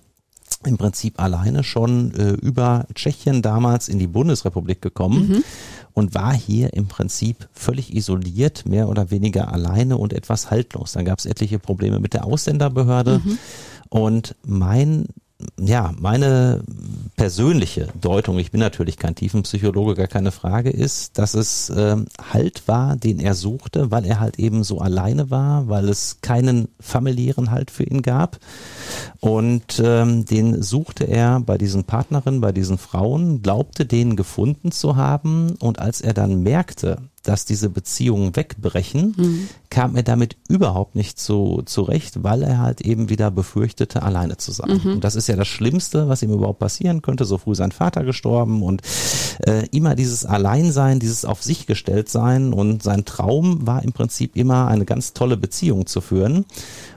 im 0.65 0.77
Prinzip 0.77 1.21
alleine 1.21 1.63
schon 1.63 2.13
äh, 2.15 2.31
über 2.31 2.85
Tschechien 2.93 3.41
damals 3.41 3.87
in 3.87 3.99
die 3.99 4.07
Bundesrepublik 4.07 4.81
gekommen. 4.81 5.29
Mhm 5.29 5.43
und 5.93 6.15
war 6.15 6.33
hier 6.33 6.73
im 6.73 6.87
Prinzip 6.87 7.47
völlig 7.53 7.95
isoliert, 7.95 8.65
mehr 8.65 8.89
oder 8.89 9.11
weniger 9.11 9.51
alleine 9.51 9.97
und 9.97 10.13
etwas 10.13 10.51
haltlos. 10.51 10.93
Dann 10.93 11.05
gab 11.05 11.19
es 11.19 11.25
etliche 11.25 11.59
Probleme 11.59 11.99
mit 11.99 12.13
der 12.13 12.25
Ausländerbehörde. 12.25 13.21
Mhm. 13.23 13.37
Und 13.89 14.35
mein 14.43 15.07
ja, 15.57 15.93
meine 15.97 16.63
persönliche 17.15 17.87
Deutung, 17.99 18.39
ich 18.39 18.51
bin 18.51 18.59
natürlich 18.59 18.97
kein 18.97 19.15
Tiefenpsychologe, 19.15 19.95
gar 19.95 20.07
keine 20.07 20.31
Frage, 20.31 20.69
ist, 20.69 21.17
dass 21.17 21.33
es 21.33 21.71
ähm, 21.75 22.07
Halt 22.33 22.67
war, 22.67 22.97
den 22.97 23.19
er 23.19 23.35
suchte, 23.35 23.89
weil 23.89 24.05
er 24.05 24.19
halt 24.19 24.37
eben 24.37 24.63
so 24.65 24.79
alleine 24.79 25.29
war, 25.29 25.69
weil 25.69 25.87
es 25.87 26.17
keinen 26.21 26.67
familiären 26.79 27.51
Halt 27.51 27.71
für 27.71 27.83
ihn 27.83 28.01
gab. 28.01 28.37
Und 29.21 29.81
ähm, 29.83 30.25
den 30.25 30.61
suchte 30.61 31.05
er 31.05 31.39
bei 31.39 31.57
diesen 31.57 31.85
Partnerinnen, 31.85 32.41
bei 32.41 32.51
diesen 32.51 32.77
Frauen, 32.77 33.41
glaubte 33.41 33.85
den 33.85 34.17
gefunden 34.17 34.71
zu 34.71 34.97
haben. 34.97 35.55
Und 35.59 35.79
als 35.79 36.01
er 36.01 36.13
dann 36.13 36.43
merkte, 36.43 36.97
dass 37.21 37.45
diese 37.45 37.69
Beziehungen 37.69 38.35
wegbrechen, 38.35 39.15
mhm. 39.17 39.49
kam 39.69 39.95
er 39.95 40.03
damit 40.03 40.37
überhaupt 40.47 40.95
nicht 40.95 41.19
so 41.19 41.61
zurecht, 41.63 42.23
weil 42.23 42.43
er 42.43 42.59
halt 42.59 42.81
eben 42.81 43.09
wieder 43.09 43.31
befürchtete, 43.31 44.03
alleine 44.03 44.37
zu 44.37 44.51
sein. 44.51 44.81
Mhm. 44.83 44.93
Und 44.93 45.03
das 45.03 45.15
ist 45.15 45.27
ja 45.27 45.35
das 45.35 45.47
Schlimmste, 45.47 46.09
was 46.09 46.23
ihm 46.23 46.31
überhaupt 46.31 46.59
passieren 46.59 47.01
könnte. 47.01 47.25
So 47.25 47.37
früh 47.37 47.55
sein 47.55 47.71
Vater 47.71 48.03
gestorben 48.03 48.63
und 48.63 48.81
äh, 49.45 49.67
immer 49.71 49.95
dieses 49.95 50.25
Alleinsein, 50.25 50.99
dieses 50.99 51.25
auf 51.25 51.43
sich 51.43 51.67
gestellt 51.67 52.09
sein. 52.09 52.53
Und 52.53 52.83
sein 52.83 53.05
Traum 53.05 53.65
war 53.67 53.83
im 53.83 53.91
Prinzip 53.91 54.35
immer 54.35 54.67
eine 54.67 54.85
ganz 54.85 55.13
tolle 55.13 55.37
Beziehung 55.37 55.85
zu 55.85 56.01
führen. 56.01 56.45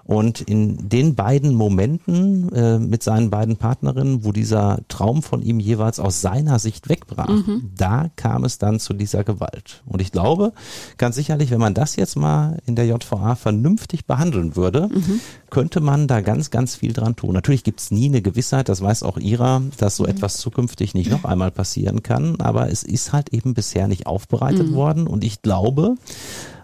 Und 0.04 0.40
in 0.40 0.88
den 0.88 1.14
beiden 1.14 1.54
Momenten 1.54 2.52
äh, 2.52 2.78
mit 2.78 3.02
seinen 3.02 3.30
beiden 3.30 3.56
Partnerinnen, 3.56 4.24
wo 4.24 4.32
dieser 4.32 4.80
Traum 4.88 5.22
von 5.22 5.42
ihm 5.42 5.60
jeweils 5.60 6.00
aus 6.00 6.20
seiner 6.20 6.58
Sicht 6.58 6.88
wegbrach, 6.88 7.28
mhm. 7.28 7.70
da 7.76 8.10
kam 8.16 8.44
es 8.44 8.58
dann 8.58 8.80
zu 8.80 8.94
dieser 8.94 9.24
Gewalt. 9.24 9.82
Und 9.86 10.02
ich 10.02 10.10
glaube, 10.10 10.52
ganz 10.98 11.16
sicherlich, 11.16 11.50
wenn 11.50 11.60
man 11.60 11.74
das 11.74 11.96
jetzt 11.96 12.16
mal 12.16 12.58
in 12.66 12.74
der 12.74 12.86
JVA 12.86 13.36
vernünftig 13.36 14.06
behandeln 14.06 14.56
würde, 14.56 14.88
mhm. 14.88 15.20
könnte 15.50 15.80
man 15.80 16.08
da 16.08 16.20
ganz, 16.20 16.50
ganz 16.50 16.74
viel 16.74 16.92
dran 16.92 17.16
tun. 17.16 17.34
Natürlich 17.34 17.64
gibt 17.64 17.80
es 17.80 17.90
nie 17.90 18.06
eine 18.06 18.22
Gewissheit, 18.22 18.68
das 18.68 18.82
weiß 18.82 19.04
auch 19.04 19.18
Ira, 19.18 19.62
dass 19.76 19.96
so 19.96 20.04
mhm. 20.04 20.10
etwas 20.10 20.38
zukünftig 20.38 20.94
nicht 20.94 21.10
noch 21.10 21.24
einmal 21.24 21.50
passieren 21.50 22.02
kann, 22.02 22.40
aber 22.40 22.70
es 22.70 22.82
ist 22.82 23.12
halt 23.12 23.32
eben 23.32 23.54
bisher 23.54 23.86
nicht 23.86 24.06
aufbereitet 24.06 24.70
mhm. 24.70 24.74
worden 24.74 25.06
und 25.06 25.22
ich 25.22 25.42
glaube, 25.42 25.96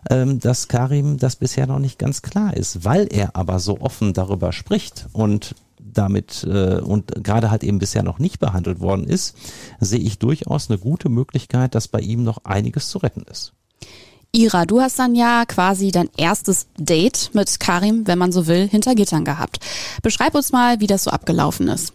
dass 0.04 0.68
Karim 0.68 1.18
das 1.18 1.37
bisher 1.37 1.66
noch 1.66 1.78
nicht 1.78 1.98
ganz 1.98 2.22
klar 2.22 2.56
ist, 2.56 2.84
weil 2.84 3.08
er 3.11 3.37
aber 3.37 3.58
so 3.58 3.80
offen 3.80 4.12
darüber 4.14 4.52
spricht 4.52 5.06
und 5.12 5.54
damit 5.80 6.44
äh, 6.44 6.80
und 6.80 7.24
gerade 7.24 7.50
halt 7.50 7.64
eben 7.64 7.78
bisher 7.78 8.02
noch 8.02 8.18
nicht 8.18 8.38
behandelt 8.38 8.80
worden 8.80 9.04
ist, 9.04 9.37
sehe 9.80 9.98
ich 9.98 10.18
durchaus 10.18 10.70
eine 10.70 10.78
gute 10.78 11.08
Möglichkeit, 11.08 11.74
dass 11.74 11.88
bei 11.88 12.00
ihm 12.00 12.24
noch 12.24 12.44
einiges 12.44 12.88
zu 12.88 12.98
retten 12.98 13.24
ist. 13.30 13.52
Ira, 14.30 14.66
du 14.66 14.80
hast 14.80 14.98
dann 14.98 15.14
ja 15.14 15.44
quasi 15.46 15.90
dein 15.90 16.11
erstes 16.16 16.66
Date 16.76 17.30
mit 17.32 17.61
Karim, 17.61 18.06
wenn 18.06 18.18
man 18.18 18.30
so 18.30 18.46
will, 18.46 18.68
hinter 18.68 18.94
Gittern 18.94 19.24
gehabt. 19.24 19.58
Beschreib 20.02 20.34
uns 20.34 20.52
mal, 20.52 20.80
wie 20.80 20.87
das 20.87 21.04
so 21.04 21.11
abgelaufen 21.11 21.68
ist. 21.68 21.94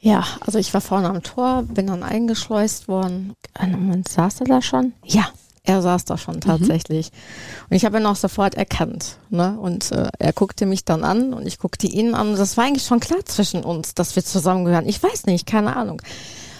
Ja, 0.00 0.24
also 0.40 0.58
ich 0.58 0.72
war 0.74 0.80
vorne 0.80 1.08
am 1.08 1.22
Tor, 1.22 1.62
bin 1.62 1.86
dann 1.86 2.02
eingeschleust 2.02 2.88
worden. 2.88 3.34
Einen 3.54 3.72
Moment, 3.72 4.08
saß 4.08 4.40
er 4.40 4.46
da 4.46 4.62
schon? 4.62 4.94
Ja, 5.04 5.28
er 5.70 5.82
saß 5.82 6.04
da 6.04 6.18
schon 6.18 6.36
mhm. 6.36 6.40
tatsächlich. 6.40 7.10
Mhm. 7.12 7.66
Und 7.70 7.76
ich 7.76 7.84
habe 7.84 7.98
ihn 7.98 8.06
auch 8.06 8.16
sofort 8.16 8.54
erkannt. 8.54 9.16
Ne? 9.30 9.56
Und 9.58 9.92
äh, 9.92 10.08
er 10.18 10.32
guckte 10.32 10.66
mich 10.66 10.84
dann 10.84 11.04
an 11.04 11.32
und 11.32 11.46
ich 11.46 11.58
guckte 11.58 11.86
ihn 11.86 12.14
an. 12.14 12.36
Das 12.36 12.56
war 12.56 12.64
eigentlich 12.64 12.84
schon 12.84 13.00
klar 13.00 13.24
zwischen 13.24 13.64
uns, 13.64 13.94
dass 13.94 14.16
wir 14.16 14.24
zusammengehören. 14.24 14.88
Ich 14.88 15.02
weiß 15.02 15.26
nicht, 15.26 15.46
keine 15.46 15.76
Ahnung. 15.76 16.02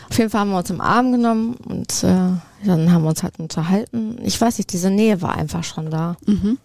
Auf 0.08 0.18
jeden 0.18 0.30
Fall 0.30 0.40
haben 0.40 0.50
wir 0.50 0.58
uns 0.58 0.70
im 0.70 0.80
Arm 0.80 1.12
genommen 1.12 1.54
und 1.54 2.02
äh, 2.02 2.32
dann 2.64 2.92
haben 2.92 3.02
wir 3.02 3.10
uns 3.10 3.22
halt 3.22 3.38
unterhalten. 3.38 4.18
Ich 4.22 4.40
weiß 4.40 4.58
nicht, 4.58 4.72
diese 4.72 4.90
Nähe 4.90 5.22
war 5.22 5.36
einfach 5.36 5.62
schon 5.62 5.90
da. 5.90 6.16
Mhm. 6.26 6.58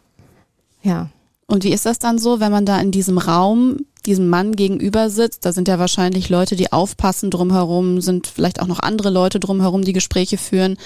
Ja. 0.81 1.09
Und 1.47 1.63
wie 1.63 1.73
ist 1.73 1.85
das 1.85 1.99
dann 1.99 2.17
so, 2.17 2.39
wenn 2.39 2.51
man 2.51 2.65
da 2.65 2.79
in 2.79 2.91
diesem 2.91 3.17
Raum 3.17 3.77
diesem 4.05 4.29
Mann 4.29 4.55
gegenüber 4.55 5.09
sitzt? 5.09 5.45
Da 5.45 5.53
sind 5.53 5.67
ja 5.67 5.77
wahrscheinlich 5.77 6.29
Leute, 6.29 6.55
die 6.55 6.71
aufpassen 6.71 7.29
drumherum, 7.29 8.01
sind 8.01 8.27
vielleicht 8.27 8.61
auch 8.61 8.67
noch 8.67 8.79
andere 8.79 9.11
Leute 9.11 9.39
drumherum, 9.39 9.83
die 9.83 9.93
Gespräche 9.93 10.37
führen. 10.37 10.77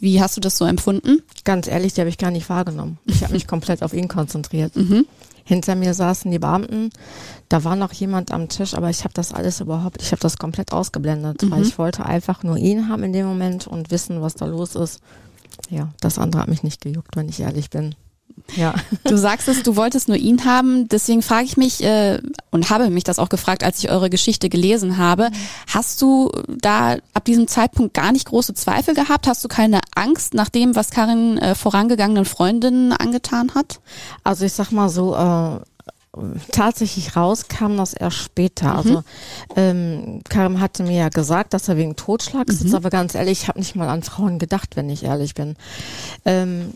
Wie 0.00 0.20
hast 0.20 0.36
du 0.36 0.40
das 0.40 0.56
so 0.56 0.64
empfunden? 0.64 1.22
Ganz 1.44 1.68
ehrlich, 1.68 1.94
die 1.94 2.00
habe 2.00 2.10
ich 2.10 2.18
gar 2.18 2.32
nicht 2.32 2.48
wahrgenommen. 2.48 2.98
Ich 3.06 3.22
habe 3.22 3.34
mich 3.34 3.46
komplett 3.46 3.82
auf 3.82 3.92
ihn 3.92 4.08
konzentriert. 4.08 4.74
Mhm. 4.74 5.06
Hinter 5.44 5.74
mir 5.74 5.94
saßen 5.94 6.30
die 6.30 6.38
Beamten. 6.38 6.90
Da 7.48 7.64
war 7.64 7.76
noch 7.76 7.92
jemand 7.92 8.32
am 8.32 8.48
Tisch, 8.48 8.74
aber 8.74 8.90
ich 8.90 9.04
habe 9.04 9.14
das 9.14 9.32
alles 9.32 9.60
überhaupt, 9.60 10.02
ich 10.02 10.12
habe 10.12 10.20
das 10.20 10.38
komplett 10.38 10.72
ausgeblendet, 10.72 11.42
mhm. 11.42 11.50
weil 11.50 11.62
ich 11.62 11.78
wollte 11.78 12.04
einfach 12.04 12.42
nur 12.42 12.56
ihn 12.56 12.88
haben 12.88 13.04
in 13.04 13.12
dem 13.12 13.26
Moment 13.26 13.66
und 13.66 13.90
wissen, 13.90 14.22
was 14.22 14.34
da 14.34 14.46
los 14.46 14.74
ist. 14.74 15.00
Ja, 15.68 15.88
das 16.00 16.18
andere 16.18 16.42
hat 16.42 16.48
mich 16.48 16.62
nicht 16.62 16.80
gejuckt, 16.80 17.16
wenn 17.16 17.28
ich 17.28 17.40
ehrlich 17.40 17.70
bin. 17.70 17.94
Ja. 18.56 18.74
Du 19.04 19.16
sagst 19.16 19.48
es, 19.48 19.62
du 19.62 19.76
wolltest 19.76 20.08
nur 20.08 20.16
ihn 20.16 20.44
haben. 20.44 20.88
Deswegen 20.88 21.22
frage 21.22 21.44
ich 21.44 21.56
mich 21.56 21.82
äh, 21.82 22.20
und 22.50 22.70
habe 22.70 22.90
mich 22.90 23.02
das 23.02 23.18
auch 23.18 23.28
gefragt, 23.28 23.64
als 23.64 23.78
ich 23.78 23.90
eure 23.90 24.10
Geschichte 24.10 24.48
gelesen 24.48 24.98
habe. 24.98 25.30
Hast 25.66 26.00
du 26.02 26.30
da 26.48 26.96
ab 27.14 27.24
diesem 27.24 27.48
Zeitpunkt 27.48 27.94
gar 27.94 28.12
nicht 28.12 28.26
große 28.26 28.54
Zweifel 28.54 28.94
gehabt? 28.94 29.26
Hast 29.26 29.42
du 29.42 29.48
keine 29.48 29.80
Angst 29.94 30.34
nach 30.34 30.48
dem, 30.48 30.76
was 30.76 30.90
Karin 30.90 31.38
äh, 31.38 31.54
vorangegangenen 31.54 32.24
Freundinnen 32.24 32.92
angetan 32.92 33.54
hat? 33.54 33.80
Also 34.22 34.44
ich 34.44 34.52
sag 34.52 34.70
mal 34.70 34.88
so, 34.88 35.14
äh, 35.16 35.60
tatsächlich 36.50 37.16
raus 37.16 37.48
kam 37.48 37.76
das 37.76 37.94
erst 37.94 38.16
später. 38.16 38.70
Mhm. 38.70 38.76
Also 38.76 39.02
ähm, 39.56 40.22
Karim 40.28 40.60
hatte 40.60 40.82
mir 40.82 40.96
ja 40.96 41.08
gesagt, 41.08 41.54
dass 41.54 41.68
er 41.68 41.76
wegen 41.76 41.96
Totschlags 41.96 42.54
mhm. 42.54 42.58
sitzt, 42.58 42.74
aber 42.74 42.90
ganz 42.90 43.14
ehrlich, 43.14 43.42
ich 43.42 43.48
habe 43.48 43.58
nicht 43.58 43.76
mal 43.76 43.88
an 43.88 44.02
Frauen 44.02 44.38
gedacht, 44.38 44.76
wenn 44.76 44.90
ich 44.90 45.04
ehrlich 45.04 45.34
bin. 45.34 45.56
Ähm, 46.24 46.72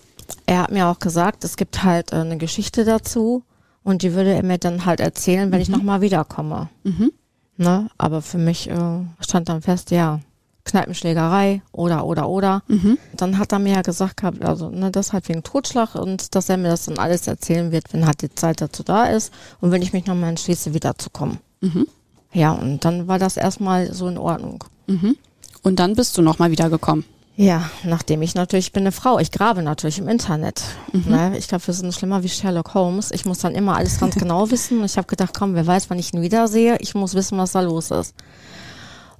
er 0.46 0.62
hat 0.62 0.70
mir 0.70 0.87
auch 0.88 0.98
gesagt, 0.98 1.44
es 1.44 1.56
gibt 1.56 1.82
halt 1.82 2.12
äh, 2.12 2.16
eine 2.16 2.38
Geschichte 2.38 2.84
dazu 2.84 3.42
und 3.82 4.02
die 4.02 4.14
würde 4.14 4.32
er 4.32 4.42
mir 4.42 4.58
dann 4.58 4.87
halt 4.87 5.00
erzählen, 5.00 5.50
wenn 5.50 5.58
mhm. 5.58 5.62
ich 5.62 5.68
nochmal 5.68 6.00
wiederkomme. 6.00 6.68
Mhm. 6.84 7.12
Ne? 7.56 7.88
Aber 7.98 8.22
für 8.22 8.38
mich 8.38 8.68
äh, 8.68 9.00
stand 9.20 9.48
dann 9.48 9.62
fest, 9.62 9.90
ja, 9.90 10.20
Kneipenschlägerei 10.64 11.62
oder 11.72 12.06
oder 12.06 12.28
oder. 12.28 12.62
Mhm. 12.68 12.98
Dann 13.16 13.38
hat 13.38 13.52
er 13.52 13.58
mir 13.58 13.74
ja 13.74 13.82
gesagt 13.82 14.18
gehabt, 14.18 14.42
also 14.42 14.70
ne, 14.70 14.90
das 14.90 15.12
halt 15.12 15.28
wegen 15.28 15.42
Totschlag 15.42 15.94
und 15.94 16.34
dass 16.34 16.48
er 16.48 16.56
mir 16.56 16.68
das 16.68 16.87
dann 16.87 16.98
alles 16.98 17.26
erzählen 17.26 17.70
wird, 17.70 17.92
wenn 17.92 18.06
halt 18.06 18.22
die 18.22 18.34
Zeit 18.34 18.60
dazu 18.60 18.82
da 18.82 19.04
ist 19.04 19.32
und 19.60 19.70
wenn 19.70 19.82
ich 19.82 19.92
mich 19.92 20.06
nochmal 20.06 20.30
entschließe, 20.30 20.72
wiederzukommen. 20.72 21.38
Mhm. 21.60 21.87
Ja, 22.33 22.52
und 22.52 22.85
dann 22.85 23.06
war 23.06 23.18
das 23.18 23.37
erstmal 23.37 23.92
so 23.92 24.08
in 24.08 24.18
Ordnung. 24.18 24.64
Mhm. 24.87 25.16
Und 25.62 25.79
dann 25.79 25.94
bist 25.94 26.16
du 26.18 26.22
nochmal 26.22 26.50
wiedergekommen. 26.50 27.04
Ja, 27.37 27.68
nachdem 27.82 28.22
ich 28.22 28.35
natürlich, 28.37 28.66
ich 28.66 28.72
bin 28.72 28.85
eine 28.85 28.92
Frau, 28.92 29.18
ich 29.18 29.32
grabe 29.32 29.62
natürlich 29.62 29.98
im 29.98 30.08
Internet. 30.08 30.62
Mhm. 30.92 31.04
Ne? 31.10 31.38
Ich 31.38 31.48
glaube, 31.48 31.66
wir 31.66 31.74
sind 31.74 31.92
schlimmer 31.92 32.22
wie 32.22 32.28
Sherlock 32.28 32.74
Holmes. 32.74 33.10
Ich 33.10 33.24
muss 33.24 33.38
dann 33.38 33.54
immer 33.54 33.76
alles 33.76 33.98
ganz 33.98 34.14
genau 34.18 34.50
wissen. 34.50 34.85
Ich 34.85 34.96
habe 34.96 35.08
gedacht, 35.08 35.35
komm, 35.37 35.54
wer 35.54 35.66
weiß, 35.66 35.90
wann 35.90 35.98
ich 35.98 36.14
ihn 36.14 36.22
wiedersehe. 36.22 36.76
Ich 36.78 36.94
muss 36.94 37.14
wissen, 37.14 37.37
was 37.37 37.52
da 37.52 37.60
los 37.60 37.90
ist. 37.90 38.14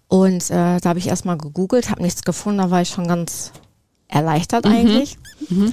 Und 0.07 0.49
äh, 0.51 0.79
da 0.79 0.91
habe 0.91 0.99
ich 0.99 1.09
erstmal 1.09 1.39
gegoogelt, 1.39 1.91
habe 1.91 2.03
nichts 2.03 2.23
gefunden, 2.23 2.59
da 2.59 2.71
war 2.71 2.83
ich 2.83 2.91
schon 2.91 3.09
ganz 3.09 3.53
erleichtert 4.07 4.65
mhm. 4.65 4.71
eigentlich. 4.71 5.19
Mhm. 5.49 5.73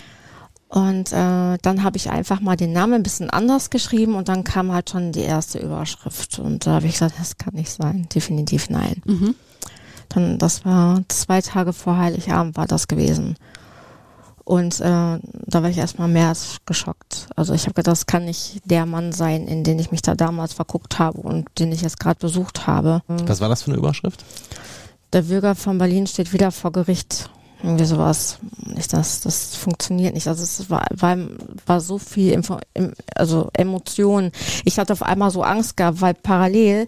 Und 0.67 1.11
äh, 1.11 1.57
dann 1.61 1.83
habe 1.83 1.97
ich 1.97 2.09
einfach 2.09 2.39
mal 2.39 2.55
den 2.55 2.71
Namen 2.71 2.93
ein 2.93 3.03
bisschen 3.03 3.29
anders 3.29 3.69
geschrieben 3.69 4.15
und 4.15 4.29
dann 4.29 4.45
kam 4.45 4.71
halt 4.71 4.89
schon 4.89 5.11
die 5.11 5.19
erste 5.19 5.59
Überschrift. 5.59 6.39
Und 6.39 6.65
da 6.65 6.75
habe 6.75 6.87
ich 6.87 6.93
gesagt, 6.93 7.15
das 7.19 7.37
kann 7.37 7.53
nicht 7.53 7.71
sein, 7.71 8.07
definitiv 8.15 8.69
nein. 8.69 9.01
Mhm. 9.05 9.35
Dann, 10.13 10.37
das 10.37 10.65
war 10.65 11.01
zwei 11.07 11.41
Tage 11.41 11.73
vor 11.73 11.97
Heiligabend 11.97 12.57
war 12.57 12.67
das 12.67 12.87
gewesen. 12.87 13.35
Und 14.43 14.79
äh, 14.79 14.83
da 14.83 15.63
war 15.63 15.69
ich 15.69 15.77
erstmal 15.77 16.07
mehr 16.07 16.29
als 16.29 16.57
geschockt. 16.65 17.27
Also 17.35 17.53
ich 17.53 17.63
habe 17.63 17.73
gedacht, 17.73 17.93
das 17.93 18.05
kann 18.05 18.25
nicht 18.25 18.61
der 18.65 18.85
Mann 18.85 19.13
sein, 19.13 19.47
in 19.47 19.63
den 19.63 19.79
ich 19.79 19.91
mich 19.91 20.01
da 20.01 20.15
damals 20.15 20.53
verguckt 20.53 20.99
habe 20.99 21.21
und 21.21 21.47
den 21.59 21.71
ich 21.71 21.81
jetzt 21.81 21.99
gerade 21.99 22.19
besucht 22.19 22.67
habe. 22.67 23.01
Was 23.07 23.39
war 23.39 23.49
das 23.49 23.63
für 23.63 23.71
eine 23.71 23.77
Überschrift? 23.77 24.25
Der 25.13 25.23
Bürger 25.23 25.55
von 25.55 25.77
Berlin 25.77 26.07
steht 26.07 26.33
wieder 26.33 26.51
vor 26.51 26.71
Gericht. 26.71 27.29
Irgendwie 27.63 27.85
sowas. 27.85 28.39
Nicht, 28.65 28.91
das, 28.93 29.21
das 29.21 29.55
funktioniert 29.55 30.13
nicht. 30.15 30.27
Also 30.27 30.43
es 30.43 30.69
war, 30.69 30.85
war, 30.91 31.15
war 31.65 31.79
so 31.79 31.99
viel 31.99 32.31
Info, 32.33 32.57
also 33.15 33.49
Emotionen. 33.53 34.31
Ich 34.65 34.79
hatte 34.79 34.93
auf 34.93 35.03
einmal 35.03 35.29
so 35.29 35.43
Angst 35.43 35.77
gehabt, 35.77 36.01
weil 36.01 36.13
parallel, 36.15 36.87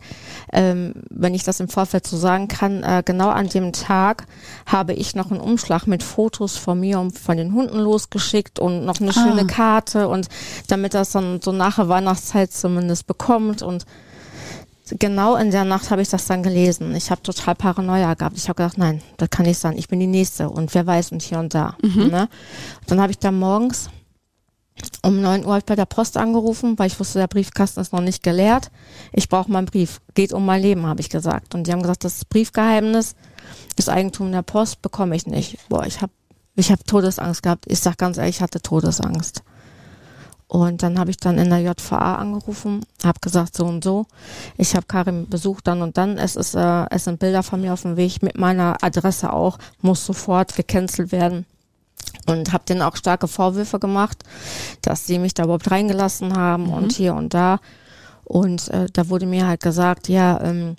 ähm, 0.51 0.93
wenn 1.09 1.35
ich 1.35 1.43
das 1.43 1.59
im 1.59 1.67
Vorfeld 1.69 2.07
so 2.07 2.17
sagen 2.17 2.47
kann, 2.47 2.83
äh, 2.83 3.03
genau 3.05 3.29
an 3.29 3.49
dem 3.49 3.71
Tag 3.71 4.25
habe 4.65 4.93
ich 4.93 5.15
noch 5.15 5.29
einen 5.29 5.41
Umschlag 5.41 5.85
mit 5.85 6.01
Fotos 6.01 6.57
von 6.57 6.79
mir 6.79 6.99
und 6.99 7.17
von 7.19 7.37
den 7.37 7.53
Hunden 7.53 7.77
losgeschickt 7.77 8.59
und 8.59 8.85
noch 8.85 8.99
eine 8.99 9.11
Ah. 9.11 9.13
schöne 9.13 9.45
Karte 9.45 10.07
und 10.07 10.27
damit 10.67 10.93
das 10.95 11.11
dann 11.11 11.39
so 11.41 11.51
nach 11.51 11.75
der 11.75 11.89
Weihnachtszeit 11.89 12.51
zumindest 12.51 13.05
bekommt 13.05 13.61
und 13.61 13.85
genau 14.89 15.35
in 15.35 15.51
der 15.51 15.65
Nacht 15.65 15.91
habe 15.91 16.01
ich 16.01 16.09
das 16.09 16.25
dann 16.27 16.43
gelesen. 16.43 16.95
Ich 16.95 17.11
habe 17.11 17.21
total 17.21 17.55
Paranoia 17.55 18.13
gehabt. 18.13 18.37
Ich 18.37 18.49
habe 18.49 18.57
gedacht, 18.57 18.77
nein, 18.77 19.01
das 19.17 19.29
kann 19.29 19.45
nicht 19.45 19.59
sein. 19.59 19.77
Ich 19.77 19.87
bin 19.87 19.99
die 19.99 20.07
Nächste 20.07 20.49
und 20.49 20.73
wer 20.73 20.85
weiß 20.85 21.11
und 21.11 21.21
hier 21.21 21.39
und 21.39 21.53
da. 21.53 21.77
Ne? 21.81 22.29
Dann 22.87 23.01
habe 23.01 23.11
ich 23.11 23.19
dann 23.19 23.37
morgens 23.39 23.89
um 25.03 25.21
9 25.21 25.45
Uhr 25.45 25.59
bei 25.65 25.75
der 25.75 25.85
Post 25.85 26.17
angerufen, 26.17 26.77
weil 26.79 26.87
ich 26.87 26.99
wusste, 26.99 27.19
der 27.19 27.27
Briefkasten 27.27 27.79
ist 27.79 27.93
noch 27.93 28.01
nicht 28.01 28.23
geleert. 28.23 28.71
Ich 29.11 29.29
brauche 29.29 29.51
meinen 29.51 29.65
Brief. 29.65 30.01
Geht 30.15 30.33
um 30.33 30.45
mein 30.45 30.61
Leben, 30.61 30.85
habe 30.85 31.01
ich 31.01 31.09
gesagt. 31.09 31.55
Und 31.55 31.67
die 31.67 31.71
haben 31.71 31.81
gesagt, 31.81 32.03
das 32.03 32.25
Briefgeheimnis 32.25 33.15
ist 33.77 33.89
Eigentum 33.89 34.31
der 34.31 34.41
Post, 34.41 34.81
bekomme 34.81 35.15
ich 35.15 35.27
nicht. 35.27 35.57
Boah, 35.69 35.85
ich 35.85 36.01
habe 36.01 36.11
ich 36.55 36.71
hab 36.71 36.85
Todesangst 36.85 37.43
gehabt. 37.43 37.65
Ich 37.67 37.79
sag 37.79 37.97
ganz 37.97 38.17
ehrlich, 38.17 38.37
ich 38.37 38.41
hatte 38.41 38.61
Todesangst. 38.61 39.43
Und 40.47 40.83
dann 40.83 40.99
habe 40.99 41.09
ich 41.09 41.17
dann 41.17 41.37
in 41.37 41.49
der 41.49 41.59
JVA 41.59 42.15
angerufen, 42.15 42.85
habe 43.03 43.19
gesagt 43.21 43.55
so 43.55 43.65
und 43.65 43.83
so. 43.83 44.05
Ich 44.57 44.75
habe 44.75 44.85
Karim 44.85 45.27
besucht 45.27 45.67
dann 45.67 45.81
und 45.81 45.97
dann. 45.97 46.17
Es 46.17 46.35
ist, 46.35 46.53
äh, 46.55 46.85
es 46.89 47.05
sind 47.05 47.19
Bilder 47.19 47.43
von 47.43 47.61
mir 47.61 47.73
auf 47.73 47.81
dem 47.81 47.97
Weg 47.97 48.21
mit 48.21 48.37
meiner 48.37 48.77
Adresse 48.81 49.33
auch. 49.33 49.57
Muss 49.81 50.05
sofort 50.05 50.55
gecancelt 50.55 51.11
werden. 51.11 51.45
Und 52.27 52.53
habe 52.53 52.65
denen 52.67 52.81
auch 52.81 52.95
starke 52.95 53.27
Vorwürfe 53.27 53.79
gemacht, 53.79 54.23
dass 54.81 55.07
sie 55.07 55.19
mich 55.19 55.33
da 55.33 55.43
überhaupt 55.43 55.71
reingelassen 55.71 56.35
haben 56.35 56.69
und 56.69 56.93
hier 56.93 57.15
und 57.15 57.33
da. 57.33 57.59
Und 58.23 58.69
äh, 58.69 58.85
da 58.93 59.09
wurde 59.09 59.25
mir 59.25 59.47
halt 59.47 59.61
gesagt, 59.61 60.07
ja, 60.07 60.39
ähm, 60.41 60.75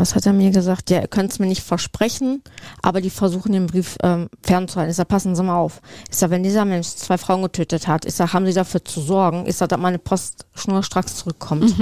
was 0.00 0.14
hat 0.14 0.26
er 0.26 0.32
mir 0.32 0.50
gesagt? 0.50 0.90
Ja, 0.90 1.00
ihr 1.00 1.08
könnt 1.08 1.30
es 1.30 1.38
mir 1.38 1.46
nicht 1.46 1.62
versprechen, 1.62 2.42
aber 2.82 3.00
die 3.00 3.10
versuchen 3.10 3.52
den 3.52 3.66
Brief 3.66 3.96
ähm, 4.02 4.28
fernzuhalten. 4.42 4.90
Ich 4.90 4.96
sag, 4.96 5.08
passen 5.08 5.36
Sie 5.36 5.42
mal 5.42 5.58
auf. 5.58 5.80
Ich 6.10 6.16
sag, 6.16 6.30
wenn 6.30 6.42
dieser 6.42 6.64
Mensch 6.64 6.88
zwei 6.88 7.18
Frauen 7.18 7.42
getötet 7.42 7.86
hat, 7.86 8.04
ich 8.06 8.14
sag, 8.14 8.32
haben 8.32 8.46
Sie 8.46 8.54
dafür 8.54 8.84
zu 8.84 9.00
sorgen? 9.00 9.44
Ich 9.46 9.56
sag, 9.56 9.68
dass 9.68 9.78
meine 9.78 9.98
Post 9.98 10.46
schnurstracks 10.54 11.16
zurückkommt. 11.16 11.74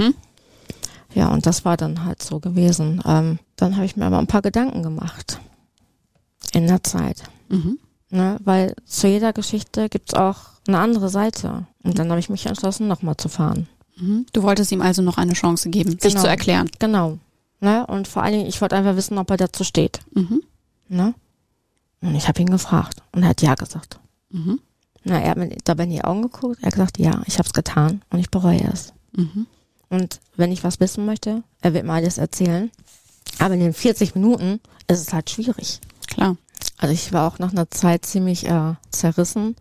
Ja, 1.13 1.29
und 1.29 1.45
das 1.45 1.65
war 1.65 1.77
dann 1.77 2.05
halt 2.05 2.21
so 2.21 2.39
gewesen. 2.39 3.01
Ähm, 3.05 3.39
dann 3.55 3.75
habe 3.75 3.85
ich 3.85 3.95
mir 3.95 4.05
aber 4.05 4.19
ein 4.19 4.27
paar 4.27 4.41
Gedanken 4.43 4.83
gemacht. 4.83 5.39
In 6.53 6.67
der 6.67 6.83
Zeit. 6.83 7.23
Mhm. 7.47 7.79
Ne? 8.11 8.37
Weil 8.43 8.75
zu 8.85 9.07
jeder 9.07 9.33
Geschichte 9.33 9.89
gibt's 9.89 10.13
auch 10.13 10.37
eine 10.67 10.79
andere 10.79 11.09
Seite. 11.09 11.65
Und 11.83 11.97
dann 11.97 12.09
habe 12.09 12.19
ich 12.19 12.29
mich 12.29 12.45
entschlossen, 12.45 12.87
nochmal 12.87 13.17
zu 13.17 13.29
fahren. 13.29 13.67
Mhm. 13.97 14.25
Du 14.33 14.43
wolltest 14.43 14.71
ihm 14.71 14.81
also 14.81 15.01
noch 15.01 15.17
eine 15.17 15.33
Chance 15.33 15.69
geben, 15.69 15.91
sich 15.91 16.13
Genau. 16.13 16.21
zu 16.21 16.27
erklären. 16.27 16.69
Genau. 16.79 17.17
Ne? 17.59 17.85
Und 17.87 18.07
vor 18.07 18.23
allen 18.23 18.33
Dingen, 18.33 18.47
ich 18.47 18.61
wollte 18.61 18.75
einfach 18.75 18.95
wissen, 18.95 19.17
ob 19.17 19.29
er 19.29 19.37
dazu 19.37 19.63
steht. 19.63 19.99
Mhm. 20.13 20.43
Ne? 20.87 21.13
Und 22.01 22.15
ich 22.15 22.27
habe 22.27 22.41
ihn 22.41 22.49
gefragt 22.49 23.01
und 23.11 23.23
er 23.23 23.29
hat 23.29 23.41
ja 23.41 23.55
gesagt. 23.55 23.99
Mhm. 24.29 24.59
Na, 25.03 25.19
er 25.19 25.31
hat 25.31 25.37
mir 25.37 25.49
dabei 25.63 25.83
in 25.83 25.91
die 25.91 26.03
Augen 26.03 26.21
geguckt, 26.21 26.59
er 26.61 26.67
hat 26.67 26.73
gesagt, 26.73 26.99
ja, 26.99 27.21
ich 27.25 27.37
habe 27.37 27.47
es 27.47 27.53
getan 27.53 28.01
und 28.09 28.19
ich 28.19 28.29
bereue 28.29 28.63
es. 28.71 28.93
Mhm. 29.13 29.47
Und 29.89 30.19
wenn 30.35 30.51
ich 30.51 30.63
was 30.63 30.79
wissen 30.79 31.05
möchte, 31.05 31.43
er 31.61 31.73
wird 31.73 31.85
mir 31.85 31.93
alles 31.93 32.17
erzählen. 32.17 32.71
Aber 33.39 33.53
in 33.53 33.59
den 33.59 33.73
40 33.73 34.15
Minuten 34.15 34.59
ist 34.87 34.99
es 34.99 35.13
halt 35.13 35.29
schwierig. 35.29 35.79
Klar. 36.07 36.37
Also 36.77 36.93
ich 36.93 37.13
war 37.13 37.27
auch 37.27 37.39
nach 37.39 37.51
einer 37.51 37.69
Zeit 37.71 38.05
ziemlich 38.05 38.45
äh, 38.45 38.73
zerrissen. 38.91 39.55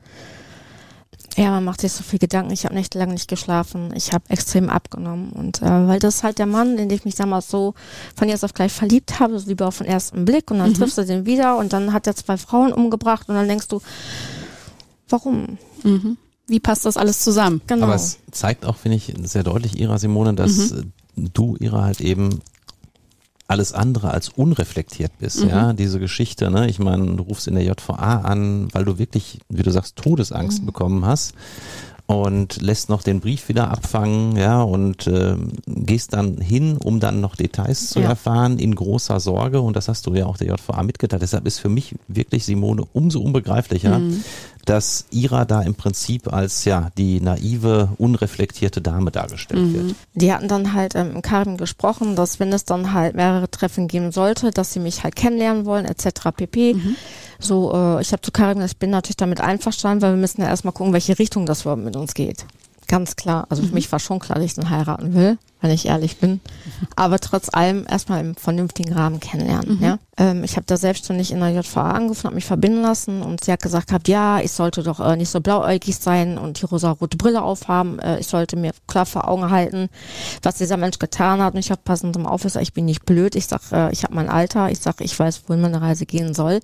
Ja, 1.39 1.53
man 1.53 1.65
macht 1.65 1.83
sich 1.83 1.93
so 1.93 2.03
viel 2.03 2.19
Gedanken. 2.19 2.53
Ich 2.53 2.65
habe 2.65 2.75
nächtelang 2.75 3.13
nicht 3.13 3.29
geschlafen. 3.29 3.93
Ich 3.95 4.13
habe 4.13 4.25
extrem 4.29 4.69
abgenommen. 4.69 5.31
Und 5.31 5.63
äh, 5.63 5.87
weil 5.87 6.01
das 6.01 6.17
ist 6.17 6.23
halt 6.25 6.41
der 6.41 6.47
Mann, 6.47 6.77
in 6.77 6.89
den 6.89 6.99
ich 6.99 7.05
mich 7.05 7.15
damals 7.15 7.49
so 7.49 7.75
von 8.17 8.29
jetzt 8.29 8.45
auf 8.45 8.55
gleich 8.55 8.73
verliebt 8.73 9.21
habe, 9.21 9.39
so 9.39 9.49
lieber 9.49 9.69
auf 9.69 9.79
den 9.79 9.87
ersten 9.87 10.25
Blick. 10.25 10.51
Und 10.51 10.59
dann 10.59 10.75
triffst 10.75 10.99
du 10.99 11.05
den 11.05 11.27
wieder 11.27 11.57
und 11.57 11.73
dann 11.73 11.93
hat 11.93 12.09
er 12.09 12.17
zwei 12.17 12.37
Frauen 12.37 12.73
umgebracht 12.73 13.29
und 13.29 13.37
dann 13.37 13.47
denkst 13.47 13.69
du, 13.69 13.81
warum? 15.09 15.59
Mhm. 15.85 16.17
Wie 16.49 16.59
passt 16.59 16.85
das 16.87 16.97
alles 16.97 17.23
zusammen? 17.23 17.61
Genau. 17.69 17.85
Aber 17.85 17.95
es 17.95 18.19
zeigt 18.33 18.67
auch, 18.67 18.77
finde 18.77 18.97
ich, 18.97 19.15
sehr 19.23 19.45
deutlich, 19.45 19.79
Ira 19.79 19.99
Simone, 19.99 20.35
dass 20.35 20.73
äh, 20.73 20.83
du, 21.15 21.57
Ira, 21.61 21.85
halt 21.85 22.01
eben 22.01 22.41
alles 23.49 23.73
andere 23.73 24.11
als 24.13 24.29
unreflektiert 24.29 25.11
bist, 25.19 25.43
ja, 25.43 25.73
diese 25.73 25.99
Geschichte, 25.99 26.51
ne? 26.51 26.69
Ich 26.69 26.79
meine, 26.79 27.17
du 27.17 27.23
rufst 27.23 27.49
in 27.49 27.55
der 27.55 27.65
JVA 27.65 28.21
an, 28.21 28.69
weil 28.73 28.85
du 28.85 28.99
wirklich, 28.99 29.41
wie 29.49 29.63
du 29.63 29.71
sagst, 29.71 29.97
Todesangst 29.97 30.65
bekommen 30.67 31.05
hast 31.07 31.33
und 32.07 32.61
lässt 32.63 32.89
noch 32.91 33.03
den 33.03 33.21
Brief 33.21 33.49
wieder 33.49 33.71
abfangen, 33.71 34.37
ja, 34.37 34.61
und 34.63 35.07
ähm, 35.07 35.53
gehst 35.67 36.13
dann 36.13 36.39
hin, 36.43 36.77
um 36.77 37.01
dann 37.01 37.21
noch 37.21 37.37
Details 37.37 37.89
zu 37.91 38.01
Ja. 38.01 38.11
erfahren, 38.11 38.59
in 38.59 38.75
großer 38.75 39.19
Sorge, 39.19 39.61
und 39.63 39.77
das 39.77 39.89
hast 39.89 40.07
du 40.07 40.15
ja 40.15 40.27
auch 40.27 40.37
der 40.37 40.49
JVA 40.49 40.83
mitgeteilt. 40.83 41.23
Deshalb 41.23 41.47
ist 41.47 41.59
für 41.59 41.69
mich 41.71 41.95
wirklich, 42.07 42.45
Simone, 42.45 42.85
umso 42.93 43.21
unbegreiflicher, 43.21 44.01
dass 44.69 45.07
Ira 45.11 45.45
da 45.45 45.63
im 45.63 45.75
Prinzip 45.75 46.33
als 46.33 46.65
ja 46.65 46.91
die 46.99 47.21
naive, 47.21 47.91
unreflektierte 47.97 48.81
Dame 48.81 49.11
dargestellt 49.11 49.73
wird. 49.73 49.95
Die 50.15 50.33
hatten 50.33 50.49
dann 50.49 50.75
halt 50.75 50.95
ähm, 50.95 51.13
im 51.17 51.23
Karim 51.23 51.57
gesprochen, 51.57 52.17
dass 52.17 52.39
wenn 52.39 52.53
es 52.53 52.65
dann 52.65 52.93
halt 52.93 53.17
mehrere 53.17 53.51
Treffen 53.51 53.89
geben 53.89 54.13
sollte, 54.13 54.51
dass 54.51 54.73
sie 54.73 54.81
mich 54.81 55.05
halt 55.05 55.17
kennenlernen 55.17 55.65
wollen, 55.65 55.87
etc. 55.87 56.31
pp. 56.37 56.77
So, 57.39 57.73
äh, 57.73 58.03
ich 58.03 58.13
habe 58.13 58.21
zu 58.21 58.31
Karim 58.31 58.57
gesagt, 58.57 58.73
ich 58.73 58.79
bin 58.79 58.91
natürlich 58.91 59.17
damit 59.17 59.41
einverstanden, 59.41 60.03
weil 60.03 60.13
wir 60.13 60.21
müssen 60.21 60.43
ja 60.43 60.49
erstmal 60.49 60.73
gucken, 60.73 60.93
welche 60.93 61.19
Richtung 61.19 61.47
das 61.47 61.63
überhaupt 61.63 61.83
mit 61.83 61.97
uns 61.97 62.15
geht. 62.15 62.45
Ganz 62.89 63.17
klar. 63.17 63.47
Also 63.51 63.63
für 63.63 63.75
mich 63.75 63.93
war 63.93 63.99
schon 63.99 64.19
klar, 64.19 64.37
dass 64.37 64.47
ich 64.47 64.55
den 64.55 64.71
heiraten 64.71 65.13
will, 65.13 65.37
wenn 65.61 65.71
ich 65.71 65.85
ehrlich 65.87 66.17
bin. 66.17 66.41
Aber 66.97 67.19
trotz 67.19 67.51
allem 67.53 67.85
erstmal 67.87 68.21
im 68.21 68.35
vernünftigen 68.35 68.95
Rahmen 68.95 69.21
kennenlernen. 69.21 69.79
Ja? 69.83 69.99
Ähm, 70.17 70.43
ich 70.43 70.57
habe 70.57 70.65
da 70.67 70.79
selbstständig 70.79 71.31
in 71.31 71.41
der 71.41 71.51
JVA 71.51 71.91
angerufen, 71.91 72.25
habe 72.25 72.37
mich 72.37 72.47
verbinden 72.47 72.81
lassen 72.81 73.21
und 73.21 73.45
sie 73.45 73.53
hat 73.53 73.61
gesagt 73.61 73.89
gehabt, 73.89 74.09
ja, 74.09 74.41
ich 74.41 74.53
sollte 74.53 74.83
doch 74.83 75.01
äh, 75.01 75.17
nicht 75.17 75.29
so 75.29 75.43
blauäugig 75.43 75.97
sein 75.97 76.39
und 76.39 76.63
die 76.63 76.65
rosa-rote 76.65 77.19
Brille 77.19 77.43
aufhaben. 77.43 77.99
Äh, 77.99 78.21
ich 78.21 78.27
sollte 78.27 78.57
mir 78.57 78.73
klar 78.87 79.05
vor 79.05 79.29
Augen 79.29 79.51
halten, 79.51 79.91
was 80.43 80.55
dieser 80.55 80.79
Mensch 80.79 80.99
getan 80.99 81.43
hat. 81.43 81.53
Und 81.53 81.61
ich 81.61 81.71
habe 81.71 81.83
passend 81.85 82.15
zum 82.15 82.25
auf, 82.25 82.47
ich 82.47 82.73
bin 82.73 82.87
nicht 82.87 83.05
blöd. 83.05 83.37
Ich 83.37 83.49
sag, 83.49 83.61
äh, 83.71 83.93
ich 83.93 84.05
habe 84.05 84.15
mein 84.15 84.31
Alter. 84.31 84.71
Ich 84.71 84.81
sag, 84.81 85.03
ich 85.03 85.19
weiß, 85.19 85.43
wohin 85.47 85.61
meine 85.61 85.83
Reise 85.83 86.07
gehen 86.07 86.33
soll. 86.33 86.61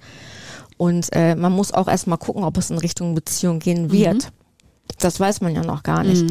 Und 0.79 1.11
äh, 1.13 1.35
man 1.35 1.53
muss 1.53 1.73
auch 1.73 1.87
erstmal 1.87 2.17
gucken, 2.17 2.45
ob 2.45 2.57
es 2.57 2.71
in 2.71 2.79
Richtung 2.79 3.15
Beziehung 3.15 3.59
gehen 3.59 3.93
wird. 3.93 4.33
Das 4.99 5.21
weiß 5.21 5.41
man 5.41 5.55
ja 5.55 5.63
noch 5.63 5.83
gar 5.83 6.05
nicht. 6.05 6.25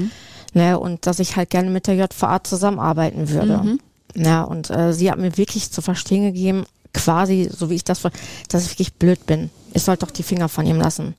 Ne, 0.55 0.77
und 0.79 1.07
dass 1.07 1.19
ich 1.19 1.35
halt 1.35 1.49
gerne 1.49 1.69
mit 1.71 1.87
der 1.87 1.95
JVA 1.95 2.43
zusammenarbeiten 2.43 3.29
würde. 3.29 3.77
Ja, 4.15 4.43
und 4.43 4.69
äh, 4.69 4.93
sie 4.93 5.09
hat 5.09 5.17
mir 5.17 5.35
wirklich 5.37 5.71
zu 5.71 5.81
verstehen 5.81 6.23
gegeben, 6.23 6.65
quasi, 6.93 7.49
so 7.51 7.71
wie 7.71 7.75
ich 7.75 7.83
das, 7.83 8.01
dass 8.49 8.63
ich 8.63 8.69
wirklich 8.69 8.93
blöd 8.93 9.25
bin. 9.25 9.49
Ich 9.73 9.81
sollte 9.81 10.05
doch 10.05 10.11
die 10.11 10.21
Finger 10.21 10.49
von 10.49 10.67
ihm 10.67 10.77
lassen. 10.77 11.15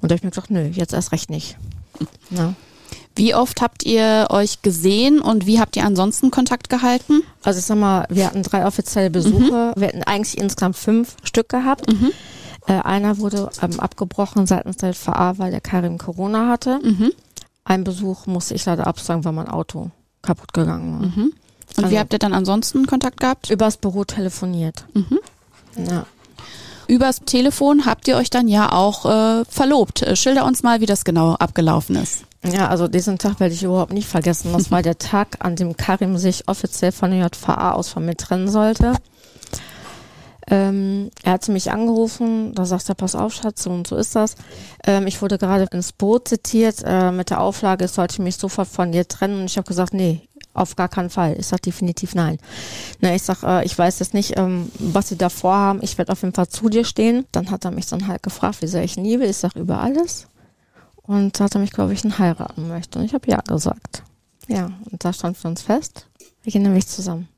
Und 0.00 0.10
da 0.10 0.14
hab 0.14 0.18
ich 0.20 0.22
mir 0.22 0.30
gedacht, 0.30 0.50
nö, 0.50 0.66
jetzt 0.66 0.92
erst 0.92 1.10
recht 1.10 1.28
nicht. 1.30 1.56
Ja. 2.30 2.54
Wie 3.16 3.34
oft 3.34 3.60
habt 3.60 3.84
ihr 3.84 4.28
euch 4.30 4.62
gesehen 4.62 5.20
und 5.20 5.46
wie 5.46 5.60
habt 5.60 5.76
ihr 5.76 5.84
ansonsten 5.84 6.30
Kontakt 6.30 6.68
gehalten? 6.70 7.22
Also 7.42 7.58
ich 7.58 7.66
sag 7.66 7.76
mal, 7.78 8.06
wir 8.08 8.26
hatten 8.26 8.42
drei 8.42 8.64
offizielle 8.64 9.10
Besuche. 9.10 9.72
Wir 9.76 9.88
hatten 9.88 10.02
eigentlich 10.04 10.38
insgesamt 10.38 10.76
fünf 10.76 11.16
Stück 11.24 11.48
gehabt. 11.48 11.92
Äh, 12.66 12.74
einer 12.74 13.18
wurde 13.18 13.50
ähm, 13.60 13.80
abgebrochen 13.80 14.46
seitens 14.46 14.76
der 14.76 14.94
VA, 14.94 15.38
weil 15.38 15.50
der 15.50 15.60
Karim 15.60 15.98
Corona 15.98 16.48
hatte. 16.48 16.80
Ein 17.64 17.84
Besuch 17.84 18.26
musste 18.26 18.54
ich 18.54 18.64
leider 18.64 18.86
absagen, 18.86 19.24
weil 19.24 19.32
mein 19.32 19.48
Auto 19.48 19.90
kaputt 20.22 20.52
gegangen 20.52 20.92
war. 21.00 21.06
Und 21.16 21.32
Also- 21.84 21.90
wie 21.90 21.98
habt 21.98 22.12
ihr 22.12 22.18
dann 22.18 22.34
ansonsten 22.34 22.86
Kontakt 22.86 23.18
gehabt? 23.20 23.50
Übers 23.50 23.76
Büro 23.78 24.04
telefoniert. 24.04 24.84
Ja. 25.76 26.06
Übers 26.88 27.20
Telefon 27.24 27.86
habt 27.86 28.06
ihr 28.08 28.16
euch 28.16 28.28
dann 28.30 28.48
ja 28.48 28.72
auch 28.72 29.06
äh, 29.06 29.44
verlobt. 29.46 30.02
Äh, 30.02 30.16
Schilder 30.16 30.44
uns 30.44 30.62
mal, 30.62 30.80
wie 30.80 30.86
das 30.86 31.04
genau 31.04 31.34
abgelaufen 31.34 31.96
ist. 31.96 32.24
Ja, 32.44 32.68
also 32.68 32.88
diesen 32.88 33.18
Tag 33.18 33.38
werde 33.40 33.54
ich 33.54 33.62
überhaupt 33.62 33.92
nicht 33.92 34.08
vergessen. 34.08 34.52
Das 34.52 34.70
war 34.70 34.82
der 34.82 34.98
Tag, 34.98 35.36
an 35.40 35.56
dem 35.56 35.76
Karim 35.76 36.18
sich 36.18 36.48
offiziell 36.48 36.92
von 36.92 37.10
der 37.12 37.20
JVA 37.20 37.72
aus 37.72 37.88
von 37.88 38.04
mir 38.04 38.16
trennen 38.16 38.48
sollte. 38.50 38.94
Ähm, 40.48 41.10
er 41.22 41.32
hatte 41.32 41.52
mich 41.52 41.70
angerufen, 41.70 42.52
da 42.54 42.64
sagt 42.64 42.88
er, 42.88 42.94
pass 42.94 43.14
auf, 43.14 43.32
Schatz, 43.32 43.62
so 43.62 43.70
und 43.70 43.86
so 43.86 43.96
ist 43.96 44.16
das. 44.16 44.34
Ähm, 44.84 45.06
ich 45.06 45.22
wurde 45.22 45.38
gerade 45.38 45.68
ins 45.72 45.92
Boot 45.92 46.28
zitiert 46.28 46.82
äh, 46.84 47.12
mit 47.12 47.30
der 47.30 47.40
Auflage, 47.40 47.84
es 47.84 47.94
sollte 47.94 48.22
mich 48.22 48.36
sofort 48.36 48.68
von 48.68 48.92
dir 48.92 49.06
trennen. 49.06 49.40
Und 49.40 49.44
ich 49.46 49.56
habe 49.56 49.68
gesagt, 49.68 49.94
nee, 49.94 50.22
auf 50.54 50.76
gar 50.76 50.88
keinen 50.88 51.10
Fall. 51.10 51.36
Ich 51.38 51.46
sag 51.46 51.62
definitiv 51.62 52.14
nein. 52.14 52.38
Na, 53.00 53.14
ich 53.14 53.22
sag, 53.22 53.42
äh, 53.42 53.64
ich 53.64 53.76
weiß 53.76 54.00
jetzt 54.00 54.14
nicht, 54.14 54.36
ähm, 54.36 54.70
was 54.78 55.08
sie 55.08 55.16
da 55.16 55.28
vorhaben. 55.28 55.80
Ich 55.82 55.96
werde 55.96 56.12
auf 56.12 56.22
jeden 56.22 56.34
Fall 56.34 56.48
zu 56.48 56.68
dir 56.68 56.84
stehen. 56.84 57.24
Dann 57.32 57.50
hat 57.50 57.64
er 57.64 57.70
mich 57.70 57.86
dann 57.86 58.08
halt 58.08 58.22
gefragt, 58.22 58.62
wie 58.62 58.66
sehr 58.66 58.84
ich 58.84 58.96
ihn 58.96 59.04
liebe. 59.04 59.24
Ich 59.24 59.36
sag 59.36 59.56
über 59.56 59.78
alles. 59.78 60.28
Und 61.02 61.38
da 61.38 61.44
hat 61.44 61.54
er 61.54 61.60
mich, 61.60 61.72
glaube 61.72 61.92
ich, 61.92 62.04
heiraten 62.18 62.68
möchte. 62.68 62.98
Und 62.98 63.04
ich 63.04 63.14
habe 63.14 63.30
ja 63.30 63.40
gesagt. 63.40 64.02
Ja, 64.48 64.70
und 64.90 65.04
da 65.04 65.12
stand 65.12 65.36
für 65.36 65.48
uns 65.48 65.62
fest, 65.62 66.06
wir 66.42 66.52
gehen 66.52 66.62
nämlich 66.62 66.86
zusammen. 66.86 67.28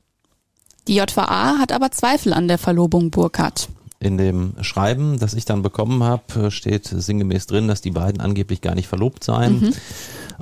Die 0.87 0.95
JVA 0.95 1.57
hat 1.57 1.71
aber 1.71 1.91
Zweifel 1.91 2.33
an 2.33 2.47
der 2.47 2.57
Verlobung 2.57 3.11
Burkhardt. 3.11 3.69
In 3.99 4.17
dem 4.17 4.53
Schreiben, 4.61 5.17
das 5.19 5.33
ich 5.33 5.45
dann 5.45 5.61
bekommen 5.63 6.03
habe, 6.03 6.51
steht 6.51 6.85
sinngemäß 6.85 7.47
drin, 7.47 7.67
dass 7.67 7.81
die 7.81 7.91
beiden 7.91 8.21
angeblich 8.21 8.61
gar 8.61 8.75
nicht 8.75 8.87
verlobt 8.87 9.23
seien. 9.23 9.61
Mhm. 9.61 9.73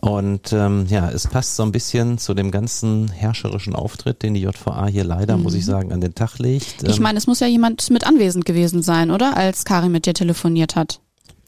Und 0.02 0.52
ähm, 0.52 0.86
ja, 0.90 1.10
es 1.10 1.28
passt 1.28 1.56
so 1.56 1.64
ein 1.64 1.72
bisschen 1.72 2.18
zu 2.18 2.34
dem 2.34 2.52
ganzen 2.52 3.10
herrscherischen 3.10 3.76
Auftritt, 3.76 4.24
den 4.24 4.34
die 4.34 4.42
JVA 4.42 4.88
hier 4.88 5.06
leider, 5.06 5.38
muss 5.38 5.54
ich 5.54 5.66
sagen, 5.66 5.94
an 5.94 6.02
den 6.02 6.16
Tag 6.16 6.40
legt. 6.40 6.84
Ich 6.84 6.98
Ähm, 6.98 7.04
meine, 7.04 7.18
es 7.18 7.28
muss 7.28 7.40
ja 7.40 7.48
jemand 7.48 7.90
mit 7.90 8.06
anwesend 8.06 8.44
gewesen 8.44 8.82
sein, 8.82 9.12
oder? 9.12 9.38
Als 9.38 9.64
Karin 9.64 9.92
mit 9.94 10.06
dir 10.08 10.14
telefoniert 10.14 10.76
hat. 10.76 11.00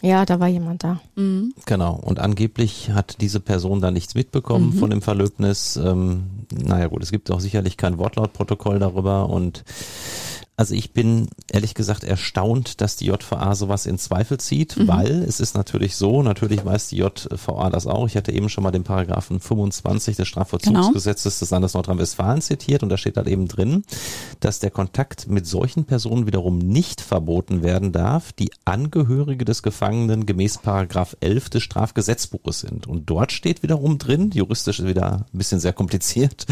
Ja, 0.06 0.24
da 0.24 0.40
war 0.40 0.48
jemand 0.48 0.84
da. 0.84 1.00
Mhm. 1.16 1.56
Genau, 1.66 1.96
und 1.96 2.20
angeblich 2.20 2.92
hat 2.92 3.22
diese 3.22 3.40
Person 3.40 3.82
da 3.82 3.90
nichts 3.90 4.14
mitbekommen 4.14 4.72
von 4.74 4.92
dem 4.92 5.02
Verlöbnis. 5.02 5.78
Ähm, 5.78 6.26
naja 6.52 6.86
gut, 6.88 7.02
es 7.02 7.12
gibt 7.12 7.32
auch 7.32 7.40
sicherlich 7.40 7.76
kein 7.76 7.98
Wortlautprotokoll 7.98 8.78
darüber 8.78 9.28
und 9.30 9.64
also 10.58 10.74
ich 10.74 10.94
bin 10.94 11.28
ehrlich 11.52 11.74
gesagt 11.74 12.04
erstaunt, 12.04 12.80
dass 12.80 12.96
die 12.96 13.08
JVA 13.08 13.56
sowas 13.56 13.86
in 13.86 13.98
Zweifel 13.98 14.40
zieht, 14.40 14.88
weil 14.88 15.24
es 15.24 15.40
ist 15.40 15.56
natürlich 15.56 15.96
so, 15.96 16.24
natürlich 16.24 16.64
weiß 16.64 16.88
die 16.90 16.98
JVA 16.98 17.70
das 17.70 17.88
auch. 17.88 18.08
Ich 18.08 18.16
hatte 18.16 18.32
eben 18.32 18.48
schon 18.48 18.64
mal 18.64 18.72
den 18.72 18.84
Paragraphen 18.84 19.40
25 19.40 20.16
des 20.16 20.28
Strafvollzugsgesetzes 20.28 21.40
des 21.40 21.50
Landes 21.52 21.74
Nordrhein-Westfalen 21.74 22.42
zitiert 22.42 22.84
und 22.84 22.90
da 22.90 22.98
steht 22.98 23.18
halt 23.18 23.28
eben 23.28 23.48
drin, 23.48 23.84
dass 24.40 24.60
der 24.60 24.72
Kontakt 24.72 25.28
mit 25.28 25.46
solchen 25.46 25.86
Personen 25.86 26.26
wiederum 26.26 26.58
nicht 26.58 27.02
verboten 27.02 27.62
werden 27.62 27.92
darf, 27.92 28.32
die 28.32 28.52
Angehörige 28.64 29.44
des 29.44 29.62
Gefangenen 29.62 30.26
gemäß 30.26 30.60
Paragraph 30.60 31.18
11 31.20 31.50
des 31.50 31.64
Strafgesetzbuches 31.64 32.62
sind. 32.62 32.88
Und 32.88 33.10
dort 33.10 33.34
steht 33.34 33.62
wiederum 33.62 33.98
drin, 33.98 34.32
juristisch 34.34 34.80
ist 34.80 34.88
wieder 34.88 35.26
ein 35.34 35.38
bisschen 35.38 35.60
sehr 35.60 35.74
kompliziert, 35.74 36.46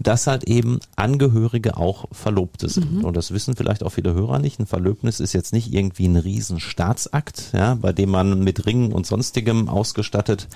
dass 0.00 0.26
halt 0.26 0.44
eben 0.44 0.78
Angehörige 0.96 1.76
auch 1.76 2.06
Verlobte 2.12 2.68
sind. 2.68 3.04
Und 3.04 3.16
das 3.16 3.32
wissen 3.32 3.56
vielleicht 3.56 3.82
auch 3.82 3.90
viele 3.90 4.14
Hörer 4.14 4.38
nicht. 4.38 4.60
Ein 4.60 4.66
Verlöbnis 4.66 5.20
ist 5.20 5.32
jetzt 5.32 5.52
nicht 5.52 5.72
irgendwie 5.72 6.06
ein 6.06 6.16
riesen 6.16 6.60
Staatsakt, 6.60 7.50
ja, 7.52 7.74
bei 7.74 7.92
dem 7.92 8.10
man 8.10 8.40
mit 8.40 8.66
Ringen 8.66 8.92
und 8.92 9.06
sonstigem 9.06 9.68
ausgestattet 9.68 10.48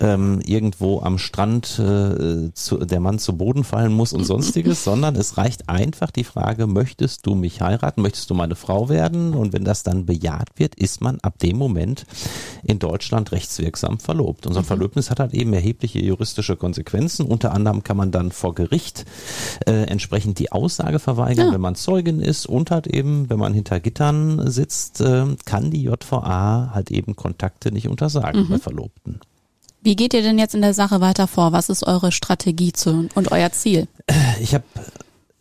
ähm, 0.00 0.40
irgendwo 0.44 1.00
am 1.00 1.18
Strand 1.18 1.78
äh, 1.78 2.52
zu, 2.54 2.78
der 2.78 3.00
Mann 3.00 3.18
zu 3.18 3.36
Boden 3.36 3.64
fallen 3.64 3.92
muss 3.92 4.12
und 4.12 4.24
sonstiges, 4.24 4.84
sondern 4.84 5.16
es 5.16 5.36
reicht 5.36 5.68
einfach 5.68 6.10
die 6.10 6.24
Frage, 6.24 6.66
möchtest 6.66 7.26
du 7.26 7.34
mich 7.34 7.60
heiraten, 7.60 8.02
möchtest 8.02 8.30
du 8.30 8.34
meine 8.34 8.54
Frau 8.54 8.88
werden? 8.88 9.34
Und 9.34 9.52
wenn 9.52 9.64
das 9.64 9.82
dann 9.82 10.06
bejaht 10.06 10.48
wird, 10.56 10.74
ist 10.76 11.00
man 11.00 11.20
ab 11.20 11.38
dem 11.38 11.58
Moment 11.58 12.06
in 12.62 12.78
Deutschland 12.78 13.32
rechtswirksam 13.32 13.98
verlobt. 13.98 14.46
Unser 14.46 14.64
Verlöbnis 14.64 15.10
hat 15.10 15.20
halt 15.20 15.34
eben 15.34 15.52
erhebliche 15.52 16.00
juristische 16.00 16.56
Konsequenzen. 16.56 17.26
Unter 17.26 17.52
anderem 17.52 17.82
kann 17.82 17.96
man 17.96 18.10
dann 18.10 18.32
vor 18.32 18.54
Gericht 18.62 19.04
äh, 19.66 19.84
entsprechend 19.84 20.38
die 20.38 20.52
Aussage 20.52 20.98
verweigern, 20.98 21.48
Ja. 21.48 21.52
wenn 21.52 21.60
man 21.60 21.74
Zeugin 21.74 22.20
ist 22.20 22.46
und 22.46 22.70
halt 22.70 22.86
eben, 22.86 23.28
wenn 23.30 23.38
man 23.38 23.52
hinter 23.54 23.80
Gittern 23.80 24.50
sitzt, 24.50 25.00
äh, 25.00 25.26
kann 25.44 25.70
die 25.70 25.82
JVA 25.82 26.70
halt 26.74 26.90
eben 26.90 27.16
Kontakte 27.16 27.72
nicht 27.72 27.88
untersagen 27.88 28.48
bei 28.48 28.58
Verlobten. 28.58 29.20
Wie 29.84 29.96
geht 29.96 30.14
ihr 30.14 30.22
denn 30.22 30.38
jetzt 30.38 30.54
in 30.54 30.62
der 30.62 30.74
Sache 30.74 31.00
weiter 31.00 31.26
vor? 31.26 31.50
Was 31.50 31.68
ist 31.68 31.84
eure 31.84 32.12
Strategie 32.12 32.72
zu, 32.72 33.08
und 33.16 33.32
euer 33.32 33.50
Ziel? 33.50 33.88
Ich 34.40 34.54
habe 34.54 34.62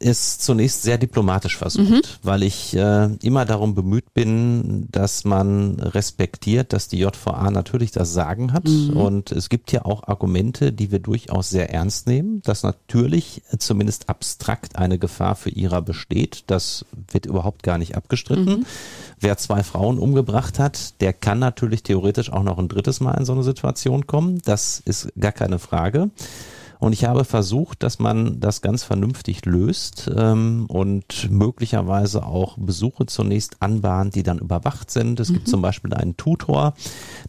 es 0.03 0.39
zunächst 0.39 0.81
sehr 0.83 0.97
diplomatisch 0.97 1.57
versucht, 1.57 2.19
weil 2.23 2.43
ich 2.43 2.75
äh, 2.75 3.09
immer 3.21 3.45
darum 3.45 3.75
bemüht 3.75 4.13
bin, 4.13 4.87
dass 4.91 5.23
man 5.23 5.79
respektiert, 5.79 6.73
dass 6.73 6.87
die 6.87 6.99
JVA 6.99 7.51
natürlich 7.51 7.91
das 7.91 8.13
Sagen 8.13 8.53
hat. 8.53 8.67
Und 8.95 9.31
es 9.31 9.49
gibt 9.49 9.71
ja 9.71 9.85
auch 9.85 10.07
Argumente, 10.07 10.73
die 10.73 10.91
wir 10.91 10.99
durchaus 10.99 11.49
sehr 11.49 11.71
ernst 11.71 12.07
nehmen, 12.07 12.41
dass 12.43 12.63
natürlich 12.63 13.43
zumindest 13.57 14.09
abstrakt 14.09 14.75
eine 14.75 14.97
Gefahr 14.97 15.35
für 15.35 15.49
ihrer 15.49 15.81
besteht. 15.81 16.43
Das 16.47 16.85
wird 17.11 17.25
überhaupt 17.25 17.63
gar 17.63 17.77
nicht 17.77 17.95
abgestritten. 17.95 18.65
Wer 19.19 19.37
zwei 19.37 19.63
Frauen 19.63 19.99
umgebracht 19.99 20.59
hat, 20.59 20.99
der 21.01 21.13
kann 21.13 21.39
natürlich 21.39 21.83
theoretisch 21.83 22.31
auch 22.31 22.43
noch 22.43 22.57
ein 22.57 22.67
drittes 22.67 22.99
Mal 23.01 23.17
in 23.19 23.25
so 23.25 23.33
eine 23.33 23.43
Situation 23.43 24.07
kommen. 24.07 24.41
Das 24.45 24.81
ist 24.83 25.13
gar 25.19 25.31
keine 25.31 25.59
Frage. 25.59 26.09
Und 26.81 26.93
ich 26.93 27.05
habe 27.05 27.25
versucht, 27.25 27.83
dass 27.83 27.99
man 27.99 28.39
das 28.39 28.61
ganz 28.61 28.83
vernünftig 28.83 29.45
löst 29.45 30.09
ähm, 30.17 30.65
und 30.67 31.29
möglicherweise 31.29 32.25
auch 32.25 32.57
Besuche 32.57 33.05
zunächst 33.05 33.57
anbahnt, 33.61 34.15
die 34.15 34.23
dann 34.23 34.39
überwacht 34.39 34.89
sind. 34.89 35.19
Es 35.19 35.31
gibt 35.31 35.47
zum 35.47 35.61
Beispiel 35.61 35.93
einen 35.93 36.17
Tutor, 36.17 36.73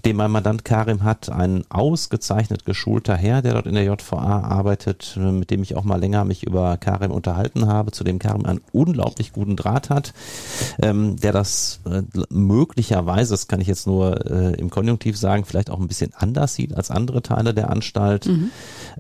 den 0.07 0.17
mein 0.17 0.31
Mandant 0.31 0.65
Karim 0.65 1.05
hat, 1.05 1.29
ein 1.29 1.65
ausgezeichnet 1.69 2.65
geschulter 2.65 3.15
Herr, 3.15 3.43
der 3.43 3.53
dort 3.53 3.67
in 3.67 3.75
der 3.75 3.85
JVA 3.85 4.41
arbeitet, 4.41 5.19
äh, 5.21 5.31
mit 5.31 5.51
dem 5.51 5.63
ich 5.63 5.77
auch 5.77 5.85
mal 5.85 6.01
länger 6.01 6.25
mich 6.25 6.45
über 6.45 6.79
Karim 6.79 7.11
unterhalten 7.11 7.67
habe, 7.67 7.93
zu 7.93 8.05
dem 8.05 8.19
Karim 8.19 8.47
einen 8.47 8.63
unglaublich 8.73 9.35
guten 9.35 9.57
Draht 9.57 9.91
hat, 9.91 10.15
ähm, 10.81 11.17
der 11.17 11.33
das 11.33 11.81
äh, 11.85 12.01
möglicherweise, 12.31 13.35
das 13.35 13.49
kann 13.49 13.61
ich 13.61 13.69
jetzt 13.69 13.87
nur 13.87 14.31
äh, 14.31 14.55
im 14.55 14.71
Konjunktiv 14.71 15.19
sagen, 15.19 15.45
vielleicht 15.45 15.69
auch 15.69 15.79
ein 15.79 15.89
bisschen 15.89 16.15
anders 16.17 16.55
sieht 16.55 16.75
als 16.75 16.91
andere 16.91 17.21
Teile 17.21 17.53
der 17.53 17.69
Anstalt. 17.69 18.31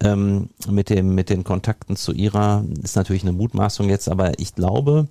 Ähm, 0.02 0.41
mit 0.68 0.90
dem 0.90 1.14
mit 1.14 1.30
den 1.30 1.44
Kontakten 1.44 1.96
zu 1.96 2.12
ihrer 2.12 2.64
ist 2.82 2.96
natürlich 2.96 3.22
eine 3.22 3.32
Mutmaßung 3.32 3.88
jetzt, 3.88 4.08
aber 4.08 4.38
ich 4.38 4.54
glaube, 4.54 5.08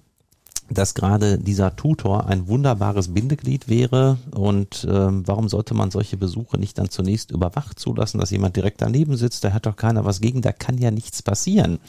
dass 0.74 0.94
gerade 0.94 1.38
dieser 1.38 1.76
Tutor 1.76 2.28
ein 2.28 2.48
wunderbares 2.48 3.14
Bindeglied 3.14 3.68
wäre 3.68 4.18
und 4.34 4.88
ähm, 4.90 5.24
warum 5.28 5.50
sollte 5.50 5.74
man 5.74 5.92
solche 5.92 6.18
Besuche 6.18 6.58
nicht 6.58 6.78
dann 6.78 6.90
zunächst 6.90 7.32
überwacht 7.32 7.80
zulassen, 7.80 8.20
dass 8.20 8.32
jemand 8.32 8.56
direkt 8.56 8.82
daneben 8.82 9.18
sitzt, 9.18 9.44
da 9.44 9.52
hat 9.52 9.66
doch 9.66 9.76
keiner 9.76 10.06
was 10.06 10.22
gegen, 10.22 10.42
da 10.42 10.52
kann 10.52 10.78
ja 10.78 10.92
nichts 10.92 11.22
passieren. 11.22 11.80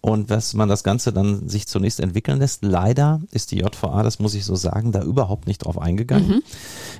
Und 0.00 0.30
was 0.30 0.54
man 0.54 0.68
das 0.68 0.82
Ganze 0.82 1.12
dann 1.12 1.48
sich 1.48 1.66
zunächst 1.66 2.00
entwickeln 2.00 2.38
lässt, 2.38 2.64
leider 2.64 3.20
ist 3.32 3.50
die 3.50 3.58
JVA, 3.58 4.02
das 4.02 4.18
muss 4.18 4.34
ich 4.34 4.44
so 4.44 4.56
sagen, 4.56 4.92
da 4.92 5.02
überhaupt 5.02 5.46
nicht 5.46 5.58
drauf 5.64 5.78
eingegangen. 5.78 6.42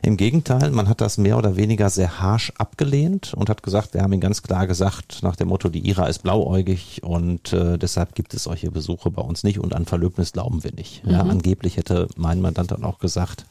Im 0.03 0.17
Gegenteil, 0.17 0.71
man 0.71 0.89
hat 0.89 1.01
das 1.01 1.19
mehr 1.19 1.39
oder 1.39 1.57
weniger 1.57 1.89
sehr 1.89 2.21
harsch 2.21 2.53
abgelehnt 2.59 3.33
und 3.35 3.49
hat 3.49 3.62
gesagt, 3.62 3.95
wir 3.95 4.03
haben 4.03 4.12
ihn 4.12 4.21
ganz 4.21 4.43
klar 4.43 4.67
gesagt, 4.67 5.23
nach 5.23 5.37
dem 5.37 5.49
Motto, 5.49 5.69
die 5.69 5.87
Ira 5.87 6.07
ist 6.07 6.23
blauäugig 6.23 7.03
und 7.03 7.53
äh, 7.53 7.79
deshalb 7.79 8.14
gibt 8.14 8.35
es 8.35 8.45
solche 8.45 8.71
Besuche 8.71 9.11
bei 9.11 9.23
uns 9.23 9.45
nicht 9.45 9.59
und 9.59 9.75
an 9.75 9.87
Verlöbnis 9.87 10.33
glauben 10.33 10.62
wir 10.64 10.73
nicht. 10.73 11.03
Ja, 11.07 11.22
angeblich 11.22 11.76
hätte 11.76 12.09
mein 12.16 12.40
Mandant 12.40 12.72
dann 12.72 12.84
auch 12.84 12.98
gesagt, 12.98 13.46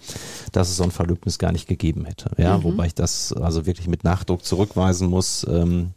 dass 0.52 0.70
es 0.70 0.78
so 0.78 0.84
ein 0.84 0.92
Verlöbnis 0.92 1.40
gar 1.40 1.52
nicht 1.52 1.68
gegeben 1.68 2.06
hätte. 2.06 2.32
Ja, 2.38 2.64
wobei 2.64 2.88
ich 2.88 2.96
das 2.96 3.34
also 3.34 3.66
wirklich 3.66 3.88
mit 3.88 4.04
Nachdruck 4.04 4.44
zurückweisen 4.44 5.08
muss. 5.10 5.46
Ähm, 5.50 5.92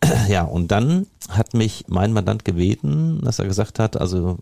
ja, 0.28 0.42
und 0.44 0.70
dann 0.70 1.06
hat 1.28 1.54
mich 1.54 1.84
mein 1.88 2.12
Mandant 2.12 2.44
gebeten, 2.44 3.20
dass 3.22 3.38
er 3.38 3.46
gesagt 3.46 3.78
hat, 3.78 3.96
also 3.96 4.38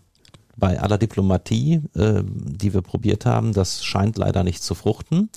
bei 0.57 0.79
aller 0.79 0.97
Diplomatie, 0.97 1.81
äh, 1.95 2.21
die 2.23 2.73
wir 2.73 2.81
probiert 2.81 3.25
haben, 3.25 3.53
das 3.53 3.83
scheint 3.83 4.17
leider 4.17 4.43
nicht 4.43 4.61
zu 4.61 4.75
fruchten. 4.75 5.29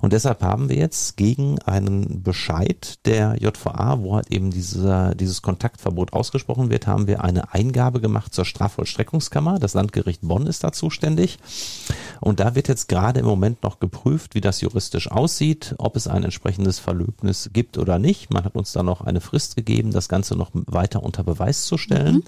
Und 0.00 0.12
deshalb 0.12 0.42
haben 0.42 0.68
wir 0.68 0.76
jetzt 0.76 1.16
gegen 1.16 1.60
einen 1.62 2.22
Bescheid 2.22 2.98
der 3.06 3.36
JVA, 3.40 4.00
wo 4.00 4.16
halt 4.16 4.30
eben 4.30 4.50
dieser, 4.50 5.14
dieses 5.14 5.42
Kontaktverbot 5.42 6.12
ausgesprochen 6.12 6.70
wird, 6.70 6.86
haben 6.86 7.06
wir 7.06 7.24
eine 7.24 7.52
Eingabe 7.52 8.00
gemacht 8.00 8.34
zur 8.34 8.44
Strafvollstreckungskammer. 8.44 9.58
Das 9.58 9.74
Landgericht 9.74 10.22
Bonn 10.22 10.46
ist 10.46 10.64
da 10.64 10.72
zuständig. 10.72 11.38
Und 12.20 12.40
da 12.40 12.54
wird 12.54 12.68
jetzt 12.68 12.88
gerade 12.88 13.20
im 13.20 13.26
Moment 13.26 13.62
noch 13.62 13.80
geprüft, 13.80 14.34
wie 14.34 14.40
das 14.40 14.60
juristisch 14.60 15.10
aussieht, 15.10 15.74
ob 15.78 15.96
es 15.96 16.06
ein 16.06 16.24
entsprechendes 16.24 16.78
Verlöbnis 16.78 17.50
gibt 17.52 17.78
oder 17.78 17.98
nicht. 17.98 18.32
Man 18.32 18.44
hat 18.44 18.56
uns 18.56 18.72
da 18.72 18.82
noch 18.82 19.00
eine 19.00 19.20
Frist 19.20 19.56
gegeben, 19.56 19.90
das 19.92 20.08
Ganze 20.08 20.36
noch 20.36 20.50
weiter 20.52 21.02
unter 21.02 21.24
Beweis 21.24 21.64
zu 21.64 21.78
stellen. 21.78 22.22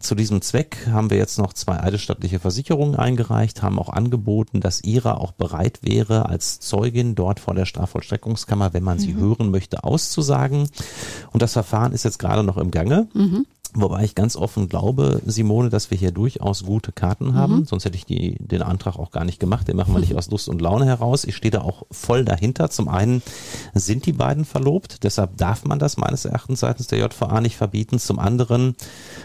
Zu 0.00 0.14
diesem 0.14 0.42
Zweck 0.42 0.86
haben 0.90 1.10
wir 1.10 1.16
jetzt 1.16 1.38
noch 1.38 1.52
zwei 1.52 1.80
eidesstattliche 1.80 2.38
Versicherungen 2.38 2.96
eingereicht, 2.96 3.62
haben 3.62 3.78
auch 3.78 3.88
angeboten, 3.88 4.60
dass 4.60 4.82
Ira 4.84 5.14
auch 5.14 5.32
bereit 5.32 5.80
wäre, 5.82 6.26
als 6.26 6.60
Zeugin 6.94 7.14
dort 7.16 7.40
vor 7.40 7.54
der 7.54 7.66
Strafvollstreckungskammer, 7.66 8.72
wenn 8.72 8.84
man 8.84 8.98
sie 9.00 9.14
hören 9.16 9.50
möchte, 9.50 9.82
auszusagen. 9.82 10.68
Und 11.32 11.42
das 11.42 11.52
Verfahren 11.52 11.92
ist 11.92 12.04
jetzt 12.04 12.18
gerade 12.18 12.44
noch 12.44 12.56
im 12.56 12.70
Gange. 12.70 13.08
Wobei 13.76 14.04
ich 14.04 14.14
ganz 14.14 14.36
offen 14.36 14.68
glaube, 14.68 15.20
Simone, 15.26 15.68
dass 15.68 15.90
wir 15.90 15.98
hier 15.98 16.12
durchaus 16.12 16.64
gute 16.64 16.92
Karten 16.92 17.34
haben. 17.34 17.60
Mhm. 17.60 17.64
Sonst 17.64 17.84
hätte 17.84 17.96
ich 17.96 18.06
die, 18.06 18.36
den 18.38 18.62
Antrag 18.62 18.96
auch 18.96 19.10
gar 19.10 19.24
nicht 19.24 19.40
gemacht. 19.40 19.66
Den 19.66 19.76
machen 19.76 19.92
wir 19.92 19.98
nicht 19.98 20.14
aus 20.16 20.30
Lust 20.30 20.48
und 20.48 20.62
Laune 20.62 20.86
heraus. 20.86 21.24
Ich 21.24 21.34
stehe 21.34 21.50
da 21.50 21.62
auch 21.62 21.82
voll 21.90 22.24
dahinter. 22.24 22.70
Zum 22.70 22.88
einen 22.88 23.20
sind 23.74 24.06
die 24.06 24.12
beiden 24.12 24.44
verlobt. 24.44 25.02
Deshalb 25.02 25.36
darf 25.38 25.64
man 25.64 25.80
das 25.80 25.96
meines 25.96 26.24
Erachtens 26.24 26.60
seitens 26.60 26.86
der 26.86 27.00
JVA 27.00 27.40
nicht 27.40 27.56
verbieten. 27.56 27.98
Zum 27.98 28.20
anderen, 28.20 28.76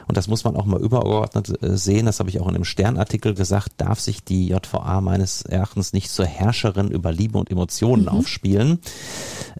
und 0.07 0.17
das 0.17 0.27
muss 0.27 0.43
man 0.43 0.55
auch 0.55 0.65
mal 0.65 0.81
übergeordnet 0.81 1.61
äh, 1.61 1.77
sehen, 1.77 2.07
das 2.07 2.19
habe 2.19 2.29
ich 2.29 2.41
auch 2.41 2.47
in 2.47 2.55
einem 2.55 2.65
Sternartikel 2.65 3.35
gesagt, 3.35 3.73
darf 3.77 3.99
sich 3.99 4.23
die 4.23 4.47
JVA 4.47 4.99
meines 5.01 5.43
Erachtens 5.43 5.93
nicht 5.93 6.09
zur 6.09 6.25
Herrscherin 6.25 6.89
über 6.89 7.11
Liebe 7.11 7.37
und 7.37 7.51
Emotionen 7.51 8.03
mhm. 8.03 8.09
aufspielen. 8.09 8.79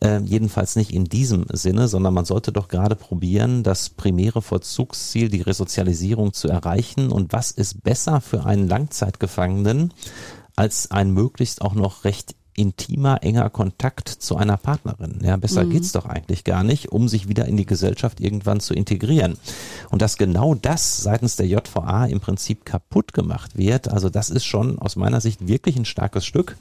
Äh, 0.02 0.22
jedenfalls 0.22 0.76
nicht 0.76 0.92
in 0.92 1.06
diesem 1.06 1.46
Sinne, 1.52 1.88
sondern 1.88 2.16
man 2.16 2.26
sollte 2.26 2.52
doch 2.52 2.70
gerade 2.70 2.96
probieren, 2.96 3.62
das 3.62 3.90
primäre 3.90 4.42
Vollzug 4.42 4.79
Vollzugsziel, 4.80 5.30
die 5.30 5.42
Resozialisierung 5.42 6.34
zu 6.34 6.48
erreichen. 6.48 7.12
Und 7.12 7.34
was 7.34 7.52
ist 7.52 7.84
besser 7.84 8.22
für 8.22 8.46
einen 8.46 8.68
Langzeitgefangenen, 8.68 9.94
als 10.56 10.90
ein 10.92 11.12
möglichst 11.12 11.62
auch 11.62 11.74
noch 11.74 12.06
recht 12.06 12.36
intimer, 12.56 13.24
enger 13.24 13.50
Kontakt 13.50 14.10
zu 14.10 14.36
einer 14.36 14.58
Partnerin. 14.58 15.20
Ja, 15.24 15.38
besser 15.38 15.64
mhm. 15.64 15.72
geht's 15.72 15.92
doch 15.92 16.06
eigentlich 16.06 16.44
gar 16.44 16.64
nicht, 16.64 16.92
um 16.92 17.08
sich 17.08 17.28
wieder 17.28 17.46
in 17.46 17.58
die 17.58 17.66
Gesellschaft 17.66 18.20
irgendwann 18.20 18.60
zu 18.60 18.74
integrieren. 18.74 19.38
Und 19.90 20.02
dass 20.02 20.18
genau 20.18 20.56
das 20.56 21.02
seitens 21.02 21.36
der 21.36 21.48
JVA 21.48 22.06
im 22.06 22.20
Prinzip 22.20 22.66
kaputt 22.66 23.14
gemacht 23.14 23.58
wird, 23.58 23.88
also 23.90 24.10
das 24.10 24.30
ist 24.30 24.46
schon 24.46 24.80
aus 24.80 24.96
meiner 24.96 25.22
Sicht 25.22 25.48
wirklich 25.48 25.78
ein 25.78 25.86
starkes 25.86 26.26
Stück. 26.26 26.58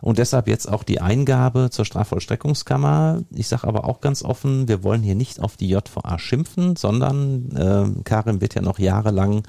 Und 0.00 0.18
deshalb 0.18 0.48
jetzt 0.48 0.68
auch 0.68 0.82
die 0.82 1.00
Eingabe 1.00 1.70
zur 1.70 1.84
Strafvollstreckungskammer. 1.84 3.22
Ich 3.30 3.48
sage 3.48 3.66
aber 3.66 3.84
auch 3.84 4.00
ganz 4.00 4.22
offen, 4.22 4.68
wir 4.68 4.82
wollen 4.82 5.02
hier 5.02 5.14
nicht 5.14 5.40
auf 5.40 5.56
die 5.56 5.68
JVA 5.68 6.18
schimpfen, 6.18 6.76
sondern 6.76 7.50
äh, 7.56 8.02
Karin 8.04 8.40
wird 8.40 8.54
ja 8.54 8.62
noch 8.62 8.78
jahrelang 8.78 9.42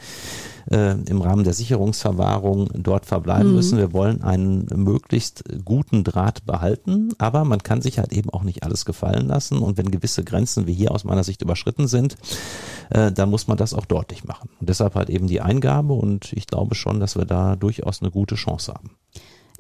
äh, 0.72 0.96
im 1.10 1.22
Rahmen 1.22 1.44
der 1.44 1.54
Sicherungsverwahrung 1.54 2.70
dort 2.74 3.06
verbleiben 3.06 3.50
mhm. 3.50 3.56
müssen. 3.56 3.78
Wir 3.78 3.94
wollen 3.94 4.22
einen 4.22 4.68
möglichst 4.76 5.44
guten 5.66 6.04
Draht 6.04 6.46
behalten, 6.46 7.10
aber 7.18 7.44
man 7.44 7.62
kann 7.62 7.82
sich 7.82 8.00
halt 8.00 8.14
eben 8.14 8.30
auch 8.30 8.44
nicht 8.44 8.64
alles 8.64 8.86
gefallen 8.86 9.28
lassen. 9.28 9.60
Und 9.60 9.78
wenn 9.78 9.92
gewisse 9.92 10.24
Grenzen 10.24 10.68
wie 10.68 10.74
hier 10.74 10.92
aus 10.92 11.04
meiner 11.04 11.24
Sicht 11.24 11.42
überschritten 11.42 11.88
sind, 11.88 12.16
äh, 12.90 13.12
dann 13.12 13.30
muss 13.30 13.48
man 13.48 13.58
das 13.58 13.74
auch 13.74 13.86
deutlich 13.86 14.24
machen. 14.24 14.50
Und 14.60 14.70
deshalb 14.70 14.96
halt 14.96 15.10
eben 15.10 15.28
die 15.28 15.42
Eingabe 15.42 15.94
und 15.94 16.34
ich 16.34 16.48
glaube 16.48 16.76
schon, 16.76 17.00
dass 17.00 17.16
wir 17.16 17.26
da 17.26 17.56
durchaus 17.56 18.02
eine 18.02 18.12
gute 18.12 18.36
Chance 18.36 18.74
haben. 18.74 18.92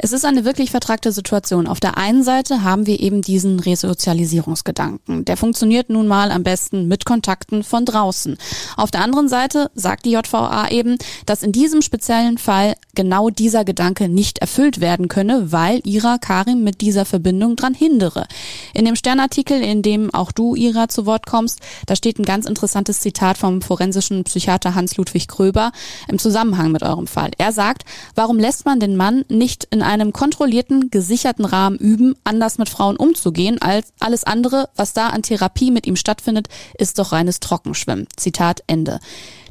Es 0.03 0.13
ist 0.13 0.25
eine 0.25 0.45
wirklich 0.45 0.71
vertragte 0.71 1.11
Situation. 1.11 1.67
Auf 1.67 1.79
der 1.79 1.95
einen 1.95 2.23
Seite 2.23 2.63
haben 2.63 2.87
wir 2.87 2.99
eben 2.99 3.21
diesen 3.21 3.59
Resozialisierungsgedanken. 3.59 5.25
Der 5.25 5.37
funktioniert 5.37 5.91
nun 5.91 6.07
mal 6.07 6.31
am 6.31 6.41
besten 6.41 6.87
mit 6.87 7.05
Kontakten 7.05 7.63
von 7.63 7.85
draußen. 7.85 8.35
Auf 8.77 8.89
der 8.89 9.01
anderen 9.01 9.29
Seite 9.29 9.69
sagt 9.75 10.07
die 10.07 10.13
JVA 10.13 10.69
eben, 10.69 10.97
dass 11.27 11.43
in 11.43 11.51
diesem 11.51 11.83
speziellen 11.83 12.39
Fall 12.39 12.73
genau 12.95 13.29
dieser 13.29 13.63
Gedanke 13.63 14.09
nicht 14.09 14.39
erfüllt 14.39 14.81
werden 14.81 15.07
könne, 15.07 15.51
weil 15.51 15.81
Ira 15.83 16.17
Karim 16.17 16.63
mit 16.63 16.81
dieser 16.81 17.05
Verbindung 17.05 17.55
dran 17.55 17.75
hindere. 17.75 18.25
In 18.73 18.85
dem 18.85 18.95
Sternartikel, 18.95 19.61
in 19.61 19.83
dem 19.83 20.11
auch 20.15 20.31
du, 20.31 20.55
Ira, 20.55 20.87
zu 20.87 21.05
Wort 21.05 21.27
kommst, 21.27 21.59
da 21.85 21.95
steht 21.95 22.17
ein 22.17 22.25
ganz 22.25 22.47
interessantes 22.47 23.01
Zitat 23.01 23.37
vom 23.37 23.61
forensischen 23.61 24.23
Psychiater 24.23 24.73
Hans-Ludwig 24.73 25.27
Kröber 25.27 25.71
im 26.07 26.17
Zusammenhang 26.17 26.71
mit 26.71 26.81
eurem 26.81 27.05
Fall. 27.05 27.29
Er 27.37 27.51
sagt, 27.51 27.83
warum 28.15 28.39
lässt 28.39 28.65
man 28.65 28.79
den 28.79 28.97
Mann 28.97 29.25
nicht 29.29 29.65
in 29.65 29.83
einem 29.91 30.13
kontrollierten, 30.13 30.89
gesicherten 30.89 31.45
Rahmen 31.45 31.77
üben, 31.77 32.15
anders 32.23 32.57
mit 32.57 32.69
Frauen 32.69 32.95
umzugehen, 32.95 33.61
als 33.61 33.93
alles 33.99 34.23
andere, 34.23 34.69
was 34.75 34.93
da 34.93 35.07
an 35.07 35.21
Therapie 35.21 35.69
mit 35.71 35.85
ihm 35.85 35.95
stattfindet, 35.95 36.47
ist 36.77 36.97
doch 36.97 37.11
reines 37.11 37.39
Trockenschwimmen. 37.39 38.07
Zitat 38.15 38.63
Ende. 38.67 38.99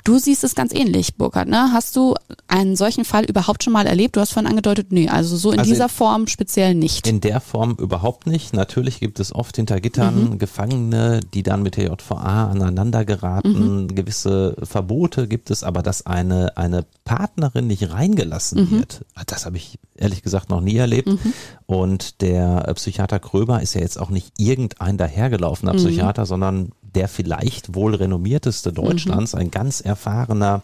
Du 0.05 0.19
siehst 0.19 0.45
es 0.45 0.55
ganz 0.55 0.75
ähnlich, 0.75 1.17
Burkhard. 1.17 1.49
Ne? 1.49 1.71
Hast 1.73 1.97
du 1.97 2.15
einen 2.49 2.77
solchen 2.77 3.05
Fall 3.05 3.25
überhaupt 3.25 3.65
schon 3.65 3.73
mal 3.73 3.87
erlebt? 3.87 4.17
Du 4.17 4.21
hast 4.21 4.33
vorhin 4.33 4.51
angedeutet, 4.51 4.93
nee, 4.93 5.09
also 5.09 5.37
so 5.37 5.53
in 5.53 5.59
also 5.59 5.71
dieser 5.71 5.85
in, 5.85 5.91
Form 5.91 6.27
speziell 6.27 6.75
nicht. 6.75 7.07
In 7.07 7.21
der 7.21 7.41
Form 7.41 7.77
überhaupt 7.79 8.27
nicht. 8.27 8.53
Natürlich 8.55 9.01
gibt 9.01 9.21
es 9.21 9.35
oft 9.35 9.57
hinter 9.57 9.81
Gittern 9.81 10.31
mhm. 10.31 10.39
Gefangene, 10.39 11.21
die 11.35 11.43
dann 11.43 11.63
mit 11.63 11.77
der 11.77 11.89
JVA 11.89 12.51
aneinander 12.51 13.05
geraten. 13.05 13.83
Mhm. 13.83 13.95
Gewisse 13.95 14.57
Verbote 14.63 15.29
gibt 15.29 15.51
es, 15.51 15.63
aber 15.63 15.83
dass 15.83 16.07
eine, 16.07 16.57
eine 16.57 16.85
Partnerin 17.05 17.67
nicht 17.67 17.91
reingelassen 17.91 18.63
mhm. 18.63 18.71
wird, 18.71 19.05
das 19.27 19.47
habe 19.47 19.57
ich 19.57 19.79
ehrlich 19.97 20.23
gesagt 20.23 20.51
noch 20.51 20.61
nie 20.61 20.77
erlebt. 20.77 21.09
Mhm. 21.09 21.33
Und 21.67 22.21
der 22.21 22.73
Psychiater 22.75 23.21
Kröber 23.21 23.63
ist 23.63 23.75
ja 23.75 23.81
jetzt 23.81 24.01
auch 24.01 24.11
nicht 24.11 24.33
irgendein 24.39 24.97
dahergelaufener 24.97 25.75
mhm. 25.75 25.79
Psychiater, 25.79 26.27
sondern 26.27 26.73
der 26.95 27.09
vielleicht 27.09 27.75
wohl 27.75 27.95
renommierteste 27.95 28.73
Deutschlands, 28.73 29.35
mhm. 29.35 29.41
ein 29.41 29.51
ganz 29.51 29.81
erfahrener 29.81 30.63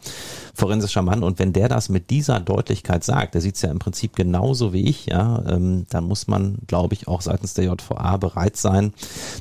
forensischer 0.54 1.02
Mann. 1.02 1.22
Und 1.22 1.38
wenn 1.38 1.52
der 1.52 1.68
das 1.68 1.88
mit 1.88 2.10
dieser 2.10 2.40
Deutlichkeit 2.40 3.04
sagt, 3.04 3.34
der 3.34 3.40
sieht 3.40 3.56
es 3.56 3.62
ja 3.62 3.70
im 3.70 3.78
Prinzip 3.78 4.16
genauso 4.16 4.72
wie 4.72 4.88
ich, 4.88 5.06
ja, 5.06 5.42
ähm, 5.48 5.86
dann 5.90 6.04
muss 6.04 6.28
man, 6.28 6.58
glaube 6.66 6.94
ich, 6.94 7.08
auch 7.08 7.20
seitens 7.20 7.54
der 7.54 7.64
JVA 7.64 8.16
bereit 8.16 8.56
sein, 8.56 8.92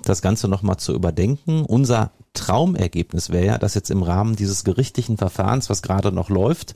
das 0.03 0.21
Ganze 0.21 0.47
nochmal 0.47 0.77
zu 0.77 0.93
überdenken. 0.93 1.65
Unser 1.65 2.11
Traumergebnis 2.35 3.31
wäre 3.31 3.45
ja, 3.45 3.57
dass 3.57 3.73
jetzt 3.73 3.89
im 3.89 4.03
Rahmen 4.03 4.35
dieses 4.35 4.63
gerichtlichen 4.63 5.17
Verfahrens, 5.17 5.69
was 5.69 5.81
gerade 5.81 6.11
noch 6.11 6.29
läuft, 6.29 6.75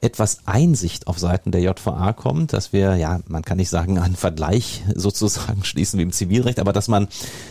etwas 0.00 0.38
Einsicht 0.46 1.06
auf 1.06 1.18
Seiten 1.18 1.50
der 1.50 1.60
JVA 1.60 2.14
kommt, 2.14 2.54
dass 2.54 2.72
wir, 2.72 2.96
ja, 2.96 3.20
man 3.28 3.42
kann 3.42 3.58
nicht 3.58 3.68
sagen, 3.68 3.98
einen 3.98 4.16
Vergleich 4.16 4.82
sozusagen 4.94 5.64
schließen 5.64 5.98
wie 5.98 6.04
im 6.04 6.12
Zivilrecht, 6.12 6.58
aber 6.58 6.72
dass 6.72 6.88
man 6.88 7.08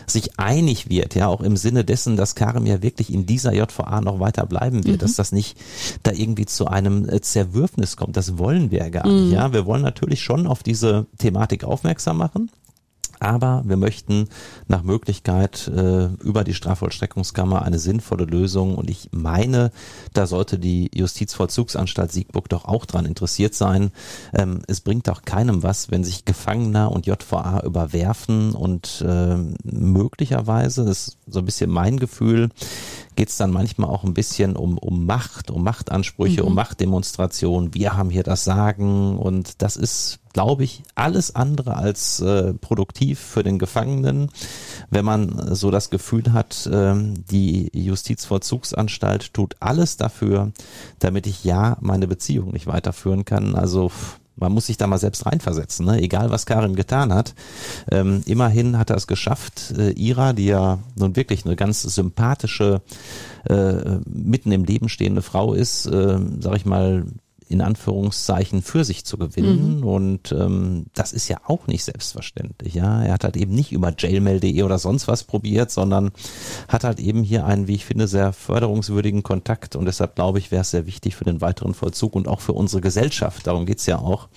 sich 0.07 0.39
einig 0.39 0.89
wird, 0.89 1.13
ja, 1.13 1.27
auch 1.27 1.41
im 1.41 1.57
Sinne 1.57 1.83
dessen, 1.85 2.17
dass 2.17 2.35
Karim 2.35 2.65
ja 2.65 2.81
wirklich 2.81 3.13
in 3.13 3.25
dieser 3.25 3.53
JVA 3.53 4.01
noch 4.01 4.19
weiter 4.19 4.45
bleiben 4.47 4.83
wird, 4.83 4.97
mhm. 4.97 5.01
dass 5.01 5.15
das 5.15 5.31
nicht 5.31 5.57
da 6.03 6.11
irgendwie 6.11 6.45
zu 6.45 6.67
einem 6.67 7.07
äh, 7.07 7.21
Zerwürfnis 7.21 7.97
kommt. 7.97 8.17
Das 8.17 8.37
wollen 8.37 8.71
wir 8.71 8.79
ja 8.79 8.89
gar 8.89 9.05
nicht, 9.05 9.27
mhm. 9.27 9.31
ja. 9.33 9.53
Wir 9.53 9.65
wollen 9.65 9.83
natürlich 9.83 10.21
schon 10.21 10.47
auf 10.47 10.63
diese 10.63 11.05
Thematik 11.17 11.63
aufmerksam 11.63 12.17
machen 12.17 12.49
aber 13.21 13.61
wir 13.65 13.77
möchten 13.77 14.27
nach 14.67 14.83
Möglichkeit 14.83 15.67
äh, 15.67 16.07
über 16.23 16.43
die 16.43 16.53
Strafvollstreckungskammer 16.53 17.61
eine 17.61 17.79
sinnvolle 17.79 18.25
Lösung 18.25 18.75
und 18.75 18.89
ich 18.89 19.09
meine, 19.11 19.71
da 20.13 20.25
sollte 20.25 20.57
die 20.57 20.89
Justizvollzugsanstalt 20.93 22.11
Siegburg 22.11 22.49
doch 22.49 22.65
auch 22.65 22.85
dran 22.85 23.05
interessiert 23.05 23.53
sein. 23.53 23.91
Ähm, 24.33 24.61
es 24.67 24.81
bringt 24.81 25.09
auch 25.09 25.21
keinem 25.21 25.63
was, 25.63 25.91
wenn 25.91 26.03
sich 26.03 26.25
Gefangener 26.25 26.91
und 26.91 27.05
JVA 27.05 27.61
überwerfen 27.63 28.53
und 28.53 29.05
äh, 29.07 29.37
möglicherweise, 29.63 30.85
das 30.85 31.09
ist 31.09 31.17
so 31.27 31.39
ein 31.39 31.45
bisschen 31.45 31.69
mein 31.69 31.97
Gefühl, 31.97 32.49
geht 33.15 33.29
es 33.29 33.37
dann 33.37 33.51
manchmal 33.51 33.89
auch 33.89 34.03
ein 34.03 34.13
bisschen 34.13 34.55
um, 34.55 34.77
um 34.77 35.05
Macht, 35.05 35.51
um 35.51 35.63
Machtansprüche, 35.63 36.41
mhm. 36.41 36.47
um 36.47 36.55
Machtdemonstrationen. 36.55 37.73
Wir 37.73 37.97
haben 37.97 38.09
hier 38.09 38.23
das 38.23 38.43
Sagen 38.43 39.17
und 39.17 39.61
das 39.61 39.75
ist 39.75 40.21
glaube 40.33 40.63
ich, 40.63 40.83
alles 40.95 41.35
andere 41.35 41.75
als 41.75 42.19
äh, 42.21 42.53
produktiv 42.53 43.19
für 43.19 43.43
den 43.43 43.59
Gefangenen, 43.59 44.29
wenn 44.89 45.05
man 45.05 45.55
so 45.55 45.71
das 45.71 45.89
Gefühl 45.89 46.31
hat, 46.33 46.65
äh, 46.67 46.95
die 46.95 47.69
Justizvollzugsanstalt 47.73 49.33
tut 49.33 49.55
alles 49.59 49.97
dafür, 49.97 50.51
damit 50.99 51.27
ich 51.27 51.43
ja 51.43 51.77
meine 51.81 52.07
Beziehung 52.07 52.51
nicht 52.51 52.67
weiterführen 52.67 53.25
kann. 53.25 53.55
Also 53.55 53.91
man 54.35 54.51
muss 54.51 54.67
sich 54.67 54.77
da 54.77 54.87
mal 54.87 54.97
selbst 54.97 55.25
reinversetzen, 55.25 55.85
ne? 55.85 56.01
egal 56.01 56.31
was 56.31 56.45
Karim 56.45 56.75
getan 56.75 57.13
hat. 57.13 57.33
Ähm, 57.91 58.23
immerhin 58.25 58.77
hat 58.77 58.89
er 58.89 58.95
es 58.95 59.07
geschafft, 59.07 59.73
äh, 59.77 59.91
Ira, 59.91 60.33
die 60.33 60.45
ja 60.45 60.79
nun 60.95 61.15
wirklich 61.15 61.45
eine 61.45 61.55
ganz 61.55 61.81
sympathische, 61.81 62.81
äh, 63.47 63.99
mitten 64.05 64.51
im 64.51 64.63
Leben 64.63 64.89
stehende 64.89 65.21
Frau 65.21 65.53
ist, 65.53 65.85
äh, 65.85 66.19
sag 66.39 66.55
ich 66.55 66.65
mal, 66.65 67.05
in 67.51 67.61
Anführungszeichen 67.61 68.61
für 68.61 68.83
sich 68.83 69.05
zu 69.05 69.17
gewinnen. 69.17 69.79
Mhm. 69.79 69.83
Und 69.83 70.31
ähm, 70.31 70.85
das 70.93 71.13
ist 71.13 71.27
ja 71.27 71.37
auch 71.45 71.67
nicht 71.67 71.83
selbstverständlich. 71.83 72.73
Ja, 72.73 73.03
er 73.03 73.13
hat 73.13 73.23
halt 73.23 73.37
eben 73.37 73.53
nicht 73.53 73.71
über 73.71 73.93
jailmail.de 73.97 74.63
oder 74.63 74.79
sonst 74.79 75.07
was 75.07 75.23
probiert, 75.23 75.71
sondern 75.71 76.11
hat 76.67 76.83
halt 76.83 76.99
eben 76.99 77.23
hier 77.23 77.45
einen, 77.45 77.67
wie 77.67 77.75
ich 77.75 77.85
finde, 77.85 78.07
sehr 78.07 78.33
förderungswürdigen 78.33 79.23
Kontakt. 79.23 79.75
Und 79.75 79.85
deshalb 79.85 80.15
glaube 80.15 80.39
ich, 80.39 80.51
wäre 80.51 80.61
es 80.61 80.71
sehr 80.71 80.85
wichtig 80.85 81.15
für 81.15 81.25
den 81.25 81.41
weiteren 81.41 81.73
Vollzug 81.73 82.15
und 82.15 82.27
auch 82.27 82.39
für 82.39 82.53
unsere 82.53 82.81
Gesellschaft. 82.81 83.45
Darum 83.47 83.65
geht's 83.65 83.85
ja 83.85 83.99
auch, 83.99 84.29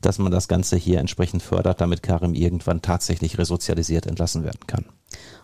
dass 0.00 0.18
man 0.18 0.32
das 0.32 0.48
Ganze 0.48 0.76
hier 0.76 1.00
entsprechend 1.00 1.42
fördert, 1.42 1.80
damit 1.80 2.02
Karim 2.02 2.34
irgendwann 2.34 2.82
tatsächlich 2.82 3.38
resozialisiert 3.38 4.06
entlassen 4.06 4.44
werden 4.44 4.66
kann. 4.66 4.84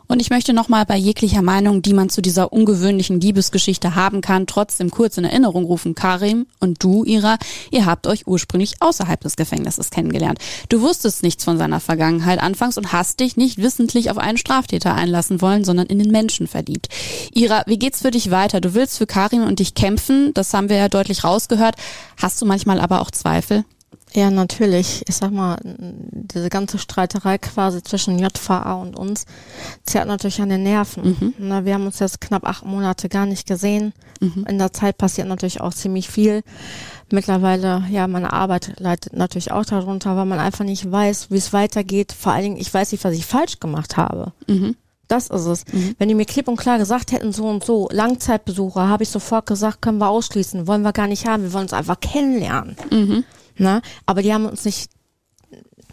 Und 0.08 0.20
ich 0.20 0.30
möchte 0.30 0.52
nochmal 0.52 0.86
bei 0.86 0.96
jeglicher 0.96 1.42
Meinung, 1.42 1.82
die 1.82 1.92
man 1.92 2.08
zu 2.08 2.22
dieser 2.22 2.52
ungewöhnlichen 2.52 3.20
Liebesgeschichte 3.20 3.94
haben 3.94 4.20
kann, 4.20 4.46
trotzdem 4.46 4.90
kurz 4.90 5.18
in 5.18 5.24
Erinnerung 5.24 5.64
rufen. 5.64 5.94
Karim 5.94 6.46
und 6.60 6.82
du, 6.82 7.04
Ira, 7.04 7.38
ihr 7.70 7.86
habt 7.86 8.06
euch 8.06 8.26
ursprünglich 8.26 8.74
außerhalb 8.80 9.20
des 9.20 9.36
Gefängnisses 9.36 9.90
kennengelernt. 9.90 10.38
Du 10.68 10.80
wusstest 10.80 11.22
nichts 11.22 11.44
von 11.44 11.58
seiner 11.58 11.80
Vergangenheit 11.80 12.40
anfangs 12.40 12.78
und 12.78 12.92
hast 12.92 13.20
dich 13.20 13.36
nicht 13.36 13.58
wissentlich 13.58 14.10
auf 14.10 14.18
einen 14.18 14.38
Straftäter 14.38 14.94
einlassen 14.94 15.40
wollen, 15.40 15.64
sondern 15.64 15.86
in 15.86 15.98
den 15.98 16.12
Menschen 16.12 16.46
verliebt. 16.46 16.88
Ira, 17.32 17.64
wie 17.66 17.78
geht's 17.78 18.02
für 18.02 18.10
dich 18.10 18.30
weiter? 18.30 18.60
Du 18.60 18.74
willst 18.74 18.98
für 18.98 19.06
Karim 19.06 19.42
und 19.42 19.58
dich 19.58 19.74
kämpfen, 19.74 20.32
das 20.34 20.54
haben 20.54 20.68
wir 20.68 20.76
ja 20.76 20.88
deutlich 20.88 21.24
rausgehört. 21.24 21.76
Hast 22.16 22.40
du 22.40 22.46
manchmal 22.46 22.80
aber 22.80 23.00
auch 23.00 23.10
Zweifel? 23.10 23.64
Ja, 24.16 24.30
natürlich. 24.30 25.04
Ich 25.06 25.16
sag 25.16 25.30
mal, 25.30 25.58
diese 25.62 26.48
ganze 26.48 26.78
Streiterei 26.78 27.36
quasi 27.36 27.82
zwischen 27.82 28.18
JVA 28.18 28.72
und 28.72 28.96
uns 28.96 29.26
zerrt 29.84 30.08
natürlich 30.08 30.40
an 30.40 30.48
den 30.48 30.62
Nerven. 30.62 31.18
Mhm. 31.20 31.34
Na, 31.36 31.66
wir 31.66 31.74
haben 31.74 31.84
uns 31.84 31.98
jetzt 31.98 32.22
knapp 32.22 32.46
acht 32.46 32.64
Monate 32.64 33.10
gar 33.10 33.26
nicht 33.26 33.46
gesehen. 33.46 33.92
Mhm. 34.22 34.46
In 34.48 34.56
der 34.56 34.72
Zeit 34.72 34.96
passiert 34.96 35.28
natürlich 35.28 35.60
auch 35.60 35.74
ziemlich 35.74 36.08
viel. 36.08 36.42
Mittlerweile, 37.12 37.84
ja, 37.90 38.08
meine 38.08 38.32
Arbeit 38.32 38.72
leidet 38.78 39.12
natürlich 39.12 39.52
auch 39.52 39.66
darunter, 39.66 40.16
weil 40.16 40.24
man 40.24 40.38
einfach 40.38 40.64
nicht 40.64 40.90
weiß, 40.90 41.30
wie 41.30 41.36
es 41.36 41.52
weitergeht. 41.52 42.12
Vor 42.18 42.32
allen 42.32 42.44
Dingen, 42.44 42.56
ich 42.56 42.72
weiß 42.72 42.92
nicht, 42.92 43.04
was 43.04 43.12
ich 43.12 43.26
falsch 43.26 43.60
gemacht 43.60 43.98
habe. 43.98 44.32
Mhm. 44.46 44.76
Das 45.08 45.28
ist 45.28 45.44
es. 45.44 45.64
Wenn 45.98 46.08
die 46.08 46.14
mir 46.14 46.24
klipp 46.24 46.48
und 46.48 46.56
klar 46.56 46.78
gesagt 46.78 47.12
hätten, 47.12 47.32
so 47.32 47.46
und 47.46 47.62
so, 47.62 47.88
Langzeitbesucher, 47.92 48.88
habe 48.88 49.02
ich 49.02 49.10
sofort 49.10 49.46
gesagt, 49.46 49.82
können 49.82 49.98
wir 49.98 50.08
ausschließen, 50.08 50.66
wollen 50.66 50.82
wir 50.82 50.92
gar 50.92 51.06
nicht 51.06 51.28
haben, 51.28 51.42
wir 51.44 51.52
wollen 51.52 51.64
uns 51.64 51.74
einfach 51.74 52.00
kennenlernen. 52.00 52.76
Mhm. 52.90 53.24
Na? 53.58 53.80
Aber 54.06 54.22
die 54.22 54.32
haben 54.32 54.46
uns 54.46 54.64
nicht 54.64 54.90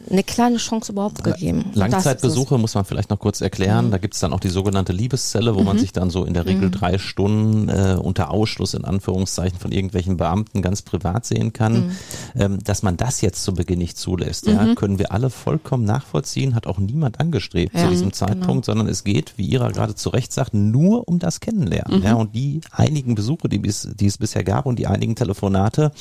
eine 0.10 0.24
kleine 0.24 0.58
Chance 0.58 0.92
überhaupt 0.92 1.24
gegeben. 1.24 1.60
Das 1.60 1.72
ist 1.72 1.76
Langzeitbesuche 1.76 2.58
muss 2.58 2.76
man 2.76 2.86
vielleicht 2.86 3.10
noch 3.10 3.20
kurz 3.20 3.42
erklären. 3.42 3.92
Da 3.92 3.98
gibt 3.98 4.14
es 4.14 4.20
dann 4.20 4.34
auch 4.34 4.40
die 4.40 4.50
sogenannte 4.50 4.94
Liebeszelle, 4.94 5.56
wo 5.56 5.64
man 5.64 5.78
sich 5.78 5.92
dann 5.94 6.10
so 6.10 6.26
in 6.26 6.34
der 6.34 6.46
Regel 6.46 6.72
drei 6.72 6.98
Stunden 6.98 7.70
äh, 7.70 7.98
unter 8.02 8.32
Ausschluss 8.32 8.74
in 8.74 8.86
Anführungszeichen 8.86 9.60
von 9.60 9.72
irgendwelchen 9.72 10.18
Beamten 10.18 10.62
ganz 10.62 10.82
privat 10.82 11.26
sehen 11.26 11.54
kann. 11.54 11.92
Ähm, 12.36 12.60
dass 12.64 12.84
man 12.84 12.98
das 12.98 13.22
jetzt 13.22 13.44
zu 13.44 13.54
Beginn 13.54 13.80
nicht 13.80 13.98
zulässt, 13.98 14.48
ja, 14.48 14.76
können 14.76 15.00
wir 15.00 15.12
alle 15.12 15.30
vollkommen 15.30 15.86
nachvollziehen, 15.86 16.56
hat 16.56 16.68
auch 16.68 16.78
niemand 16.80 17.20
angestrebt 17.20 17.74
zu 17.74 17.84
Ja, 17.84 17.90
diesem 17.90 18.10
genau. 18.12 18.16
Zeitpunkt, 18.16 18.66
sondern 18.66 18.88
es 18.88 19.04
geht, 19.04 19.34
wie 19.38 19.48
Ira 19.48 19.72
gerade 19.72 19.96
zu 19.96 20.10
Recht 20.10 20.34
sagt, 20.34 20.54
nur 20.54 21.08
um 21.08 21.20
das 21.20 21.40
Kennenlernen. 21.40 22.04
Ja, 22.04 22.16
und 22.16 22.36
die 22.36 22.62
einigen 22.72 23.16
Besuche, 23.16 23.50
die, 23.50 23.60
bis, 23.60 23.90
die 23.96 24.08
es 24.08 24.18
bisher 24.18 24.44
gab 24.44 24.66
und 24.66 24.80
die 24.80 24.88
einigen 24.88 25.16
Telefonate, 25.16 25.92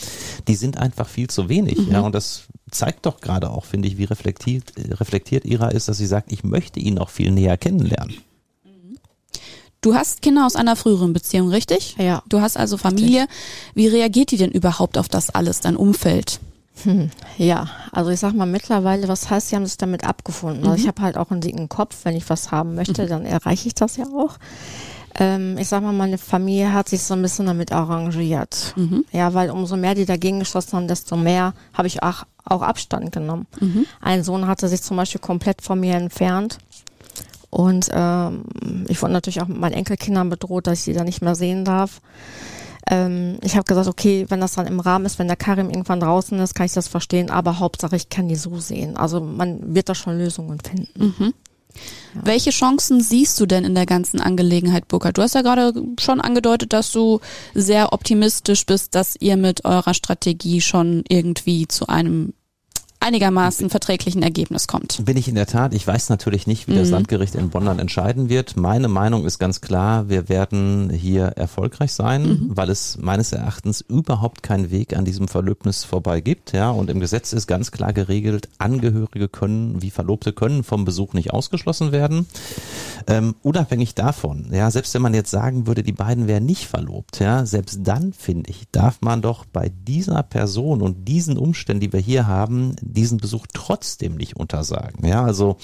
die 0.48 0.55
sind 0.55 0.76
einfach 0.78 1.09
viel 1.09 1.28
zu 1.28 1.48
wenig. 1.48 1.78
Ja, 1.90 2.00
und 2.00 2.14
das 2.14 2.44
zeigt 2.72 3.06
doch 3.06 3.20
gerade 3.20 3.50
auch, 3.50 3.64
finde 3.64 3.88
ich, 3.88 3.98
wie 3.98 4.04
reflektiert, 4.04 4.72
reflektiert 4.76 5.44
Ira 5.44 5.68
ist, 5.68 5.88
dass 5.88 5.98
sie 5.98 6.06
sagt, 6.06 6.32
ich 6.32 6.44
möchte 6.44 6.80
ihn 6.80 6.94
noch 6.94 7.10
viel 7.10 7.30
näher 7.30 7.56
kennenlernen. 7.56 8.16
Du 9.80 9.94
hast 9.94 10.22
Kinder 10.22 10.46
aus 10.46 10.54
einer 10.54 10.76
früheren 10.76 11.12
Beziehung, 11.12 11.48
richtig? 11.48 11.96
Ja. 11.98 12.22
Du 12.28 12.40
hast 12.40 12.56
also 12.56 12.76
Familie. 12.76 13.26
Wie 13.74 13.88
reagiert 13.88 14.30
die 14.30 14.36
denn 14.36 14.52
überhaupt 14.52 14.96
auf 14.96 15.08
das 15.08 15.30
alles, 15.30 15.60
dein 15.60 15.76
Umfeld? 15.76 16.38
Ja, 17.36 17.68
also 17.90 18.10
ich 18.10 18.20
sag 18.20 18.34
mal 18.34 18.46
mittlerweile, 18.46 19.08
was 19.08 19.28
heißt, 19.28 19.48
sie 19.48 19.56
haben 19.56 19.66
sich 19.66 19.76
damit 19.76 20.04
abgefunden. 20.04 20.66
Also 20.66 20.82
ich 20.82 20.88
habe 20.88 21.02
halt 21.02 21.16
auch 21.16 21.30
einen 21.30 21.40
dicken 21.40 21.68
Kopf, 21.68 22.04
wenn 22.04 22.16
ich 22.16 22.28
was 22.30 22.50
haben 22.50 22.74
möchte, 22.74 23.06
dann 23.06 23.26
erreiche 23.26 23.68
ich 23.68 23.74
das 23.74 23.96
ja 23.96 24.06
auch. 24.06 24.38
Ähm, 25.18 25.58
ich 25.58 25.68
sag 25.68 25.82
mal, 25.82 25.92
meine 25.92 26.16
Familie 26.18 26.72
hat 26.72 26.88
sich 26.88 27.02
so 27.02 27.14
ein 27.14 27.22
bisschen 27.22 27.46
damit 27.46 27.72
arrangiert. 27.72 28.74
Ja, 29.12 29.34
weil 29.34 29.50
umso 29.50 29.76
mehr 29.76 29.94
die 29.94 30.06
dagegen 30.06 30.38
geschossen 30.38 30.72
haben, 30.74 30.88
desto 30.88 31.16
mehr 31.16 31.52
habe 31.74 31.86
ich 31.86 32.02
auch, 32.02 32.24
auch 32.44 32.62
Abstand 32.62 33.12
genommen. 33.12 33.46
Ein 34.00 34.24
Sohn 34.24 34.46
hatte 34.46 34.68
sich 34.68 34.82
zum 34.82 34.96
Beispiel 34.96 35.20
komplett 35.20 35.60
von 35.62 35.78
mir 35.80 35.94
entfernt. 35.96 36.58
Und 37.50 37.90
ähm, 37.92 38.44
ich 38.88 39.02
wurde 39.02 39.12
natürlich 39.12 39.42
auch 39.42 39.48
mit 39.48 39.58
meinen 39.58 39.74
Enkelkindern 39.74 40.30
bedroht, 40.30 40.66
dass 40.66 40.78
ich 40.78 40.84
sie 40.84 40.94
dann 40.94 41.04
nicht 41.04 41.20
mehr 41.20 41.34
sehen 41.34 41.66
darf. 41.66 42.00
Ähm, 42.90 43.36
ich 43.42 43.54
habe 43.54 43.64
gesagt, 43.64 43.86
okay, 43.88 44.24
wenn 44.30 44.40
das 44.40 44.54
dann 44.54 44.66
im 44.66 44.80
Rahmen 44.80 45.04
ist, 45.04 45.18
wenn 45.18 45.28
der 45.28 45.36
Karim 45.36 45.68
irgendwann 45.68 46.00
draußen 46.00 46.38
ist, 46.40 46.54
kann 46.54 46.66
ich 46.66 46.72
das 46.72 46.88
verstehen, 46.88 47.30
aber 47.30 47.58
Hauptsache 47.58 47.94
ich 47.94 48.08
kann 48.08 48.28
die 48.28 48.36
so 48.36 48.58
sehen. 48.58 48.96
Also 48.96 49.20
man 49.20 49.74
wird 49.74 49.88
da 49.90 49.94
schon 49.94 50.16
Lösungen 50.18 50.58
finden. 50.60 51.32
Welche 52.14 52.50
Chancen 52.50 53.00
siehst 53.00 53.40
du 53.40 53.46
denn 53.46 53.64
in 53.64 53.74
der 53.74 53.86
ganzen 53.86 54.20
Angelegenheit, 54.20 54.88
Burkhard? 54.88 55.16
Du 55.16 55.22
hast 55.22 55.34
ja 55.34 55.42
gerade 55.42 55.72
schon 55.98 56.20
angedeutet, 56.20 56.72
dass 56.72 56.92
du 56.92 57.20
sehr 57.54 57.92
optimistisch 57.92 58.66
bist, 58.66 58.94
dass 58.94 59.16
ihr 59.18 59.36
mit 59.36 59.64
eurer 59.64 59.94
Strategie 59.94 60.60
schon 60.60 61.04
irgendwie 61.08 61.66
zu 61.66 61.86
einem 61.86 62.34
einigermaßen 63.03 63.68
verträglichen 63.70 64.22
Ergebnis 64.22 64.66
kommt. 64.66 65.05
Bin 65.05 65.16
ich 65.16 65.28
in 65.28 65.34
der 65.34 65.46
Tat. 65.46 65.74
Ich 65.74 65.86
weiß 65.86 66.09
natürlich 66.09 66.46
nicht, 66.46 66.68
wie 66.68 66.74
das 66.74 66.90
Landgericht 66.90 67.34
in 67.34 67.50
Bonn 67.50 67.66
dann 67.66 67.78
entscheiden 67.78 68.28
wird. 68.28 68.57
Meine 68.57 68.88
Meinung 68.88 69.26
ist 69.26 69.38
ganz 69.38 69.61
klar, 69.61 70.09
wir 70.09 70.28
werden 70.28 70.90
hier 70.90 71.24
erfolgreich 71.24 71.92
sein, 71.92 72.46
weil 72.48 72.70
es 72.70 72.98
meines 72.98 73.32
Erachtens 73.32 73.80
überhaupt 73.80 74.42
keinen 74.42 74.70
Weg 74.70 74.96
an 74.96 75.05
diesem 75.05 75.28
Verlöbnis 75.28 75.84
vorbei 75.84 76.20
gibt. 76.20 76.53
Ja, 76.53 76.70
und 76.70 76.90
im 76.90 77.00
Gesetz 77.00 77.32
ist 77.32 77.46
ganz 77.46 77.70
klar 77.70 77.92
geregelt, 77.92 78.48
Angehörige 78.59 79.28
können, 79.28 79.82
wie 79.82 79.90
Verlobte 79.90 80.32
können 80.32 80.62
vom 80.62 80.84
Besuch 80.84 81.14
nicht 81.14 81.32
ausgeschlossen 81.32 81.92
werden. 81.92 82.26
Ähm, 83.09 83.34
unabhängig 83.42 83.94
davon, 83.94 84.48
ja, 84.53 84.70
selbst 84.70 84.94
wenn 84.94 85.03
man 85.03 85.14
jetzt 85.14 85.30
sagen 85.30 85.66
würde, 85.66 85.82
die 85.82 85.92
beiden 85.92 86.28
wären 86.28 86.46
nicht 86.46 86.66
verlobt, 86.66 87.18
ja, 87.18 87.44
selbst 87.46 87.80
dann 87.82 88.12
finde 88.12 88.50
ich, 88.50 88.64
darf 88.70 89.00
man 89.00 89.22
doch 89.22 89.44
bei 89.44 89.72
dieser 89.86 90.22
Person 90.22 90.82
und 90.82 91.09
diesen 91.09 91.36
Umständen, 91.36 91.80
die 91.80 91.92
wir 91.92 92.00
hier 92.00 92.26
haben, 92.26 92.76
diesen 92.93 93.18
Besuch 93.18 93.47
trotzdem 93.53 94.16
nicht 94.16 94.36
untersagen. 94.36 95.07
Ja, 95.07 95.24
also 95.24 95.57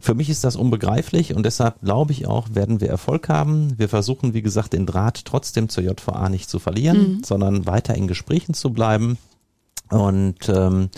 für 0.00 0.14
mich 0.14 0.30
ist 0.30 0.44
das 0.44 0.56
unbegreiflich 0.56 1.34
und 1.34 1.44
deshalb 1.44 1.80
glaube 1.82 2.12
ich 2.12 2.26
auch, 2.26 2.48
werden 2.54 2.80
wir 2.80 2.88
Erfolg 2.88 3.28
haben. 3.28 3.78
Wir 3.78 3.88
versuchen, 3.88 4.34
wie 4.34 4.42
gesagt, 4.42 4.72
den 4.72 4.86
Draht 4.86 5.24
trotzdem 5.24 5.68
zur 5.68 5.84
JVA 5.84 6.28
nicht 6.28 6.48
zu 6.48 6.58
verlieren, 6.58 7.22
sondern 7.24 7.66
weiter 7.66 7.94
in 7.94 8.06
Gesprächen 8.06 8.54
zu 8.54 8.72
bleiben. 8.72 9.18
Und 9.90 10.48
ähm, 10.48 10.88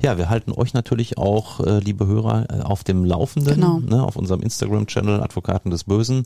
ja, 0.00 0.18
wir 0.18 0.28
halten 0.28 0.52
euch 0.52 0.74
natürlich 0.74 1.18
auch, 1.18 1.60
äh, 1.60 1.78
liebe 1.78 2.06
Hörer, 2.06 2.46
äh, 2.50 2.60
auf 2.62 2.82
dem 2.84 3.04
Laufenden. 3.04 3.54
Genau. 3.54 3.78
Ne, 3.78 4.02
auf 4.02 4.16
unserem 4.16 4.42
Instagram-Channel 4.42 5.22
Advokaten 5.22 5.70
des 5.70 5.84
Bösen 5.84 6.24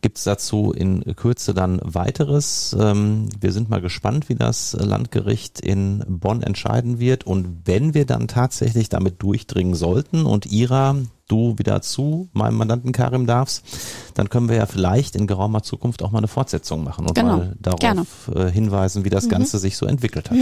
gibt's 0.00 0.24
dazu 0.24 0.72
in 0.72 1.16
Kürze 1.16 1.54
dann 1.54 1.80
weiteres. 1.82 2.76
Ähm, 2.78 3.28
wir 3.40 3.52
sind 3.52 3.70
mal 3.70 3.80
gespannt, 3.80 4.28
wie 4.28 4.34
das 4.34 4.76
Landgericht 4.78 5.60
in 5.60 6.04
Bonn 6.08 6.42
entscheiden 6.42 6.98
wird. 6.98 7.24
Und 7.24 7.62
wenn 7.66 7.94
wir 7.94 8.04
dann 8.04 8.28
tatsächlich 8.28 8.88
damit 8.88 9.22
durchdringen 9.22 9.74
sollten 9.74 10.26
und 10.26 10.46
Ira 10.46 10.96
du 11.28 11.56
wieder 11.56 11.80
zu 11.80 12.28
meinem 12.34 12.56
Mandanten 12.56 12.92
Karim 12.92 13.26
darfst, 13.26 13.64
dann 14.12 14.28
können 14.28 14.48
wir 14.50 14.56
ja 14.56 14.66
vielleicht 14.66 15.16
in 15.16 15.26
geraumer 15.26 15.62
Zukunft 15.62 16.02
auch 16.02 16.10
mal 16.10 16.18
eine 16.18 16.28
Fortsetzung 16.28 16.84
machen 16.84 17.06
und 17.06 17.14
Genau. 17.14 17.38
mal 17.38 17.56
darauf 17.58 17.80
Gerne. 17.80 18.04
äh, 18.34 18.50
hinweisen, 18.50 19.04
wie 19.06 19.10
das 19.10 19.28
Ganze 19.30 19.58
sich 19.58 19.76
so 19.78 19.86
entwickelt 19.86 20.30
hat. 20.30 20.36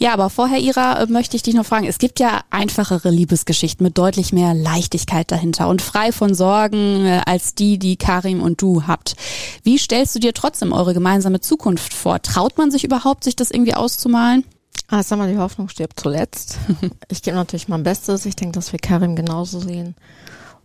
Ja, 0.00 0.12
aber 0.12 0.30
vorher, 0.30 0.60
Ira, 0.60 1.02
äh, 1.02 1.06
möchte 1.06 1.36
ich 1.36 1.42
dich 1.42 1.54
noch 1.54 1.66
fragen. 1.66 1.86
Es 1.86 1.98
gibt 1.98 2.20
ja 2.20 2.42
einfachere 2.50 3.10
Liebesgeschichten 3.10 3.84
mit 3.84 3.98
deutlich 3.98 4.32
mehr 4.32 4.54
Leichtigkeit 4.54 5.30
dahinter 5.32 5.68
und 5.68 5.82
frei 5.82 6.12
von 6.12 6.34
Sorgen 6.34 7.04
äh, 7.04 7.22
als 7.26 7.54
die, 7.54 7.78
die 7.78 7.96
Karim 7.96 8.40
und 8.40 8.62
du 8.62 8.86
habt. 8.86 9.16
Wie 9.64 9.78
stellst 9.78 10.14
du 10.14 10.20
dir 10.20 10.34
trotzdem 10.34 10.72
eure 10.72 10.94
gemeinsame 10.94 11.40
Zukunft 11.40 11.94
vor? 11.94 12.22
Traut 12.22 12.58
man 12.58 12.70
sich 12.70 12.84
überhaupt, 12.84 13.24
sich 13.24 13.34
das 13.34 13.50
irgendwie 13.50 13.74
auszumalen? 13.74 14.44
Ah, 14.86 15.02
sag 15.02 15.18
mal, 15.18 15.30
die 15.30 15.38
Hoffnung 15.38 15.68
stirbt 15.68 15.98
zuletzt. 15.98 16.58
ich 17.08 17.22
gebe 17.22 17.36
natürlich 17.36 17.68
mein 17.68 17.82
Bestes. 17.82 18.24
Ich 18.24 18.36
denke, 18.36 18.54
dass 18.54 18.72
wir 18.72 18.78
Karim 18.78 19.16
genauso 19.16 19.60
sehen. 19.60 19.96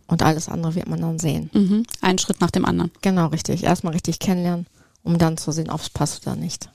Und 0.06 0.22
alles 0.22 0.48
andere 0.48 0.74
wird 0.74 0.88
man 0.88 1.00
dann 1.00 1.18
sehen. 1.18 1.50
Mhm. 1.52 1.84
Einen 2.00 2.18
Schritt 2.18 2.40
nach 2.40 2.50
dem 2.50 2.64
anderen. 2.64 2.92
Genau, 3.02 3.26
richtig. 3.28 3.64
Erstmal 3.64 3.94
richtig 3.94 4.18
kennenlernen, 4.20 4.66
um 5.02 5.18
dann 5.18 5.36
zu 5.38 5.50
sehen, 5.50 5.70
ob 5.70 5.80
es 5.80 5.90
passt 5.90 6.26
oder 6.26 6.36
nicht. 6.36 6.68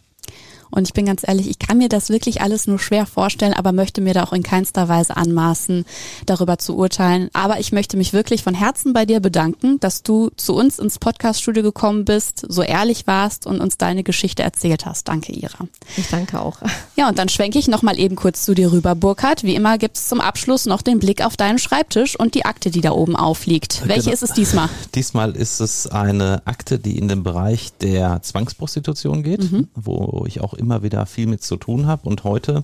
Und 0.71 0.87
ich 0.87 0.93
bin 0.93 1.05
ganz 1.05 1.27
ehrlich, 1.27 1.49
ich 1.49 1.59
kann 1.59 1.77
mir 1.77 1.89
das 1.89 2.09
wirklich 2.09 2.41
alles 2.41 2.67
nur 2.67 2.79
schwer 2.79 3.05
vorstellen, 3.05 3.53
aber 3.53 3.71
möchte 3.71 4.01
mir 4.01 4.13
da 4.13 4.23
auch 4.23 4.33
in 4.33 4.43
keinster 4.43 4.87
Weise 4.87 5.17
anmaßen, 5.17 5.85
darüber 6.25 6.57
zu 6.57 6.75
urteilen. 6.77 7.29
Aber 7.33 7.59
ich 7.59 7.71
möchte 7.71 7.97
mich 7.97 8.13
wirklich 8.13 8.43
von 8.43 8.53
Herzen 8.53 8.93
bei 8.93 9.05
dir 9.05 9.19
bedanken, 9.19 9.79
dass 9.79 10.03
du 10.03 10.29
zu 10.35 10.55
uns 10.55 10.79
ins 10.79 10.99
Podcaststudio 10.99 11.63
gekommen 11.63 12.05
bist, 12.05 12.45
so 12.47 12.61
ehrlich 12.61 13.07
warst 13.07 13.45
und 13.45 13.61
uns 13.61 13.77
deine 13.77 14.03
Geschichte 14.03 14.43
erzählt 14.43 14.85
hast. 14.85 15.07
Danke, 15.07 15.31
Ira. 15.33 15.67
Ich 15.97 16.07
danke 16.09 16.39
auch. 16.41 16.57
Ja, 16.95 17.07
und 17.07 17.17
dann 17.17 17.29
schwenke 17.29 17.57
ich 17.57 17.69
nochmal 17.69 17.97
eben 17.97 18.17
kurz 18.17 18.43
zu 18.43 18.53
dir 18.53 18.73
rüber, 18.73 18.93
Burkhard. 18.93 19.43
Wie 19.45 19.55
immer 19.55 19.77
gibt's 19.77 20.09
zum 20.09 20.19
Abschluss 20.19 20.65
noch 20.65 20.81
den 20.81 20.99
Blick 20.99 21.23
auf 21.25 21.37
deinen 21.37 21.57
Schreibtisch 21.57 22.19
und 22.19 22.35
die 22.35 22.43
Akte, 22.43 22.71
die 22.71 22.81
da 22.81 22.91
oben 22.91 23.15
aufliegt. 23.15 23.83
Welche 23.87 24.01
Genau. 24.01 24.13
ist 24.15 24.23
es 24.23 24.33
diesmal? 24.33 24.67
Diesmal 24.95 25.31
ist 25.37 25.61
es 25.61 25.87
eine 25.87 26.41
Akte, 26.43 26.77
die 26.77 26.97
in 26.97 27.07
den 27.07 27.23
Bereich 27.23 27.69
der 27.79 28.21
Zwangsprostitution 28.21 29.23
geht, 29.23 29.47
wo 29.75 30.25
ich 30.27 30.41
auch 30.41 30.53
immer 30.59 30.83
wieder 30.83 31.05
viel 31.05 31.27
mit 31.27 31.43
zu 31.43 31.57
tun 31.57 31.87
habe. 31.87 32.07
Und 32.07 32.23
heute 32.23 32.63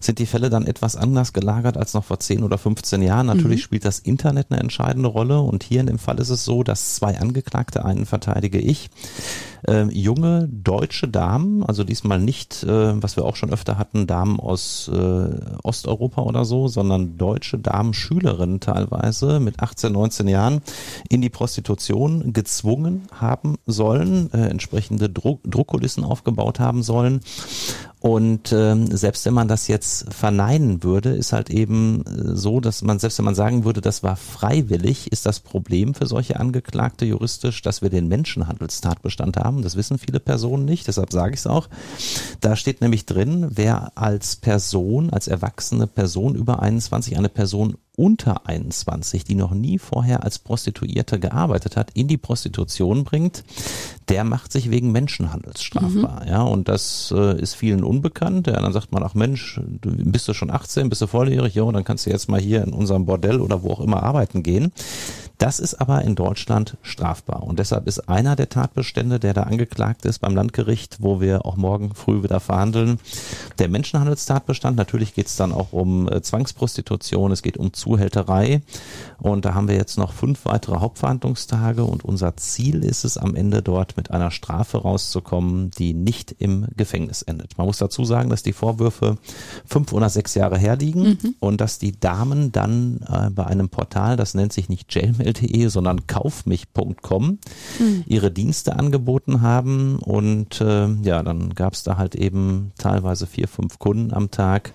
sind 0.00 0.18
die 0.18 0.26
Fälle 0.26 0.50
dann 0.50 0.66
etwas 0.66 0.96
anders 0.96 1.32
gelagert 1.32 1.76
als 1.76 1.94
noch 1.94 2.04
vor 2.04 2.20
10 2.20 2.42
oder 2.42 2.58
15 2.58 3.02
Jahren. 3.02 3.26
Natürlich 3.26 3.62
spielt 3.62 3.84
das 3.84 3.98
Internet 3.98 4.46
eine 4.50 4.60
entscheidende 4.60 5.08
Rolle. 5.08 5.40
Und 5.40 5.64
hier 5.64 5.80
in 5.80 5.86
dem 5.86 5.98
Fall 5.98 6.18
ist 6.18 6.30
es 6.30 6.44
so, 6.44 6.62
dass 6.62 6.94
zwei 6.94 7.18
Angeklagte, 7.18 7.84
einen 7.84 8.06
verteidige 8.06 8.58
ich, 8.58 8.90
äh, 9.66 9.84
junge 9.90 10.48
deutsche 10.50 11.08
Damen, 11.08 11.64
also 11.64 11.84
diesmal 11.84 12.18
nicht, 12.18 12.62
äh, 12.64 13.02
was 13.02 13.16
wir 13.16 13.24
auch 13.24 13.36
schon 13.36 13.50
öfter 13.50 13.78
hatten, 13.78 14.06
Damen 14.06 14.40
aus 14.40 14.90
äh, 14.92 15.28
Osteuropa 15.62 16.22
oder 16.22 16.44
so, 16.44 16.68
sondern 16.68 17.18
deutsche 17.18 17.58
Damen, 17.58 17.94
Schülerinnen 17.94 18.60
teilweise 18.60 19.40
mit 19.40 19.60
18, 19.60 19.92
19 19.92 20.28
Jahren 20.28 20.60
in 21.08 21.22
die 21.22 21.30
Prostitution 21.30 22.32
gezwungen 22.32 23.02
haben 23.12 23.56
sollen, 23.66 24.32
äh, 24.32 24.48
entsprechende 24.48 25.08
Druck, 25.10 25.40
Druckkulissen 25.44 26.04
aufgebaut 26.04 26.60
haben 26.60 26.82
sollen 26.82 27.20
Und 28.04 28.52
ähm, 28.52 28.94
selbst 28.94 29.24
wenn 29.24 29.32
man 29.32 29.48
das 29.48 29.66
jetzt 29.66 30.12
verneinen 30.12 30.82
würde, 30.82 31.14
ist 31.16 31.32
halt 31.32 31.48
eben 31.48 32.04
äh, 32.04 32.36
so, 32.36 32.60
dass 32.60 32.82
man, 32.82 32.98
selbst 32.98 33.16
wenn 33.16 33.24
man 33.24 33.34
sagen 33.34 33.64
würde, 33.64 33.80
das 33.80 34.02
war 34.02 34.16
freiwillig, 34.16 35.10
ist 35.10 35.24
das 35.24 35.40
Problem 35.40 35.94
für 35.94 36.04
solche 36.04 36.38
Angeklagte 36.38 37.06
juristisch, 37.06 37.62
dass 37.62 37.80
wir 37.80 37.88
den 37.88 38.06
Menschenhandelstatbestand 38.08 39.38
haben. 39.38 39.62
Das 39.62 39.76
wissen 39.76 39.96
viele 39.96 40.20
Personen 40.20 40.66
nicht, 40.66 40.86
deshalb 40.86 41.12
sage 41.12 41.32
ich 41.32 41.40
es 41.40 41.46
auch. 41.46 41.70
Da 42.40 42.56
steht 42.56 42.82
nämlich 42.82 43.06
drin, 43.06 43.46
wer 43.54 43.92
als 43.94 44.36
Person, 44.36 45.08
als 45.08 45.26
erwachsene 45.26 45.86
Person 45.86 46.34
über 46.34 46.60
21 46.60 47.16
eine 47.16 47.30
Person 47.30 47.78
unter 47.96 48.46
21, 48.46 49.24
die 49.24 49.34
noch 49.34 49.52
nie 49.52 49.78
vorher 49.78 50.24
als 50.24 50.38
Prostituierte 50.38 51.20
gearbeitet 51.20 51.76
hat, 51.76 51.90
in 51.94 52.08
die 52.08 52.16
Prostitution 52.16 53.04
bringt, 53.04 53.44
der 54.08 54.24
macht 54.24 54.52
sich 54.52 54.70
wegen 54.70 54.92
Menschenhandels 54.92 55.62
strafbar. 55.62 56.22
Mhm. 56.24 56.28
Ja, 56.28 56.42
und 56.42 56.68
das 56.68 57.12
äh, 57.16 57.40
ist 57.40 57.54
vielen 57.54 57.84
unbekannt. 57.84 58.46
Ja, 58.46 58.60
dann 58.60 58.72
sagt 58.72 58.92
man, 58.92 59.02
ach 59.02 59.14
Mensch, 59.14 59.60
du 59.80 59.90
bist 59.90 60.28
du 60.28 60.34
schon 60.34 60.50
18, 60.50 60.88
bist 60.88 61.02
du 61.02 61.06
volljährig, 61.06 61.54
ja, 61.54 61.70
dann 61.70 61.84
kannst 61.84 62.06
du 62.06 62.10
jetzt 62.10 62.28
mal 62.28 62.40
hier 62.40 62.62
in 62.64 62.72
unserem 62.72 63.06
Bordell 63.06 63.40
oder 63.40 63.62
wo 63.62 63.70
auch 63.70 63.80
immer 63.80 64.02
arbeiten 64.02 64.42
gehen. 64.42 64.72
Das 65.38 65.58
ist 65.58 65.74
aber 65.74 66.02
in 66.02 66.14
Deutschland 66.14 66.76
strafbar. 66.82 67.42
Und 67.42 67.58
deshalb 67.58 67.88
ist 67.88 68.08
einer 68.08 68.36
der 68.36 68.48
Tatbestände, 68.48 69.18
der 69.18 69.34
da 69.34 69.42
angeklagt 69.42 70.04
ist 70.04 70.20
beim 70.20 70.34
Landgericht, 70.34 70.98
wo 71.00 71.20
wir 71.20 71.44
auch 71.44 71.56
morgen 71.56 71.94
früh 71.94 72.22
wieder 72.22 72.38
verhandeln, 72.38 72.98
der 73.58 73.68
Menschenhandelstatbestand. 73.68 74.76
Natürlich 74.76 75.14
geht 75.14 75.26
es 75.26 75.36
dann 75.36 75.52
auch 75.52 75.72
um 75.72 76.08
äh, 76.08 76.22
Zwangsprostitution, 76.22 77.32
es 77.32 77.42
geht 77.42 77.56
um 77.56 77.72
Zuhälterei. 77.84 78.62
Und 79.18 79.44
da 79.44 79.54
haben 79.54 79.68
wir 79.68 79.74
jetzt 79.74 79.98
noch 79.98 80.12
fünf 80.12 80.44
weitere 80.44 80.80
Hauptverhandlungstage. 80.80 81.84
Und 81.84 82.04
unser 82.04 82.36
Ziel 82.36 82.84
ist 82.84 83.04
es, 83.04 83.18
am 83.18 83.34
Ende 83.34 83.62
dort 83.62 83.96
mit 83.96 84.10
einer 84.10 84.30
Strafe 84.30 84.78
rauszukommen, 84.78 85.70
die 85.70 85.94
nicht 85.94 86.34
im 86.38 86.66
Gefängnis 86.76 87.22
endet. 87.22 87.58
Man 87.58 87.66
muss 87.66 87.78
dazu 87.78 88.04
sagen, 88.04 88.30
dass 88.30 88.42
die 88.42 88.52
Vorwürfe 88.52 89.18
fünf 89.66 89.92
oder 89.92 90.08
sechs 90.08 90.34
Jahre 90.34 90.58
herliegen 90.58 91.18
mhm. 91.22 91.34
und 91.40 91.60
dass 91.60 91.78
die 91.78 91.98
Damen 91.98 92.52
dann 92.52 93.00
äh, 93.08 93.30
bei 93.30 93.46
einem 93.46 93.68
Portal, 93.68 94.16
das 94.16 94.34
nennt 94.34 94.52
sich 94.52 94.68
nicht 94.68 94.94
Jailmail, 94.94 95.34
kaufmich.lte, 95.34 95.70
sondern 95.70 96.06
kaufmich.com 96.06 97.38
mhm. 97.78 98.04
ihre 98.06 98.30
Dienste 98.30 98.76
angeboten 98.76 99.42
haben. 99.42 99.98
Und 99.98 100.60
äh, 100.60 100.88
ja, 101.02 101.22
dann 101.22 101.54
gab 101.54 101.74
es 101.74 101.82
da 101.82 101.96
halt 101.96 102.14
eben 102.14 102.72
teilweise 102.78 103.26
vier, 103.26 103.48
fünf 103.48 103.78
Kunden 103.78 104.12
am 104.12 104.30
Tag 104.30 104.72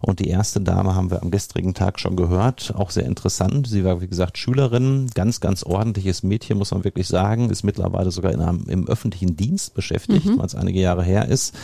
und 0.00 0.18
die 0.20 0.28
erste 0.28 0.60
Dame 0.60 0.94
haben 0.94 1.10
wir 1.10 1.22
am 1.22 1.30
gestrigen 1.30 1.74
Tag 1.74 2.00
schon 2.00 2.16
gehört, 2.16 2.72
auch 2.74 2.90
sehr 2.90 3.04
interessant. 3.04 3.66
Sie 3.66 3.84
war, 3.84 4.00
wie 4.00 4.08
gesagt, 4.08 4.38
Schülerin, 4.38 5.08
ganz, 5.14 5.40
ganz 5.40 5.62
ordentliches 5.62 6.22
Mädchen, 6.22 6.56
muss 6.56 6.70
man 6.70 6.84
wirklich 6.84 7.06
sagen, 7.06 7.50
ist 7.50 7.64
mittlerweile 7.64 8.10
sogar 8.10 8.32
in 8.32 8.40
einem, 8.40 8.64
im 8.66 8.88
öffentlichen 8.88 9.36
Dienst 9.36 9.74
beschäftigt, 9.74 10.24
mhm. 10.24 10.38
weil 10.38 10.46
es 10.46 10.54
einige 10.54 10.80
Jahre 10.80 11.04
her 11.04 11.28
ist. 11.28 11.54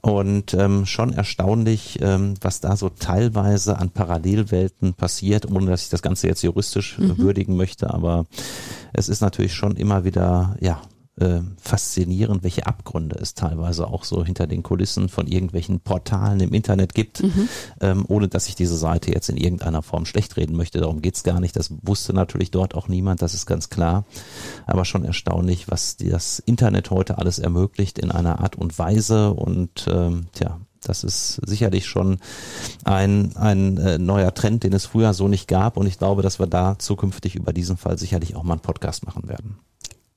Und 0.00 0.54
ähm, 0.54 0.86
schon 0.86 1.12
erstaunlich, 1.12 1.98
ähm, 2.02 2.34
was 2.40 2.60
da 2.60 2.76
so 2.76 2.88
teilweise 2.88 3.78
an 3.78 3.90
Parallelwelten 3.90 4.94
passiert, 4.94 5.50
ohne 5.50 5.66
dass 5.66 5.82
ich 5.82 5.88
das 5.88 6.02
Ganze 6.02 6.28
jetzt 6.28 6.42
juristisch 6.42 6.98
mhm. 6.98 7.18
würdigen 7.18 7.56
möchte, 7.56 7.92
aber 7.92 8.26
es 8.92 9.08
ist 9.08 9.20
natürlich 9.20 9.54
schon 9.54 9.76
immer 9.76 10.04
wieder, 10.04 10.56
ja, 10.60 10.80
äh, 11.18 11.40
faszinierend, 11.58 12.42
welche 12.42 12.66
Abgründe 12.66 13.18
es 13.20 13.34
teilweise 13.34 13.88
auch 13.88 14.04
so 14.04 14.24
hinter 14.24 14.46
den 14.46 14.62
Kulissen 14.62 15.08
von 15.08 15.26
irgendwelchen 15.26 15.80
Portalen 15.80 16.40
im 16.40 16.52
Internet 16.52 16.94
gibt, 16.94 17.22
mhm. 17.22 17.48
ähm, 17.80 18.04
ohne 18.08 18.28
dass 18.28 18.48
ich 18.48 18.54
diese 18.54 18.76
Seite 18.76 19.12
jetzt 19.12 19.28
in 19.28 19.36
irgendeiner 19.36 19.82
Form 19.82 20.04
schlecht 20.04 20.36
reden 20.36 20.56
möchte. 20.56 20.80
Darum 20.80 21.00
geht's 21.00 21.22
gar 21.22 21.40
nicht. 21.40 21.56
Das 21.56 21.72
wusste 21.82 22.12
natürlich 22.12 22.50
dort 22.50 22.74
auch 22.74 22.88
niemand, 22.88 23.22
das 23.22 23.34
ist 23.34 23.46
ganz 23.46 23.70
klar. 23.70 24.04
Aber 24.66 24.84
schon 24.84 25.04
erstaunlich, 25.04 25.68
was 25.68 25.96
das 25.96 26.38
Internet 26.40 26.90
heute 26.90 27.18
alles 27.18 27.38
ermöglicht 27.38 27.98
in 27.98 28.10
einer 28.10 28.40
Art 28.40 28.56
und 28.56 28.78
Weise. 28.78 29.32
Und 29.32 29.88
ähm, 29.90 30.26
tja, 30.32 30.60
das 30.82 31.04
ist 31.04 31.40
sicherlich 31.46 31.86
schon 31.86 32.18
ein, 32.84 33.34
ein 33.36 33.78
äh, 33.78 33.98
neuer 33.98 34.34
Trend, 34.34 34.64
den 34.64 34.72
es 34.72 34.86
früher 34.86 35.14
so 35.14 35.28
nicht 35.28 35.48
gab. 35.48 35.76
Und 35.76 35.86
ich 35.86 35.98
glaube, 35.98 36.22
dass 36.22 36.38
wir 36.38 36.46
da 36.46 36.78
zukünftig 36.78 37.34
über 37.34 37.52
diesen 37.52 37.76
Fall 37.76 37.98
sicherlich 37.98 38.36
auch 38.36 38.42
mal 38.42 38.54
einen 38.54 38.62
Podcast 38.62 39.04
machen 39.06 39.28
werden. 39.28 39.58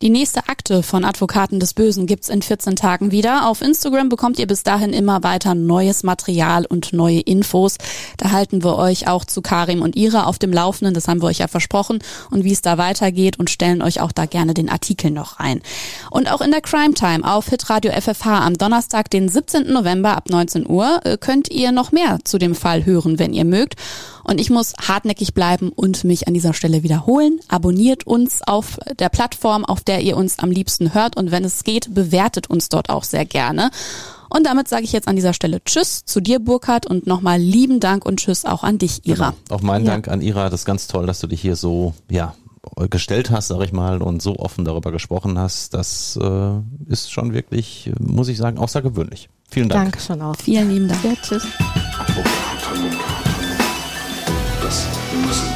Die 0.01 0.09
nächste 0.09 0.47
Akte 0.47 0.81
von 0.81 1.03
Advokaten 1.03 1.59
des 1.59 1.73
Bösen 1.73 2.05
gibt's 2.05 2.29
in 2.29 2.41
14 2.41 2.77
Tagen 2.77 3.11
wieder. 3.11 3.49
Auf 3.49 3.61
Instagram 3.61 4.07
bekommt 4.07 4.39
ihr 4.39 4.47
bis 4.47 4.63
dahin 4.63 4.93
immer 4.93 5.23
weiter 5.23 5.55
neues 5.55 6.03
Material 6.03 6.65
und 6.65 6.93
neue 6.93 7.19
Infos. 7.19 7.75
Da 8.15 8.31
halten 8.31 8.63
wir 8.63 8.77
euch 8.77 9.09
auch 9.09 9.25
zu 9.25 9.41
Karim 9.41 9.81
und 9.81 9.97
Ira 9.97 10.23
auf 10.23 10.39
dem 10.39 10.53
Laufenden, 10.53 10.93
das 10.93 11.09
haben 11.09 11.21
wir 11.21 11.27
euch 11.27 11.39
ja 11.39 11.49
versprochen, 11.49 11.99
und 12.31 12.45
wie 12.45 12.53
es 12.53 12.61
da 12.61 12.77
weitergeht 12.77 13.39
und 13.39 13.49
stellen 13.49 13.81
euch 13.81 13.99
auch 13.99 14.13
da 14.13 14.25
gerne 14.25 14.53
den 14.53 14.69
Artikel 14.69 15.11
noch 15.11 15.41
rein. 15.41 15.59
Und 16.11 16.31
auch 16.31 16.39
in 16.39 16.51
der 16.51 16.61
Crime 16.61 16.93
Time 16.93 17.29
auf 17.29 17.49
Hitradio 17.49 17.91
FFH 17.91 18.45
am 18.45 18.57
Donnerstag, 18.57 19.09
den 19.09 19.27
17. 19.27 19.69
November 19.69 20.15
ab 20.15 20.29
19 20.29 20.65
Uhr, 20.65 21.01
äh, 21.03 21.17
könnt 21.17 21.51
ihr 21.51 21.73
noch 21.73 21.91
mehr 21.91 22.19
zu 22.23 22.37
dem 22.37 22.55
Fall 22.55 22.85
hören, 22.85 23.19
wenn 23.19 23.33
ihr 23.33 23.43
mögt. 23.43 23.75
Und 24.23 24.39
ich 24.39 24.49
muss 24.49 24.73
hartnäckig 24.87 25.33
bleiben 25.33 25.69
und 25.69 26.03
mich 26.03 26.27
an 26.27 26.33
dieser 26.33 26.53
Stelle 26.53 26.83
wiederholen. 26.83 27.39
Abonniert 27.47 28.05
uns 28.05 28.41
auf 28.45 28.77
der 28.99 29.09
Plattform, 29.09 29.65
auf 29.65 29.81
der 29.81 30.01
ihr 30.01 30.17
uns 30.17 30.39
am 30.39 30.51
liebsten 30.51 30.93
hört. 30.93 31.17
Und 31.17 31.31
wenn 31.31 31.43
es 31.43 31.63
geht, 31.63 31.93
bewertet 31.93 32.49
uns 32.49 32.69
dort 32.69 32.89
auch 32.89 33.03
sehr 33.03 33.25
gerne. 33.25 33.71
Und 34.29 34.45
damit 34.45 34.67
sage 34.67 34.83
ich 34.83 34.91
jetzt 34.91 35.07
an 35.07 35.15
dieser 35.15 35.33
Stelle 35.33 35.63
Tschüss 35.63 36.05
zu 36.05 36.21
dir, 36.21 36.39
Burkhard, 36.39 36.85
und 36.85 37.07
nochmal 37.07 37.39
lieben 37.39 37.79
Dank 37.79 38.05
und 38.05 38.19
Tschüss 38.19 38.45
auch 38.45 38.63
an 38.63 38.77
dich, 38.77 39.05
Ira. 39.05 39.33
Genau. 39.47 39.55
Auch 39.55 39.61
mein 39.61 39.85
ja. 39.85 39.91
Dank 39.91 40.07
an 40.07 40.21
Ira. 40.21 40.49
Das 40.49 40.61
ist 40.61 40.65
ganz 40.65 40.87
toll, 40.87 41.07
dass 41.07 41.19
du 41.19 41.27
dich 41.27 41.41
hier 41.41 41.55
so, 41.55 41.93
ja, 42.09 42.35
gestellt 42.89 43.31
hast, 43.31 43.47
sag 43.47 43.61
ich 43.61 43.71
mal, 43.71 44.01
und 44.01 44.21
so 44.21 44.37
offen 44.37 44.65
darüber 44.65 44.91
gesprochen 44.91 45.39
hast. 45.39 45.73
Das 45.73 46.19
äh, 46.21 46.51
ist 46.87 47.11
schon 47.11 47.33
wirklich, 47.33 47.91
muss 47.99 48.27
ich 48.27 48.37
sagen, 48.37 48.57
außergewöhnlich. 48.57 49.29
Vielen 49.49 49.69
Dank. 49.69 49.91
Danke 49.91 49.99
schon 49.99 50.21
auch. 50.21 50.35
Vielen 50.35 50.69
lieben 50.69 50.87
Dank. 50.87 51.03
Ja, 51.03 51.13
tschüss. 51.21 51.43
Das 54.69 54.85
müssen 55.25 55.48